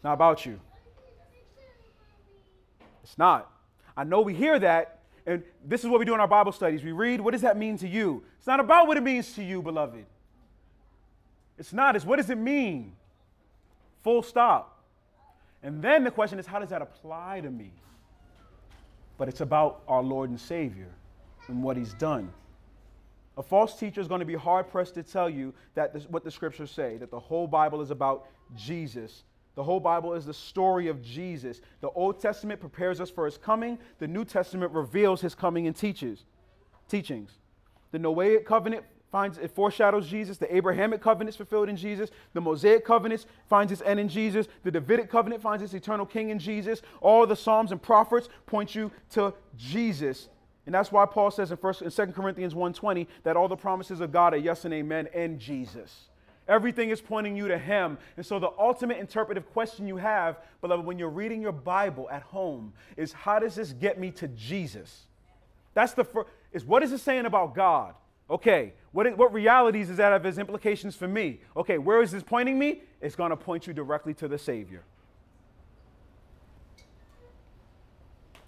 It's 0.00 0.04
not 0.04 0.14
about 0.14 0.46
you. 0.46 0.58
It's 3.04 3.18
not. 3.18 3.50
I 3.94 4.02
know 4.02 4.22
we 4.22 4.32
hear 4.32 4.58
that, 4.58 5.00
and 5.26 5.42
this 5.62 5.84
is 5.84 5.90
what 5.90 6.00
we 6.00 6.06
do 6.06 6.14
in 6.14 6.20
our 6.20 6.26
Bible 6.26 6.52
studies. 6.52 6.82
We 6.82 6.92
read, 6.92 7.20
what 7.20 7.32
does 7.32 7.42
that 7.42 7.58
mean 7.58 7.76
to 7.76 7.86
you? 7.86 8.22
It's 8.38 8.46
not 8.46 8.60
about 8.60 8.86
what 8.86 8.96
it 8.96 9.02
means 9.02 9.34
to 9.34 9.44
you, 9.44 9.60
beloved. 9.60 10.06
It's 11.58 11.74
not. 11.74 11.96
It's 11.96 12.06
what 12.06 12.16
does 12.16 12.30
it 12.30 12.38
mean? 12.38 12.92
Full 14.02 14.22
stop. 14.22 14.82
And 15.62 15.82
then 15.82 16.02
the 16.02 16.10
question 16.10 16.38
is, 16.38 16.46
how 16.46 16.60
does 16.60 16.70
that 16.70 16.80
apply 16.80 17.42
to 17.42 17.50
me? 17.50 17.70
But 19.18 19.28
it's 19.28 19.42
about 19.42 19.82
our 19.86 20.02
Lord 20.02 20.30
and 20.30 20.40
Savior 20.40 20.88
and 21.48 21.62
what 21.62 21.76
He's 21.76 21.92
done. 21.92 22.32
A 23.36 23.42
false 23.42 23.78
teacher 23.78 24.00
is 24.00 24.08
going 24.08 24.20
to 24.20 24.24
be 24.24 24.34
hard 24.34 24.70
pressed 24.70 24.94
to 24.94 25.02
tell 25.02 25.28
you 25.28 25.52
that 25.74 25.92
this, 25.92 26.08
what 26.08 26.24
the 26.24 26.30
scriptures 26.30 26.70
say, 26.70 26.96
that 26.96 27.10
the 27.10 27.20
whole 27.20 27.46
Bible 27.46 27.82
is 27.82 27.90
about 27.90 28.28
Jesus 28.56 29.24
the 29.60 29.64
whole 29.64 29.78
Bible 29.78 30.14
is 30.14 30.24
the 30.24 30.32
story 30.32 30.88
of 30.88 31.02
Jesus. 31.02 31.60
The 31.82 31.90
Old 31.90 32.18
Testament 32.18 32.60
prepares 32.60 32.98
us 32.98 33.10
for 33.10 33.26
his 33.26 33.36
coming. 33.36 33.78
The 33.98 34.08
New 34.08 34.24
Testament 34.24 34.72
reveals 34.72 35.20
his 35.20 35.34
coming 35.34 35.66
and 35.66 35.76
teaches, 35.76 36.24
teachings. 36.88 37.32
The 37.92 37.98
Noahic 37.98 38.46
covenant 38.46 38.86
finds 39.12 39.36
it 39.36 39.50
foreshadows 39.50 40.08
Jesus. 40.08 40.38
The 40.38 40.56
Abrahamic 40.56 41.02
covenant 41.02 41.34
is 41.34 41.36
fulfilled 41.36 41.68
in 41.68 41.76
Jesus. 41.76 42.08
The 42.32 42.40
Mosaic 42.40 42.86
covenant 42.86 43.26
finds 43.50 43.70
its 43.70 43.82
end 43.82 44.00
in 44.00 44.08
Jesus. 44.08 44.48
The 44.62 44.70
Davidic 44.70 45.10
covenant 45.10 45.42
finds 45.42 45.62
its 45.62 45.74
eternal 45.74 46.06
king 46.06 46.30
in 46.30 46.38
Jesus. 46.38 46.80
All 47.02 47.26
the 47.26 47.36
Psalms 47.36 47.70
and 47.70 47.82
prophets 47.82 48.30
point 48.46 48.74
you 48.74 48.90
to 49.10 49.34
Jesus. 49.58 50.30
And 50.64 50.74
that's 50.74 50.90
why 50.90 51.04
Paul 51.04 51.30
says 51.30 51.50
in, 51.50 51.58
first, 51.58 51.82
in 51.82 51.90
2 51.90 52.06
Corinthians 52.12 52.54
1.20 52.54 53.06
that 53.24 53.36
all 53.36 53.46
the 53.46 53.56
promises 53.56 54.00
of 54.00 54.10
God 54.10 54.32
are 54.32 54.38
yes 54.38 54.64
and 54.64 54.72
amen 54.72 55.10
in 55.12 55.38
Jesus. 55.38 56.09
Everything 56.50 56.90
is 56.90 57.00
pointing 57.00 57.36
you 57.36 57.46
to 57.46 57.56
Him. 57.56 57.96
And 58.16 58.26
so, 58.26 58.40
the 58.40 58.50
ultimate 58.58 58.98
interpretive 58.98 59.48
question 59.52 59.86
you 59.86 59.96
have, 59.96 60.40
beloved, 60.60 60.84
when 60.84 60.98
you're 60.98 61.08
reading 61.08 61.40
your 61.40 61.52
Bible 61.52 62.08
at 62.10 62.22
home, 62.22 62.72
is 62.96 63.12
how 63.12 63.38
does 63.38 63.54
this 63.54 63.72
get 63.72 64.00
me 64.00 64.10
to 64.10 64.26
Jesus? 64.28 65.06
That's 65.74 65.92
the 65.92 66.02
first, 66.02 66.28
is 66.52 66.64
what 66.64 66.82
is 66.82 66.90
it 66.90 66.98
saying 66.98 67.24
about 67.24 67.54
God? 67.54 67.94
Okay, 68.28 68.72
what, 68.90 69.16
what 69.16 69.32
realities 69.32 69.88
does 69.88 69.96
that 69.98 70.10
have 70.10 70.26
as 70.26 70.38
implications 70.38 70.96
for 70.96 71.06
me? 71.06 71.40
Okay, 71.56 71.78
where 71.78 72.02
is 72.02 72.10
this 72.10 72.24
pointing 72.24 72.58
me? 72.58 72.82
It's 73.00 73.14
going 73.14 73.30
to 73.30 73.36
point 73.36 73.68
you 73.68 73.72
directly 73.72 74.12
to 74.14 74.26
the 74.26 74.38
Savior. 74.38 74.82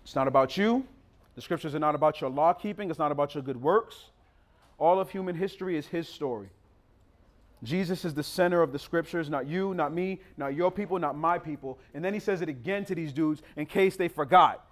It's 0.03 0.17
not 0.17 0.27
about 0.27 0.57
you. 0.57 0.85
The 1.37 1.41
scriptures 1.41 1.75
are 1.77 1.79
not 1.79 1.95
about 1.95 2.21
your 2.21 2.31
law 2.31 2.53
keeping, 2.53 2.91
it's 2.91 2.99
not 2.99 3.13
about 3.13 3.35
your 3.35 3.45
good 3.45 3.63
works. 3.63 4.07
All 4.77 4.99
of 4.99 5.09
human 5.11 5.37
history 5.37 5.77
is 5.77 5.87
His 5.87 6.09
story. 6.09 6.51
Jesus 7.63 8.05
is 8.05 8.13
the 8.13 8.23
center 8.23 8.61
of 8.61 8.73
the 8.73 8.79
scriptures, 8.79 9.31
not 9.31 9.47
you, 9.47 9.73
not 9.75 9.93
me, 9.93 10.21
not 10.37 10.55
your 10.55 10.71
people, 10.71 10.99
not 10.99 11.17
my 11.17 11.39
people. 11.39 11.79
And 11.95 12.05
then 12.05 12.13
he 12.13 12.19
says 12.19 12.43
it 12.43 12.49
again 12.49 12.85
to 12.87 12.95
these 12.95 13.13
dudes 13.13 13.43
in 13.57 13.67
case 13.67 13.97
they 13.97 14.09
forgot. 14.09 14.67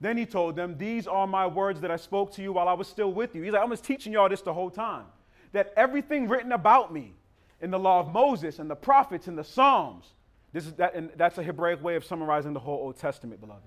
Then 0.00 0.16
he 0.16 0.24
told 0.24 0.56
them, 0.56 0.76
These 0.78 1.06
are 1.06 1.26
my 1.26 1.46
words 1.46 1.80
that 1.82 1.90
I 1.90 1.96
spoke 1.96 2.32
to 2.34 2.42
you 2.42 2.52
while 2.52 2.68
I 2.68 2.72
was 2.72 2.88
still 2.88 3.12
with 3.12 3.34
you. 3.34 3.42
He's 3.42 3.52
like, 3.52 3.62
I'm 3.62 3.70
just 3.70 3.84
teaching 3.84 4.12
y'all 4.12 4.28
this 4.28 4.40
the 4.40 4.52
whole 4.52 4.70
time. 4.70 5.04
That 5.52 5.72
everything 5.76 6.28
written 6.28 6.52
about 6.52 6.92
me 6.92 7.14
in 7.60 7.70
the 7.70 7.78
law 7.78 8.00
of 8.00 8.12
Moses 8.12 8.58
and 8.58 8.68
the 8.68 8.74
prophets 8.74 9.28
and 9.28 9.36
the 9.36 9.44
Psalms, 9.44 10.06
this 10.52 10.66
is 10.66 10.72
that, 10.74 10.94
and 10.94 11.10
that's 11.16 11.38
a 11.38 11.42
Hebraic 11.42 11.82
way 11.82 11.96
of 11.96 12.04
summarizing 12.04 12.54
the 12.54 12.60
whole 12.60 12.78
Old 12.78 12.96
Testament, 12.96 13.40
beloved. 13.40 13.62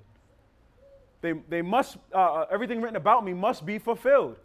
They, 1.21 1.33
they 1.49 1.61
must, 1.61 1.97
uh, 2.13 2.17
uh 2.17 2.45
everything 2.51 2.81
written 2.81 2.97
about 2.97 3.23
me 3.23 3.33
must 3.33 3.65
be 3.65 3.77
fulfilled. 3.77 4.37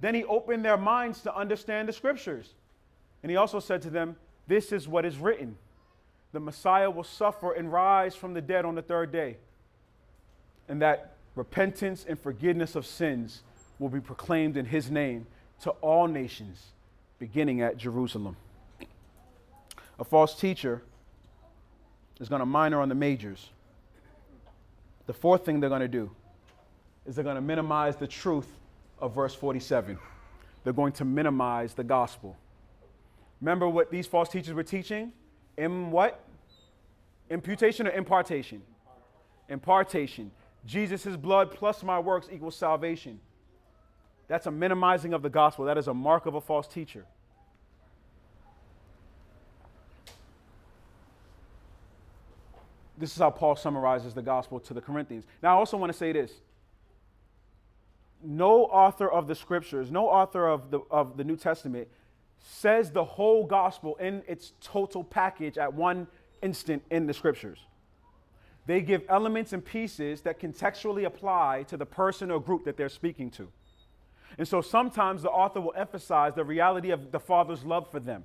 Then 0.00 0.14
he 0.14 0.24
opened 0.24 0.64
their 0.64 0.76
minds 0.76 1.22
to 1.22 1.34
understand 1.34 1.88
the 1.88 1.92
scriptures. 1.92 2.54
And 3.24 3.30
he 3.30 3.38
also 3.38 3.58
said 3.58 3.80
to 3.82 3.90
them, 3.90 4.16
This 4.46 4.70
is 4.70 4.86
what 4.86 5.06
is 5.06 5.16
written 5.16 5.56
the 6.32 6.40
Messiah 6.40 6.90
will 6.90 7.04
suffer 7.04 7.52
and 7.52 7.72
rise 7.72 8.14
from 8.14 8.34
the 8.34 8.42
dead 8.42 8.64
on 8.64 8.74
the 8.74 8.82
third 8.82 9.10
day, 9.12 9.36
and 10.68 10.82
that 10.82 11.14
repentance 11.36 12.04
and 12.06 12.18
forgiveness 12.18 12.74
of 12.74 12.84
sins 12.84 13.42
will 13.78 13.88
be 13.88 14.00
proclaimed 14.00 14.56
in 14.56 14.66
his 14.66 14.90
name 14.90 15.26
to 15.62 15.70
all 15.70 16.06
nations, 16.06 16.72
beginning 17.18 17.62
at 17.62 17.78
Jerusalem. 17.78 18.36
A 19.98 20.04
false 20.04 20.38
teacher 20.38 20.82
is 22.20 22.28
going 22.28 22.40
to 22.40 22.46
minor 22.46 22.80
on 22.80 22.88
the 22.88 22.94
majors. 22.94 23.48
The 25.06 25.14
fourth 25.14 25.46
thing 25.46 25.60
they're 25.60 25.70
going 25.70 25.80
to 25.80 25.88
do 25.88 26.10
is 27.06 27.14
they're 27.14 27.24
going 27.24 27.36
to 27.36 27.40
minimize 27.40 27.96
the 27.96 28.08
truth 28.08 28.48
of 28.98 29.14
verse 29.14 29.34
47. 29.34 29.98
They're 30.62 30.72
going 30.72 30.92
to 30.94 31.06
minimize 31.06 31.72
the 31.72 31.84
gospel. 31.84 32.36
Remember 33.40 33.68
what 33.68 33.90
these 33.90 34.06
false 34.06 34.28
teachers 34.28 34.54
were 34.54 34.62
teaching? 34.62 35.12
In 35.56 35.90
what? 35.90 36.20
Imputation 37.30 37.86
or 37.86 37.90
impartation? 37.90 38.62
Impartation. 39.48 40.30
Jesus' 40.66 41.16
blood 41.16 41.50
plus 41.50 41.82
my 41.82 41.98
works 41.98 42.28
equals 42.32 42.56
salvation. 42.56 43.20
That's 44.28 44.46
a 44.46 44.50
minimizing 44.50 45.12
of 45.12 45.22
the 45.22 45.28
gospel. 45.28 45.66
That 45.66 45.76
is 45.76 45.88
a 45.88 45.94
mark 45.94 46.26
of 46.26 46.34
a 46.34 46.40
false 46.40 46.66
teacher. 46.66 47.04
This 52.96 53.12
is 53.12 53.18
how 53.18 53.30
Paul 53.30 53.56
summarizes 53.56 54.14
the 54.14 54.22
gospel 54.22 54.60
to 54.60 54.72
the 54.72 54.80
Corinthians. 54.80 55.24
Now, 55.42 55.56
I 55.56 55.58
also 55.58 55.76
want 55.76 55.92
to 55.92 55.98
say 55.98 56.12
this. 56.12 56.32
No 58.22 58.64
author 58.66 59.10
of 59.10 59.26
the 59.26 59.34
scriptures, 59.34 59.90
no 59.90 60.08
author 60.08 60.48
of 60.48 60.70
the, 60.70 60.80
of 60.90 61.16
the 61.16 61.24
New 61.24 61.36
Testament 61.36 61.88
says 62.46 62.90
the 62.90 63.04
whole 63.04 63.46
gospel 63.46 63.96
in 63.96 64.22
its 64.28 64.52
total 64.60 65.02
package 65.02 65.56
at 65.56 65.72
one 65.72 66.06
instant 66.42 66.82
in 66.90 67.06
the 67.06 67.14
scriptures. 67.14 67.58
They 68.66 68.82
give 68.82 69.02
elements 69.08 69.54
and 69.54 69.64
pieces 69.64 70.20
that 70.22 70.38
contextually 70.38 71.06
apply 71.06 71.64
to 71.68 71.78
the 71.78 71.86
person 71.86 72.30
or 72.30 72.40
group 72.40 72.64
that 72.64 72.76
they're 72.76 72.90
speaking 72.90 73.30
to. 73.32 73.48
And 74.36 74.46
so 74.46 74.60
sometimes 74.60 75.22
the 75.22 75.30
author 75.30 75.60
will 75.60 75.74
emphasize 75.74 76.34
the 76.34 76.44
reality 76.44 76.90
of 76.90 77.12
the 77.12 77.20
Father's 77.20 77.64
love 77.64 77.90
for 77.90 77.98
them 77.98 78.24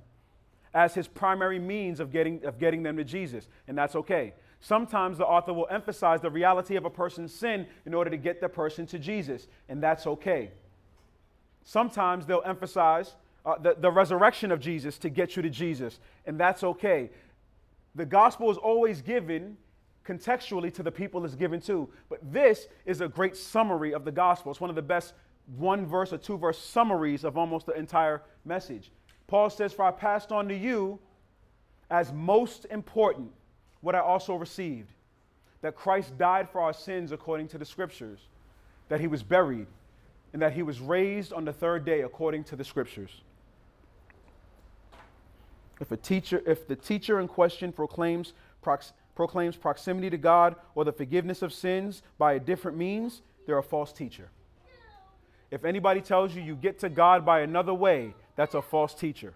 as 0.74 0.94
his 0.94 1.08
primary 1.08 1.58
means 1.58 1.98
of 1.98 2.12
getting, 2.12 2.44
of 2.44 2.58
getting 2.58 2.82
them 2.82 2.96
to 2.98 3.04
Jesus, 3.04 3.48
and 3.68 3.76
that's 3.76 3.96
okay. 3.96 4.34
Sometimes 4.60 5.18
the 5.18 5.26
author 5.26 5.52
will 5.52 5.66
emphasize 5.70 6.20
the 6.20 6.30
reality 6.30 6.76
of 6.76 6.84
a 6.84 6.90
person's 6.90 7.34
sin 7.34 7.66
in 7.86 7.94
order 7.94 8.10
to 8.10 8.16
get 8.16 8.40
the 8.40 8.48
person 8.48 8.86
to 8.86 8.98
Jesus, 8.98 9.48
and 9.68 9.82
that's 9.82 10.06
okay. 10.06 10.50
Sometimes 11.64 12.26
they'll 12.26 12.42
emphasize 12.44 13.14
uh, 13.44 13.58
the, 13.58 13.76
the 13.78 13.90
resurrection 13.90 14.50
of 14.52 14.60
Jesus 14.60 14.98
to 14.98 15.08
get 15.08 15.36
you 15.36 15.42
to 15.42 15.50
Jesus, 15.50 15.98
and 16.26 16.38
that's 16.38 16.62
okay. 16.62 17.10
The 17.94 18.06
gospel 18.06 18.50
is 18.50 18.56
always 18.56 19.00
given 19.00 19.56
contextually 20.06 20.72
to 20.74 20.82
the 20.82 20.90
people 20.90 21.24
it's 21.24 21.34
given 21.34 21.60
to, 21.62 21.88
but 22.08 22.18
this 22.32 22.68
is 22.84 23.00
a 23.00 23.08
great 23.08 23.36
summary 23.36 23.92
of 23.92 24.04
the 24.04 24.12
gospel. 24.12 24.50
It's 24.50 24.60
one 24.60 24.70
of 24.70 24.76
the 24.76 24.82
best 24.82 25.14
one 25.56 25.86
verse 25.86 26.12
or 26.12 26.18
two 26.18 26.38
verse 26.38 26.58
summaries 26.58 27.24
of 27.24 27.36
almost 27.36 27.66
the 27.66 27.72
entire 27.72 28.22
message. 28.44 28.90
Paul 29.26 29.50
says, 29.50 29.72
For 29.72 29.84
I 29.84 29.90
passed 29.90 30.32
on 30.32 30.48
to 30.48 30.54
you 30.54 30.98
as 31.90 32.12
most 32.12 32.66
important 32.70 33.30
what 33.80 33.94
I 33.94 34.00
also 34.00 34.34
received 34.34 34.92
that 35.62 35.76
Christ 35.76 36.16
died 36.16 36.48
for 36.50 36.60
our 36.60 36.72
sins 36.72 37.12
according 37.12 37.48
to 37.48 37.58
the 37.58 37.64
scriptures, 37.64 38.20
that 38.88 39.00
he 39.00 39.06
was 39.06 39.22
buried, 39.22 39.66
and 40.32 40.40
that 40.40 40.52
he 40.52 40.62
was 40.62 40.80
raised 40.80 41.32
on 41.32 41.44
the 41.44 41.52
third 41.52 41.84
day 41.84 42.00
according 42.00 42.44
to 42.44 42.56
the 42.56 42.64
scriptures. 42.64 43.10
If 45.80 45.90
a 45.90 45.96
teacher, 45.96 46.42
if 46.46 46.68
the 46.68 46.76
teacher 46.76 47.18
in 47.20 47.26
question 47.26 47.72
proclaims, 47.72 48.34
prox, 48.60 48.92
proclaims 49.14 49.56
proximity 49.56 50.10
to 50.10 50.18
God 50.18 50.56
or 50.74 50.84
the 50.84 50.92
forgiveness 50.92 51.40
of 51.42 51.52
sins 51.52 52.02
by 52.18 52.34
a 52.34 52.40
different 52.40 52.76
means, 52.76 53.22
they're 53.46 53.58
a 53.58 53.62
false 53.62 53.92
teacher. 53.92 54.28
If 55.50 55.64
anybody 55.64 56.00
tells 56.00 56.34
you 56.34 56.42
you 56.42 56.54
get 56.54 56.78
to 56.80 56.88
God 56.88 57.24
by 57.24 57.40
another 57.40 57.74
way, 57.74 58.14
that's 58.36 58.54
a 58.54 58.62
false 58.62 58.94
teacher. 58.94 59.34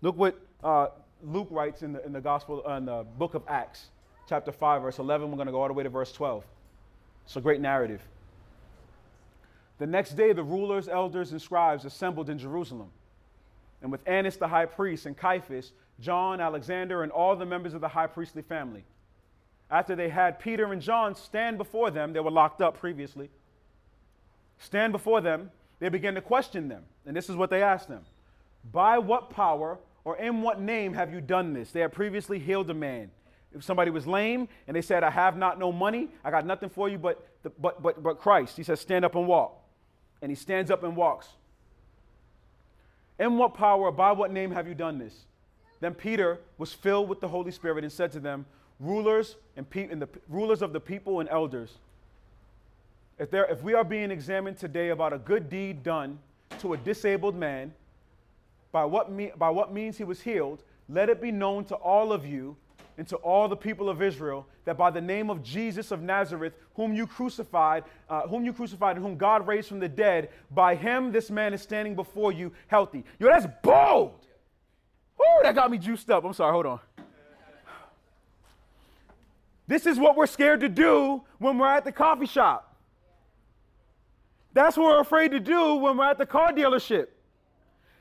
Look 0.00 0.16
what 0.16 0.40
uh, 0.62 0.88
Luke 1.22 1.48
writes 1.50 1.82
in 1.82 1.92
the, 1.92 2.04
in 2.06 2.12
the 2.12 2.20
Gospel, 2.20 2.62
uh, 2.66 2.74
in 2.74 2.86
the 2.86 3.04
book 3.18 3.34
of 3.34 3.42
Acts, 3.48 3.88
chapter 4.28 4.52
5, 4.52 4.82
verse 4.82 4.98
11. 4.98 5.30
We're 5.30 5.36
going 5.36 5.46
to 5.46 5.52
go 5.52 5.60
all 5.60 5.68
the 5.68 5.74
way 5.74 5.82
to 5.82 5.90
verse 5.90 6.12
12. 6.12 6.44
It's 7.24 7.36
a 7.36 7.40
great 7.40 7.60
narrative. 7.60 8.00
The 9.78 9.86
next 9.86 10.12
day, 10.14 10.32
the 10.32 10.42
rulers, 10.42 10.88
elders, 10.88 11.32
and 11.32 11.42
scribes 11.42 11.84
assembled 11.84 12.30
in 12.30 12.38
Jerusalem 12.38 12.90
and 13.82 13.90
with 13.90 14.06
Annas 14.06 14.36
the 14.36 14.48
high 14.48 14.66
priest 14.66 15.06
and 15.06 15.16
Caiaphas, 15.16 15.72
John, 16.00 16.40
Alexander, 16.40 17.02
and 17.02 17.12
all 17.12 17.36
the 17.36 17.46
members 17.46 17.74
of 17.74 17.80
the 17.80 17.88
high 17.88 18.06
priestly 18.06 18.42
family. 18.42 18.84
After 19.70 19.94
they 19.94 20.08
had 20.08 20.40
Peter 20.40 20.72
and 20.72 20.82
John 20.82 21.14
stand 21.14 21.58
before 21.58 21.90
them, 21.90 22.12
they 22.12 22.20
were 22.20 22.30
locked 22.30 22.60
up 22.60 22.78
previously, 22.78 23.30
stand 24.58 24.92
before 24.92 25.20
them, 25.20 25.50
they 25.78 25.88
began 25.88 26.14
to 26.14 26.20
question 26.20 26.68
them. 26.68 26.84
And 27.06 27.16
this 27.16 27.28
is 27.28 27.36
what 27.36 27.50
they 27.50 27.62
asked 27.62 27.88
them 27.88 28.04
By 28.70 28.98
what 28.98 29.30
power 29.30 29.78
or 30.04 30.16
in 30.16 30.42
what 30.42 30.60
name 30.60 30.94
have 30.94 31.12
you 31.12 31.20
done 31.20 31.52
this? 31.52 31.72
They 31.72 31.80
had 31.80 31.92
previously 31.92 32.38
healed 32.38 32.70
a 32.70 32.74
man. 32.74 33.10
If 33.52 33.64
somebody 33.64 33.90
was 33.90 34.06
lame 34.06 34.48
and 34.68 34.76
they 34.76 34.82
said, 34.82 35.02
I 35.02 35.10
have 35.10 35.36
not 35.36 35.58
no 35.58 35.72
money, 35.72 36.08
I 36.24 36.30
got 36.30 36.46
nothing 36.46 36.68
for 36.68 36.88
you 36.88 36.98
but, 36.98 37.26
the, 37.42 37.50
but, 37.50 37.82
but, 37.82 38.02
but 38.02 38.18
Christ. 38.18 38.56
He 38.56 38.62
says, 38.62 38.80
Stand 38.80 39.04
up 39.04 39.14
and 39.14 39.26
walk. 39.26 39.56
And 40.22 40.30
he 40.30 40.36
stands 40.36 40.70
up 40.70 40.84
and 40.84 40.94
walks. 40.94 41.28
In 43.20 43.36
what 43.36 43.52
power, 43.52 43.92
by 43.92 44.12
what 44.12 44.32
name 44.32 44.50
have 44.50 44.66
you 44.66 44.74
done 44.74 44.98
this? 44.98 45.26
Then 45.80 45.94
Peter 45.94 46.40
was 46.56 46.72
filled 46.72 47.08
with 47.08 47.20
the 47.20 47.28
Holy 47.28 47.50
Spirit 47.52 47.84
and 47.84 47.92
said 47.92 48.10
to 48.12 48.20
them, 48.20 48.46
Rulers 48.80 49.36
and, 49.58 49.68
pe- 49.68 49.90
and 49.90 50.00
the 50.00 50.08
rulers 50.26 50.62
of 50.62 50.72
the 50.72 50.80
people 50.80 51.20
and 51.20 51.28
elders, 51.28 51.76
if, 53.18 53.30
there, 53.30 53.44
if 53.44 53.62
we 53.62 53.74
are 53.74 53.84
being 53.84 54.10
examined 54.10 54.56
today 54.56 54.88
about 54.88 55.12
a 55.12 55.18
good 55.18 55.50
deed 55.50 55.82
done 55.82 56.18
to 56.60 56.72
a 56.72 56.78
disabled 56.78 57.36
man, 57.36 57.74
by 58.72 58.86
what, 58.86 59.12
me- 59.12 59.32
by 59.36 59.50
what 59.50 59.70
means 59.70 59.98
he 59.98 60.04
was 60.04 60.22
healed, 60.22 60.62
let 60.88 61.10
it 61.10 61.20
be 61.20 61.30
known 61.30 61.66
to 61.66 61.74
all 61.74 62.12
of 62.12 62.24
you 62.24 62.56
and 62.98 63.06
to 63.08 63.16
all 63.16 63.48
the 63.48 63.56
people 63.56 63.88
of 63.88 64.02
Israel 64.02 64.46
that 64.64 64.76
by 64.76 64.90
the 64.90 65.00
name 65.00 65.30
of 65.30 65.42
Jesus 65.42 65.90
of 65.90 66.02
Nazareth, 66.02 66.54
whom 66.74 66.92
you 66.92 67.06
crucified, 67.06 67.84
uh, 68.08 68.22
whom 68.28 68.44
you 68.44 68.52
crucified 68.52 68.96
and 68.96 69.04
whom 69.04 69.16
God 69.16 69.46
raised 69.46 69.68
from 69.68 69.80
the 69.80 69.88
dead, 69.88 70.30
by 70.50 70.74
him 70.74 71.12
this 71.12 71.30
man 71.30 71.54
is 71.54 71.62
standing 71.62 71.94
before 71.94 72.32
you 72.32 72.52
healthy. 72.66 73.04
Yo, 73.18 73.28
that's 73.28 73.46
bold. 73.62 74.26
Woo, 75.18 75.42
that 75.42 75.54
got 75.54 75.70
me 75.70 75.78
juiced 75.78 76.10
up. 76.10 76.24
I'm 76.24 76.32
sorry, 76.32 76.52
hold 76.52 76.66
on. 76.66 76.80
This 79.66 79.86
is 79.86 79.98
what 79.98 80.16
we're 80.16 80.26
scared 80.26 80.60
to 80.60 80.68
do 80.68 81.22
when 81.38 81.56
we're 81.56 81.68
at 81.68 81.84
the 81.84 81.92
coffee 81.92 82.26
shop. 82.26 82.76
That's 84.52 84.76
what 84.76 84.86
we're 84.86 85.00
afraid 85.00 85.30
to 85.30 85.38
do 85.38 85.76
when 85.76 85.96
we're 85.96 86.10
at 86.10 86.18
the 86.18 86.26
car 86.26 86.52
dealership, 86.52 87.06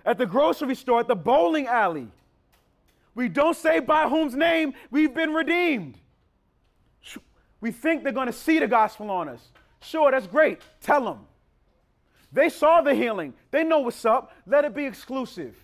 at 0.03 0.17
the 0.17 0.25
grocery 0.25 0.73
store, 0.73 1.01
at 1.01 1.07
the 1.07 1.15
bowling 1.15 1.67
alley. 1.67 2.07
We 3.15 3.27
don't 3.27 3.55
say 3.55 3.79
by 3.79 4.07
whom's 4.07 4.35
name 4.35 4.73
we've 4.91 5.13
been 5.13 5.33
redeemed. 5.33 5.97
We 7.61 7.71
think 7.71 8.03
they're 8.03 8.13
going 8.13 8.27
to 8.27 8.33
see 8.33 8.59
the 8.59 8.67
gospel 8.67 9.11
on 9.11 9.27
us. 9.27 9.41
Sure, 9.81 10.11
that's 10.11 10.27
great. 10.27 10.61
Tell 10.81 11.03
them. 11.03 11.19
They 12.31 12.49
saw 12.49 12.81
the 12.81 12.93
healing. 12.93 13.33
They 13.51 13.63
know 13.63 13.79
what's 13.79 14.05
up. 14.05 14.33
Let 14.45 14.65
it 14.65 14.73
be 14.73 14.85
exclusive. 14.85 15.55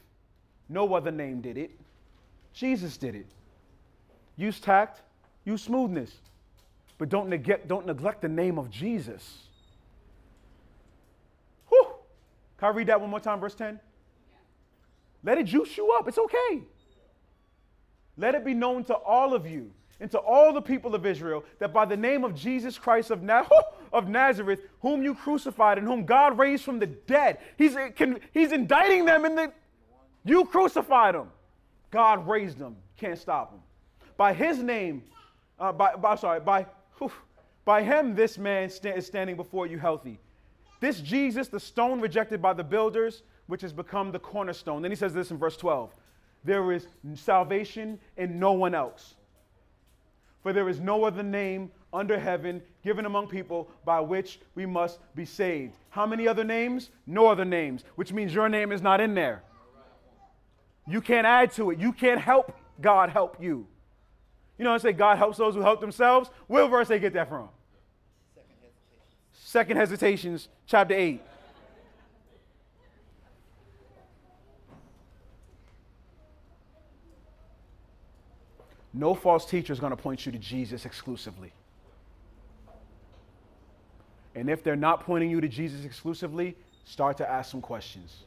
No 0.67 0.93
other 0.93 1.11
name 1.11 1.41
did 1.41 1.57
it. 1.57 1.71
Jesus 2.53 2.97
did 2.97 3.15
it. 3.15 3.27
Use 4.37 4.59
tact, 4.59 5.01
use 5.45 5.63
smoothness, 5.63 6.11
but 6.97 7.09
don't 7.09 7.29
neglect, 7.29 7.67
don't 7.67 7.85
neglect 7.85 8.21
the 8.21 8.27
name 8.27 8.57
of 8.57 8.69
Jesus. 8.69 9.47
Whew. 11.69 11.87
Can 12.57 12.67
I 12.67 12.71
read 12.71 12.87
that 12.87 12.99
one 12.99 13.09
more 13.09 13.19
time, 13.19 13.39
verse 13.39 13.55
10? 13.55 13.79
Let 15.23 15.37
it 15.37 15.45
juice 15.45 15.77
you 15.77 15.91
up. 15.91 16.07
It's 16.07 16.17
okay. 16.17 16.63
Let 18.17 18.35
it 18.35 18.45
be 18.45 18.53
known 18.53 18.83
to 18.85 18.93
all 18.93 19.33
of 19.33 19.45
you 19.45 19.71
and 19.99 20.11
to 20.11 20.19
all 20.19 20.53
the 20.53 20.61
people 20.61 20.95
of 20.95 21.05
Israel 21.05 21.43
that 21.59 21.73
by 21.73 21.85
the 21.85 21.97
name 21.97 22.23
of 22.23 22.35
Jesus 22.35 22.77
Christ 22.77 23.11
of, 23.11 23.21
Na- 23.21 23.47
of 23.93 24.07
Nazareth, 24.07 24.61
whom 24.81 25.03
you 25.03 25.15
crucified 25.15 25.77
and 25.77 25.87
whom 25.87 26.05
God 26.05 26.37
raised 26.37 26.63
from 26.63 26.79
the 26.79 26.87
dead, 26.87 27.39
he's, 27.57 27.75
he's 28.33 28.51
indicting 28.51 29.05
them 29.05 29.25
in 29.25 29.35
the. 29.35 29.51
You 30.23 30.45
crucified 30.45 31.15
him. 31.15 31.27
God 31.91 32.27
raised 32.27 32.57
him. 32.57 32.75
Can't 32.97 33.17
stop 33.17 33.53
him. 33.53 33.59
By 34.17 34.33
his 34.33 34.59
name, 34.59 35.03
uh, 35.59 35.71
by, 35.71 35.95
by, 35.95 36.15
sorry, 36.15 36.39
by, 36.39 36.65
whew, 36.97 37.11
by 37.63 37.83
him, 37.83 38.15
this 38.15 38.37
man 38.37 38.69
is 38.69 39.05
standing 39.05 39.35
before 39.35 39.67
you 39.67 39.77
healthy. 39.77 40.19
This 40.79 40.99
Jesus, 40.99 41.47
the 41.47 41.59
stone 41.59 41.99
rejected 41.99 42.41
by 42.41 42.53
the 42.53 42.63
builders, 42.63 43.23
which 43.47 43.61
has 43.61 43.73
become 43.73 44.11
the 44.11 44.19
cornerstone. 44.19 44.81
Then 44.81 44.91
he 44.91 44.95
says 44.95 45.13
this 45.13 45.31
in 45.31 45.37
verse 45.37 45.57
12 45.57 45.93
There 46.45 46.71
is 46.71 46.87
salvation 47.15 47.99
in 48.15 48.39
no 48.39 48.53
one 48.53 48.75
else. 48.75 49.15
For 50.43 50.53
there 50.53 50.69
is 50.69 50.79
no 50.79 51.03
other 51.03 51.23
name 51.23 51.71
under 51.91 52.19
heaven 52.19 52.61
given 52.83 53.05
among 53.05 53.27
people 53.27 53.69
by 53.83 53.99
which 53.99 54.39
we 54.53 54.65
must 54.65 54.99
be 55.15 55.25
saved. 55.25 55.73
How 55.89 56.05
many 56.05 56.27
other 56.27 56.43
names? 56.43 56.91
No 57.07 57.27
other 57.27 57.45
names, 57.45 57.83
which 57.95 58.13
means 58.13 58.33
your 58.33 58.47
name 58.47 58.71
is 58.71 58.81
not 58.81 59.01
in 59.01 59.15
there. 59.15 59.41
You 60.87 61.01
can't 61.01 61.25
add 61.25 61.51
to 61.53 61.71
it. 61.71 61.79
You 61.79 61.91
can't 61.91 62.21
help 62.21 62.55
God 62.79 63.09
help 63.09 63.41
you. 63.41 63.65
You 64.59 64.65
know, 64.65 64.73
I 64.73 64.77
say 64.77 64.93
God 64.93 65.17
helps 65.17 65.37
those 65.37 65.55
who 65.55 65.61
help 65.61 65.81
themselves. 65.81 66.29
Where 66.45 66.67
verse 66.67 66.87
they 66.87 66.99
get 66.99 67.13
that 67.13 67.27
from? 67.27 67.49
Second 68.35 68.57
Hesitations, 68.61 69.33
Second 69.33 69.77
Hesitations 69.77 70.47
chapter 70.67 70.93
8. 70.93 71.21
No 78.95 79.13
false 79.13 79.45
teacher 79.45 79.73
is 79.73 79.79
going 79.79 79.91
to 79.91 79.97
point 79.97 80.25
you 80.25 80.31
to 80.31 80.37
Jesus 80.37 80.85
exclusively. 80.85 81.51
And 84.35 84.49
if 84.49 84.63
they're 84.63 84.77
not 84.77 85.01
pointing 85.01 85.29
you 85.29 85.41
to 85.41 85.49
Jesus 85.49 85.83
exclusively, 85.83 86.55
start 86.85 87.17
to 87.17 87.29
ask 87.29 87.51
some 87.51 87.61
questions. 87.61 88.23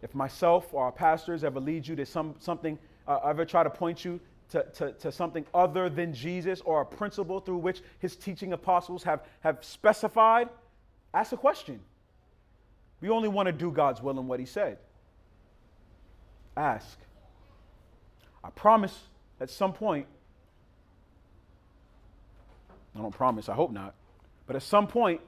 If 0.00 0.14
myself 0.14 0.72
or 0.72 0.84
our 0.84 0.92
pastors 0.92 1.44
ever 1.44 1.60
lead 1.60 1.86
you 1.86 1.94
to 1.96 2.06
some, 2.06 2.34
something, 2.38 2.78
uh, 3.06 3.18
ever 3.26 3.44
try 3.44 3.62
to 3.62 3.68
point 3.68 4.06
you 4.06 4.18
to, 4.52 4.64
to, 4.74 4.92
to, 4.92 5.12
something 5.12 5.44
other 5.52 5.90
than 5.90 6.14
Jesus 6.14 6.62
or 6.62 6.80
a 6.80 6.86
principle 6.86 7.40
through 7.40 7.58
which 7.58 7.82
his 7.98 8.16
teaching 8.16 8.54
apostles 8.54 9.02
have, 9.02 9.26
have 9.40 9.58
specified, 9.60 10.48
ask 11.12 11.32
a 11.32 11.36
question. 11.36 11.78
We 13.02 13.10
only 13.10 13.28
want 13.28 13.46
to 13.46 13.52
do 13.52 13.70
God's 13.70 14.00
will 14.00 14.18
and 14.18 14.26
what 14.26 14.40
he 14.40 14.46
said. 14.46 14.78
Ask. 16.56 16.98
I 18.42 18.48
promise 18.50 18.98
at 19.40 19.50
some 19.50 19.72
point, 19.72 20.06
I 22.94 22.98
don't 22.98 23.14
promise, 23.14 23.48
I 23.48 23.54
hope 23.54 23.70
not, 23.70 23.94
but 24.46 24.56
at 24.56 24.62
some 24.62 24.86
point, 24.86 25.20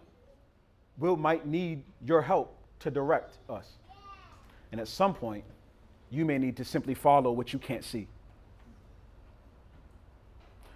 we 0.99 1.15
might 1.17 1.47
need 1.47 1.85
your 2.05 2.23
help 2.23 2.57
to 2.81 2.91
direct 2.91 3.39
us. 3.49 3.69
And 4.71 4.81
at 4.81 4.89
some 4.89 5.15
point, 5.15 5.45
you 6.11 6.25
may 6.25 6.39
need 6.39 6.57
to 6.59 6.65
simply 6.65 6.95
follow 6.95 7.33
what 7.33 7.53
you 7.53 7.59
can't 7.59 7.85
see. 7.85 8.09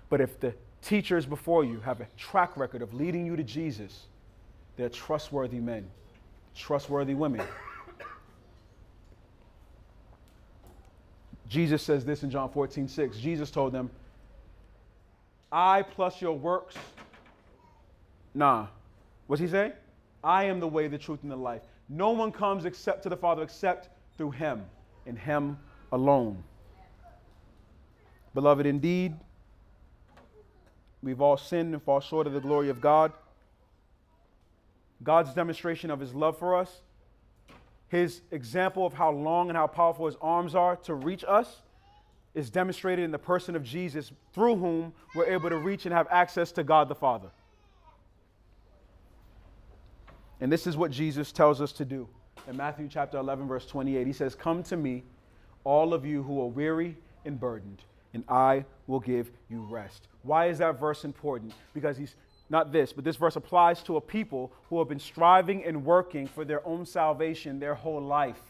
But 0.08 0.20
if 0.20 0.38
the 0.40 0.54
teachers 0.82 1.26
before 1.26 1.64
you 1.64 1.80
have 1.80 2.00
a 2.00 2.06
track 2.16 2.56
record 2.56 2.80
of 2.80 2.94
leading 2.94 3.26
you 3.26 3.36
to 3.36 3.42
Jesus, 3.42 4.06
they're 4.76 4.88
trustworthy 4.88 5.58
men, 5.58 5.86
trustworthy 6.54 7.14
women. 7.14 7.46
Jesus 11.48 11.82
says 11.82 12.04
this 12.04 12.22
in 12.22 12.30
John 12.30 12.50
14, 12.50 12.88
6. 12.88 13.18
Jesus 13.18 13.50
told 13.50 13.72
them, 13.72 13.90
I 15.52 15.82
plus 15.82 16.20
your 16.20 16.32
works. 16.32 16.74
Nah. 18.34 18.66
What's 19.26 19.40
he 19.40 19.48
say? 19.48 19.72
I 20.22 20.44
am 20.44 20.60
the 20.60 20.68
way, 20.68 20.88
the 20.88 20.98
truth, 20.98 21.20
and 21.22 21.30
the 21.30 21.36
life. 21.36 21.62
No 21.88 22.10
one 22.10 22.32
comes 22.32 22.64
except 22.64 23.02
to 23.04 23.08
the 23.08 23.16
Father 23.16 23.42
except 23.42 23.88
through 24.16 24.32
him 24.32 24.64
and 25.06 25.18
him 25.18 25.58
alone. 25.92 26.42
Beloved, 28.34 28.66
indeed, 28.66 29.14
we've 31.02 31.20
all 31.20 31.36
sinned 31.36 31.74
and 31.74 31.82
fall 31.82 32.00
short 32.00 32.26
of 32.26 32.32
the 32.32 32.40
glory 32.40 32.68
of 32.68 32.80
God. 32.80 33.12
God's 35.02 35.32
demonstration 35.32 35.90
of 35.90 36.00
his 36.00 36.14
love 36.14 36.38
for 36.38 36.56
us 36.56 36.80
his 37.88 38.22
example 38.30 38.84
of 38.84 38.92
how 38.92 39.10
long 39.10 39.48
and 39.48 39.56
how 39.56 39.66
powerful 39.66 40.06
his 40.06 40.16
arms 40.20 40.54
are 40.54 40.76
to 40.76 40.94
reach 40.94 41.24
us 41.26 41.62
is 42.34 42.50
demonstrated 42.50 43.04
in 43.04 43.10
the 43.10 43.18
person 43.18 43.56
of 43.56 43.62
Jesus, 43.62 44.12
through 44.34 44.56
whom 44.56 44.92
we're 45.14 45.26
able 45.26 45.48
to 45.48 45.56
reach 45.56 45.86
and 45.86 45.94
have 45.94 46.06
access 46.10 46.52
to 46.52 46.62
God 46.62 46.88
the 46.88 46.94
Father. 46.94 47.30
And 50.40 50.52
this 50.52 50.66
is 50.66 50.76
what 50.76 50.90
Jesus 50.90 51.32
tells 51.32 51.62
us 51.62 51.72
to 51.72 51.84
do. 51.84 52.06
In 52.46 52.56
Matthew 52.56 52.88
chapter 52.90 53.16
11, 53.16 53.48
verse 53.48 53.66
28, 53.66 54.06
he 54.06 54.12
says, 54.12 54.34
Come 54.34 54.62
to 54.64 54.76
me, 54.76 55.02
all 55.64 55.94
of 55.94 56.04
you 56.04 56.22
who 56.22 56.40
are 56.42 56.46
weary 56.46 56.96
and 57.24 57.40
burdened, 57.40 57.82
and 58.12 58.22
I 58.28 58.66
will 58.86 59.00
give 59.00 59.30
you 59.48 59.62
rest. 59.62 60.08
Why 60.22 60.46
is 60.46 60.58
that 60.58 60.78
verse 60.78 61.04
important? 61.04 61.54
Because 61.72 61.96
he's 61.96 62.14
not 62.48 62.72
this, 62.72 62.92
but 62.92 63.04
this 63.04 63.16
verse 63.16 63.36
applies 63.36 63.82
to 63.84 63.96
a 63.96 64.00
people 64.00 64.52
who 64.68 64.78
have 64.78 64.88
been 64.88 65.00
striving 65.00 65.64
and 65.64 65.84
working 65.84 66.26
for 66.26 66.44
their 66.44 66.66
own 66.66 66.86
salvation 66.86 67.58
their 67.58 67.74
whole 67.74 68.00
life. 68.00 68.40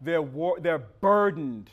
They're, 0.00 0.22
war- 0.22 0.58
they're 0.60 0.78
burdened. 0.78 1.70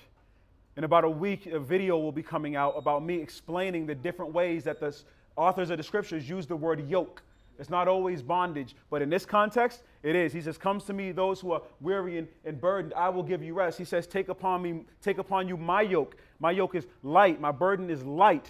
In 0.75 0.83
about 0.83 1.03
a 1.03 1.09
week, 1.09 1.45
a 1.45 1.59
video 1.59 1.97
will 1.97 2.11
be 2.11 2.23
coming 2.23 2.55
out 2.55 2.73
about 2.75 3.03
me 3.03 3.15
explaining 3.15 3.85
the 3.85 3.95
different 3.95 4.33
ways 4.33 4.63
that 4.63 4.79
the 4.79 4.95
authors 5.35 5.69
of 5.69 5.77
the 5.77 5.83
scriptures 5.83 6.27
use 6.27 6.47
the 6.47 6.55
word 6.55 6.89
yoke. 6.89 7.21
It's 7.59 7.69
not 7.69 7.87
always 7.87 8.23
bondage, 8.23 8.75
but 8.89 9.01
in 9.01 9.09
this 9.09 9.25
context, 9.25 9.83
it 10.01 10.15
is. 10.15 10.33
He 10.33 10.41
says, 10.41 10.57
Comes 10.57 10.85
to 10.85 10.93
me 10.93 11.11
those 11.11 11.39
who 11.39 11.51
are 11.51 11.61
weary 11.81 12.17
and, 12.17 12.27
and 12.45 12.59
burdened, 12.59 12.93
I 12.95 13.09
will 13.09 13.21
give 13.21 13.43
you 13.43 13.53
rest. 13.53 13.77
He 13.77 13.85
says, 13.85 14.07
Take 14.07 14.29
upon 14.29 14.63
me, 14.63 14.85
take 15.01 15.19
upon 15.19 15.47
you 15.47 15.55
my 15.55 15.81
yoke. 15.81 16.17
My 16.39 16.51
yoke 16.51 16.73
is 16.75 16.87
light, 17.03 17.39
my 17.39 17.51
burden 17.51 17.89
is 17.91 18.03
light. 18.03 18.49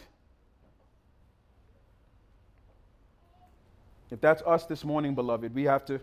If 4.14 4.22
that's 4.22 4.44
us 4.44 4.68
this 4.68 4.86
morning, 4.86 5.16
beloved, 5.16 5.56
we 5.56 5.64
have 5.64 5.86
to 5.86 6.00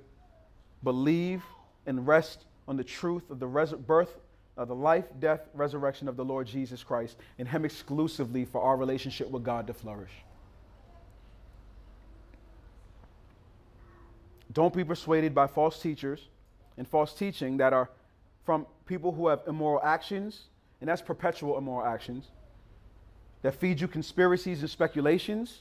believe 0.82 1.44
and 1.86 2.04
rest 2.04 2.44
on 2.66 2.76
the 2.76 2.82
truth 2.82 3.30
of 3.30 3.38
the 3.38 3.46
res- 3.46 3.72
birth, 3.72 4.18
of 4.56 4.66
the 4.66 4.74
life, 4.74 5.04
death, 5.20 5.42
resurrection 5.54 6.08
of 6.08 6.16
the 6.16 6.24
Lord 6.24 6.48
Jesus 6.48 6.82
Christ, 6.82 7.16
and 7.38 7.46
Him 7.46 7.64
exclusively 7.64 8.44
for 8.44 8.62
our 8.62 8.76
relationship 8.76 9.30
with 9.30 9.44
God 9.44 9.68
to 9.68 9.74
flourish. 9.74 10.10
Don't 14.52 14.74
be 14.74 14.82
persuaded 14.82 15.32
by 15.32 15.46
false 15.46 15.80
teachers 15.80 16.26
and 16.76 16.88
false 16.88 17.14
teaching 17.14 17.58
that 17.58 17.72
are 17.72 17.90
from 18.44 18.66
people 18.86 19.12
who 19.12 19.28
have 19.28 19.42
immoral 19.46 19.80
actions, 19.84 20.48
and 20.80 20.90
that's 20.90 21.00
perpetual 21.00 21.56
immoral 21.56 21.86
actions, 21.86 22.26
that 23.42 23.54
feed 23.54 23.80
you 23.80 23.86
conspiracies 23.86 24.62
and 24.62 24.68
speculations 24.68 25.60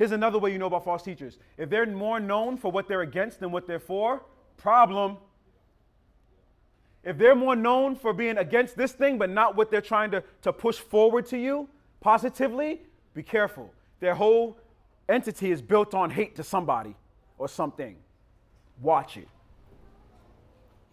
Here's 0.00 0.12
another 0.12 0.38
way 0.38 0.50
you 0.50 0.56
know 0.56 0.64
about 0.64 0.84
false 0.84 1.02
teachers. 1.02 1.36
If 1.58 1.68
they're 1.68 1.84
more 1.84 2.18
known 2.18 2.56
for 2.56 2.72
what 2.72 2.88
they're 2.88 3.02
against 3.02 3.38
than 3.38 3.52
what 3.52 3.66
they're 3.66 3.78
for, 3.78 4.22
problem. 4.56 5.18
If 7.04 7.18
they're 7.18 7.34
more 7.34 7.54
known 7.54 7.96
for 7.96 8.14
being 8.14 8.38
against 8.38 8.78
this 8.78 8.92
thing, 8.92 9.18
but 9.18 9.28
not 9.28 9.56
what 9.56 9.70
they're 9.70 9.82
trying 9.82 10.10
to, 10.12 10.24
to 10.40 10.54
push 10.54 10.78
forward 10.78 11.26
to 11.26 11.36
you 11.36 11.68
positively, 12.00 12.80
be 13.12 13.22
careful. 13.22 13.74
Their 14.00 14.14
whole 14.14 14.56
entity 15.06 15.50
is 15.50 15.60
built 15.60 15.92
on 15.92 16.08
hate 16.08 16.34
to 16.36 16.44
somebody 16.44 16.96
or 17.36 17.46
something. 17.46 17.96
Watch 18.80 19.18
it. 19.18 19.28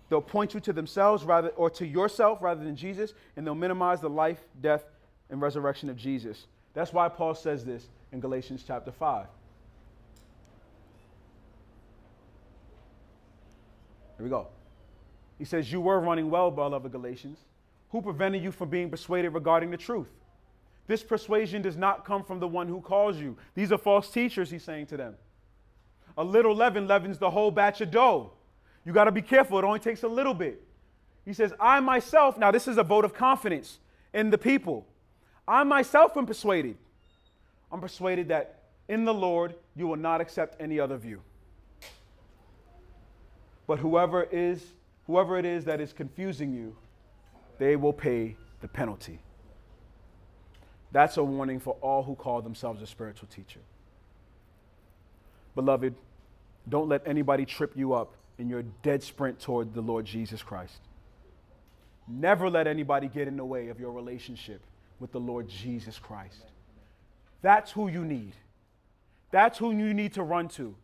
They'll 0.10 0.20
point 0.20 0.54
you 0.54 0.60
to 0.60 0.74
themselves 0.74 1.24
rather 1.24 1.48
or 1.52 1.70
to 1.70 1.88
yourself 1.88 2.42
rather 2.42 2.62
than 2.62 2.76
Jesus, 2.76 3.14
and 3.38 3.48
they'll 3.48 3.56
minimize 3.56 4.02
the 4.02 4.10
life, 4.10 4.42
death, 4.60 4.84
and 5.30 5.42
resurrection 5.42 5.90
of 5.90 5.96
Jesus. 5.96 6.48
That's 6.74 6.92
why 6.92 7.08
Paul 7.08 7.34
says 7.34 7.64
this 7.64 7.88
in 8.12 8.20
Galatians 8.20 8.64
chapter 8.66 8.92
5. 8.92 9.26
Here 14.18 14.24
we 14.24 14.30
go. 14.30 14.48
He 15.38 15.46
says, 15.46 15.72
You 15.72 15.82
were 15.82 16.00
running 16.00 16.30
well, 16.30 16.50
beloved 16.52 16.92
Galatians. 16.92 17.38
Who 17.90 18.02
prevented 18.02 18.44
you 18.44 18.52
from 18.52 18.70
being 18.70 18.90
persuaded 18.90 19.30
regarding 19.30 19.72
the 19.72 19.78
truth? 19.78 20.10
This 20.88 21.04
persuasion 21.04 21.62
does 21.62 21.78
not 21.78 22.06
come 22.06 22.24
from 22.24 22.40
the 22.40 22.48
one 22.48 22.68
who 22.68 22.82
calls 22.82 23.18
you. 23.18 23.38
These 23.56 23.72
are 23.72 23.78
false 23.78 24.10
teachers, 24.10 24.50
he's 24.50 24.64
saying 24.64 24.88
to 24.88 24.98
them. 24.98 25.16
A 26.18 26.24
little 26.24 26.56
leaven 26.56 26.88
leavens 26.88 27.18
the 27.18 27.30
whole 27.30 27.52
batch 27.52 27.82
of 27.82 27.92
dough. 27.92 28.32
You 28.86 28.94
got 28.94 29.04
to 29.04 29.12
be 29.12 29.22
careful. 29.22 29.60
It 29.60 29.66
only 29.66 29.80
takes 29.80 30.04
a 30.04 30.08
little 30.08 30.34
bit. 30.34 30.64
He 31.26 31.34
says, 31.34 31.54
I 31.60 31.82
myself, 31.82 32.38
now 32.38 32.52
this 32.52 32.68
is 32.68 32.78
a 32.78 32.84
vote 32.84 33.04
of 33.04 33.14
confidence 33.14 33.80
in 34.14 34.30
the 34.30 34.38
people. 34.38 34.88
I 35.46 35.64
myself 35.64 36.16
am 36.16 36.26
persuaded. 36.26 36.78
I'm 37.72 37.82
persuaded 37.82 38.30
that 38.30 38.60
in 38.88 39.06
the 39.06 39.14
Lord 39.14 39.56
you 39.76 39.88
will 39.88 39.98
not 39.98 40.22
accept 40.22 40.62
any 40.62 40.80
other 40.80 40.98
view. 40.98 41.22
But 43.68 43.80
whoever 43.80 44.24
is, 44.24 44.64
whoever 45.06 45.38
it 45.38 45.46
is 45.46 45.66
that 45.66 45.82
is 45.82 45.92
confusing 45.92 46.54
you, 46.54 46.76
they 47.60 47.76
will 47.76 47.94
pay 47.94 48.38
the 48.62 48.68
penalty. 48.68 49.20
That's 50.92 51.18
a 51.18 51.24
warning 51.24 51.60
for 51.60 51.76
all 51.82 52.04
who 52.04 52.16
call 52.16 52.42
themselves 52.42 52.82
a 52.82 52.88
spiritual 52.88 53.28
teacher. 53.28 53.60
Beloved, 55.54 55.96
don't 56.70 56.88
let 56.88 57.06
anybody 57.06 57.46
trip 57.46 57.74
you 57.76 57.94
up 57.94 58.14
in 58.38 58.50
your 58.50 58.64
dead 58.84 59.04
sprint 59.04 59.40
toward 59.40 59.74
the 59.74 59.82
Lord 59.82 60.06
Jesus 60.06 60.42
Christ. 60.42 60.80
Never 62.08 62.50
let 62.50 62.68
anybody 62.68 63.08
get 63.08 63.28
in 63.28 63.36
the 63.36 63.44
way 63.44 63.68
of 63.68 63.80
your 63.80 63.92
relationship 63.92 64.62
with 65.00 65.12
the 65.12 65.20
Lord 65.20 65.50
Jesus 65.50 66.00
Christ. 66.00 66.46
That's 67.42 67.72
who 67.72 67.88
you 67.88 68.04
need. 68.04 68.34
That's 69.32 69.58
who 69.58 69.72
you 69.72 69.94
need 69.94 70.14
to 70.14 70.24
run 70.24 70.48
to. 70.50 70.76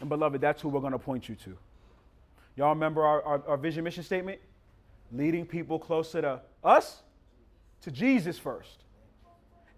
And 0.00 0.08
beloved, 0.08 0.40
that's 0.40 0.62
who 0.62 0.68
we're 0.68 0.80
going 0.80 0.92
to 0.92 0.98
point 0.98 1.28
you 1.28 1.34
to. 1.36 1.56
Y'all 2.56 2.70
remember 2.70 3.04
our, 3.04 3.22
our, 3.22 3.42
our, 3.48 3.56
vision 3.56 3.84
mission 3.84 4.02
statement? 4.02 4.40
Leading 5.12 5.44
people 5.44 5.78
closer 5.78 6.20
to 6.20 6.40
us, 6.62 7.02
to 7.82 7.90
Jesus 7.90 8.38
first. 8.38 8.84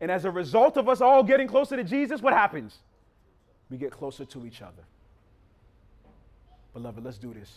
And 0.01 0.11
as 0.11 0.25
a 0.25 0.31
result 0.31 0.77
of 0.77 0.89
us 0.89 1.01
all 1.01 1.23
getting 1.23 1.49
closer 1.49 1.77
to 1.77 1.85
Jesus, 1.85 2.21
what 2.21 2.33
happens? 2.33 2.79
We 3.71 3.77
get 3.77 3.93
closer 3.93 4.25
to 4.25 4.47
each 4.47 4.63
other. 4.63 4.83
Beloved, 6.75 7.05
let's 7.05 7.19
do 7.19 7.33
this. 7.33 7.53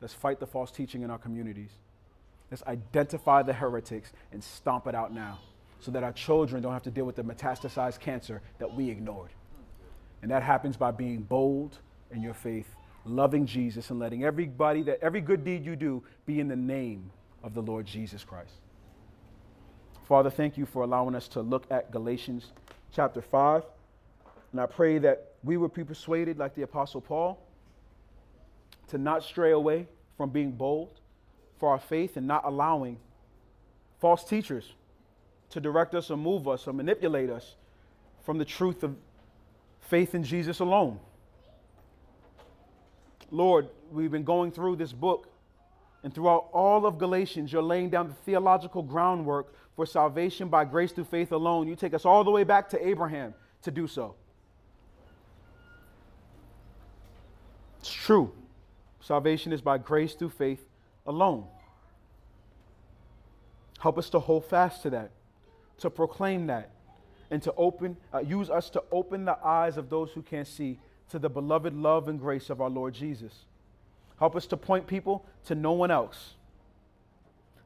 Let's 0.00 0.14
fight 0.14 0.38
the 0.38 0.46
false 0.46 0.70
teaching 0.70 1.02
in 1.02 1.10
our 1.10 1.18
communities. 1.18 1.70
Let's 2.50 2.62
identify 2.64 3.42
the 3.42 3.52
heretics 3.52 4.12
and 4.32 4.42
stomp 4.42 4.86
it 4.86 4.94
out 4.94 5.12
now 5.12 5.38
so 5.80 5.90
that 5.92 6.02
our 6.02 6.12
children 6.12 6.62
don't 6.62 6.72
have 6.72 6.82
to 6.82 6.90
deal 6.90 7.04
with 7.04 7.16
the 7.16 7.22
metastasized 7.22 8.00
cancer 8.00 8.42
that 8.58 8.74
we 8.74 8.90
ignored. 8.90 9.30
And 10.22 10.30
that 10.30 10.42
happens 10.42 10.76
by 10.76 10.90
being 10.90 11.22
bold 11.22 11.78
in 12.10 12.22
your 12.22 12.34
faith, 12.34 12.74
loving 13.04 13.46
Jesus, 13.46 13.90
and 13.90 13.98
letting 13.98 14.24
everybody 14.24 14.82
that 14.82 14.98
every 15.02 15.20
good 15.20 15.44
deed 15.44 15.64
you 15.64 15.76
do 15.76 16.02
be 16.26 16.40
in 16.40 16.48
the 16.48 16.56
name 16.56 17.10
of 17.42 17.54
the 17.54 17.62
Lord 17.62 17.86
Jesus 17.86 18.24
Christ. 18.24 18.54
Father, 20.06 20.30
thank 20.30 20.56
you 20.56 20.66
for 20.66 20.82
allowing 20.82 21.14
us 21.14 21.28
to 21.28 21.40
look 21.40 21.66
at 21.70 21.90
Galatians 21.90 22.52
chapter 22.92 23.20
5. 23.20 23.62
And 24.52 24.60
I 24.60 24.66
pray 24.66 24.98
that 24.98 25.32
we 25.44 25.56
would 25.56 25.74
be 25.74 25.84
persuaded, 25.84 26.38
like 26.38 26.54
the 26.54 26.62
Apostle 26.62 27.00
Paul, 27.00 27.38
to 28.88 28.98
not 28.98 29.22
stray 29.22 29.52
away 29.52 29.86
from 30.16 30.30
being 30.30 30.50
bold 30.50 31.00
for 31.60 31.68
our 31.68 31.78
faith 31.78 32.16
and 32.16 32.26
not 32.26 32.44
allowing 32.44 32.98
false 34.00 34.24
teachers 34.24 34.72
to 35.50 35.60
direct 35.60 35.94
us 35.94 36.10
or 36.10 36.16
move 36.16 36.46
us 36.46 36.66
or 36.66 36.72
manipulate 36.72 37.30
us 37.30 37.54
from 38.24 38.38
the 38.38 38.44
truth 38.44 38.82
of 38.82 38.96
faith 39.80 40.14
in 40.14 40.22
Jesus 40.22 40.60
alone. 40.60 40.98
Lord, 43.30 43.68
we've 43.90 44.10
been 44.10 44.24
going 44.24 44.52
through 44.52 44.76
this 44.76 44.92
book, 44.92 45.28
and 46.02 46.14
throughout 46.14 46.48
all 46.52 46.86
of 46.86 46.98
Galatians, 46.98 47.52
you're 47.52 47.62
laying 47.62 47.90
down 47.90 48.08
the 48.08 48.14
theological 48.14 48.82
groundwork 48.82 49.52
for 49.74 49.84
salvation 49.84 50.48
by 50.48 50.64
grace 50.64 50.92
through 50.92 51.04
faith 51.04 51.32
alone. 51.32 51.68
You 51.68 51.76
take 51.76 51.94
us 51.94 52.04
all 52.04 52.24
the 52.24 52.30
way 52.30 52.44
back 52.44 52.68
to 52.70 52.86
Abraham 52.86 53.34
to 53.62 53.70
do 53.70 53.86
so. 53.86 54.14
It's 57.80 57.92
true. 57.92 58.32
Salvation 59.00 59.52
is 59.52 59.60
by 59.60 59.78
grace 59.78 60.14
through 60.14 60.30
faith 60.30 60.64
alone. 61.06 61.44
Help 63.78 63.98
us 63.98 64.10
to 64.10 64.18
hold 64.18 64.44
fast 64.44 64.82
to 64.82 64.90
that, 64.90 65.10
to 65.78 65.90
proclaim 65.90 66.46
that, 66.48 66.70
and 67.30 67.42
to 67.42 67.52
open, 67.56 67.96
uh, 68.12 68.18
use 68.18 68.50
us 68.50 68.70
to 68.70 68.82
open 68.90 69.24
the 69.24 69.38
eyes 69.44 69.76
of 69.76 69.90
those 69.90 70.10
who 70.12 70.22
can't 70.22 70.46
see 70.46 70.78
to 71.10 71.18
the 71.18 71.28
beloved 71.28 71.74
love 71.74 72.08
and 72.08 72.18
grace 72.18 72.50
of 72.50 72.60
our 72.60 72.70
Lord 72.70 72.94
Jesus. 72.94 73.44
Help 74.18 74.34
us 74.34 74.46
to 74.46 74.56
point 74.56 74.86
people 74.86 75.24
to 75.46 75.54
no 75.54 75.72
one 75.72 75.90
else. 75.90 76.34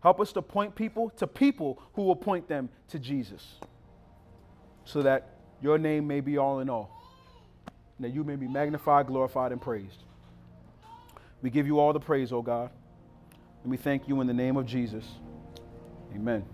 Help 0.02 0.20
us 0.20 0.32
to 0.32 0.42
point 0.42 0.74
people 0.74 1.10
to 1.10 1.26
people 1.26 1.80
who 1.94 2.02
will 2.02 2.16
point 2.16 2.48
them 2.48 2.68
to 2.88 2.98
Jesus 2.98 3.58
so 4.84 5.02
that 5.02 5.36
your 5.62 5.78
name 5.78 6.06
may 6.06 6.20
be 6.20 6.38
all 6.38 6.58
in 6.58 6.68
all, 6.68 6.90
and 7.96 8.04
that 8.04 8.12
you 8.12 8.24
may 8.24 8.36
be 8.36 8.48
magnified, 8.48 9.06
glorified, 9.06 9.52
and 9.52 9.60
praised. 9.60 10.02
We 11.40 11.50
give 11.50 11.66
you 11.66 11.78
all 11.78 11.92
the 11.92 12.00
praise, 12.00 12.32
O 12.32 12.42
God. 12.42 12.70
And 13.62 13.70
we 13.70 13.76
thank 13.76 14.08
you 14.08 14.20
in 14.20 14.26
the 14.26 14.34
name 14.34 14.56
of 14.56 14.66
Jesus. 14.66 15.04
Amen. 16.14 16.44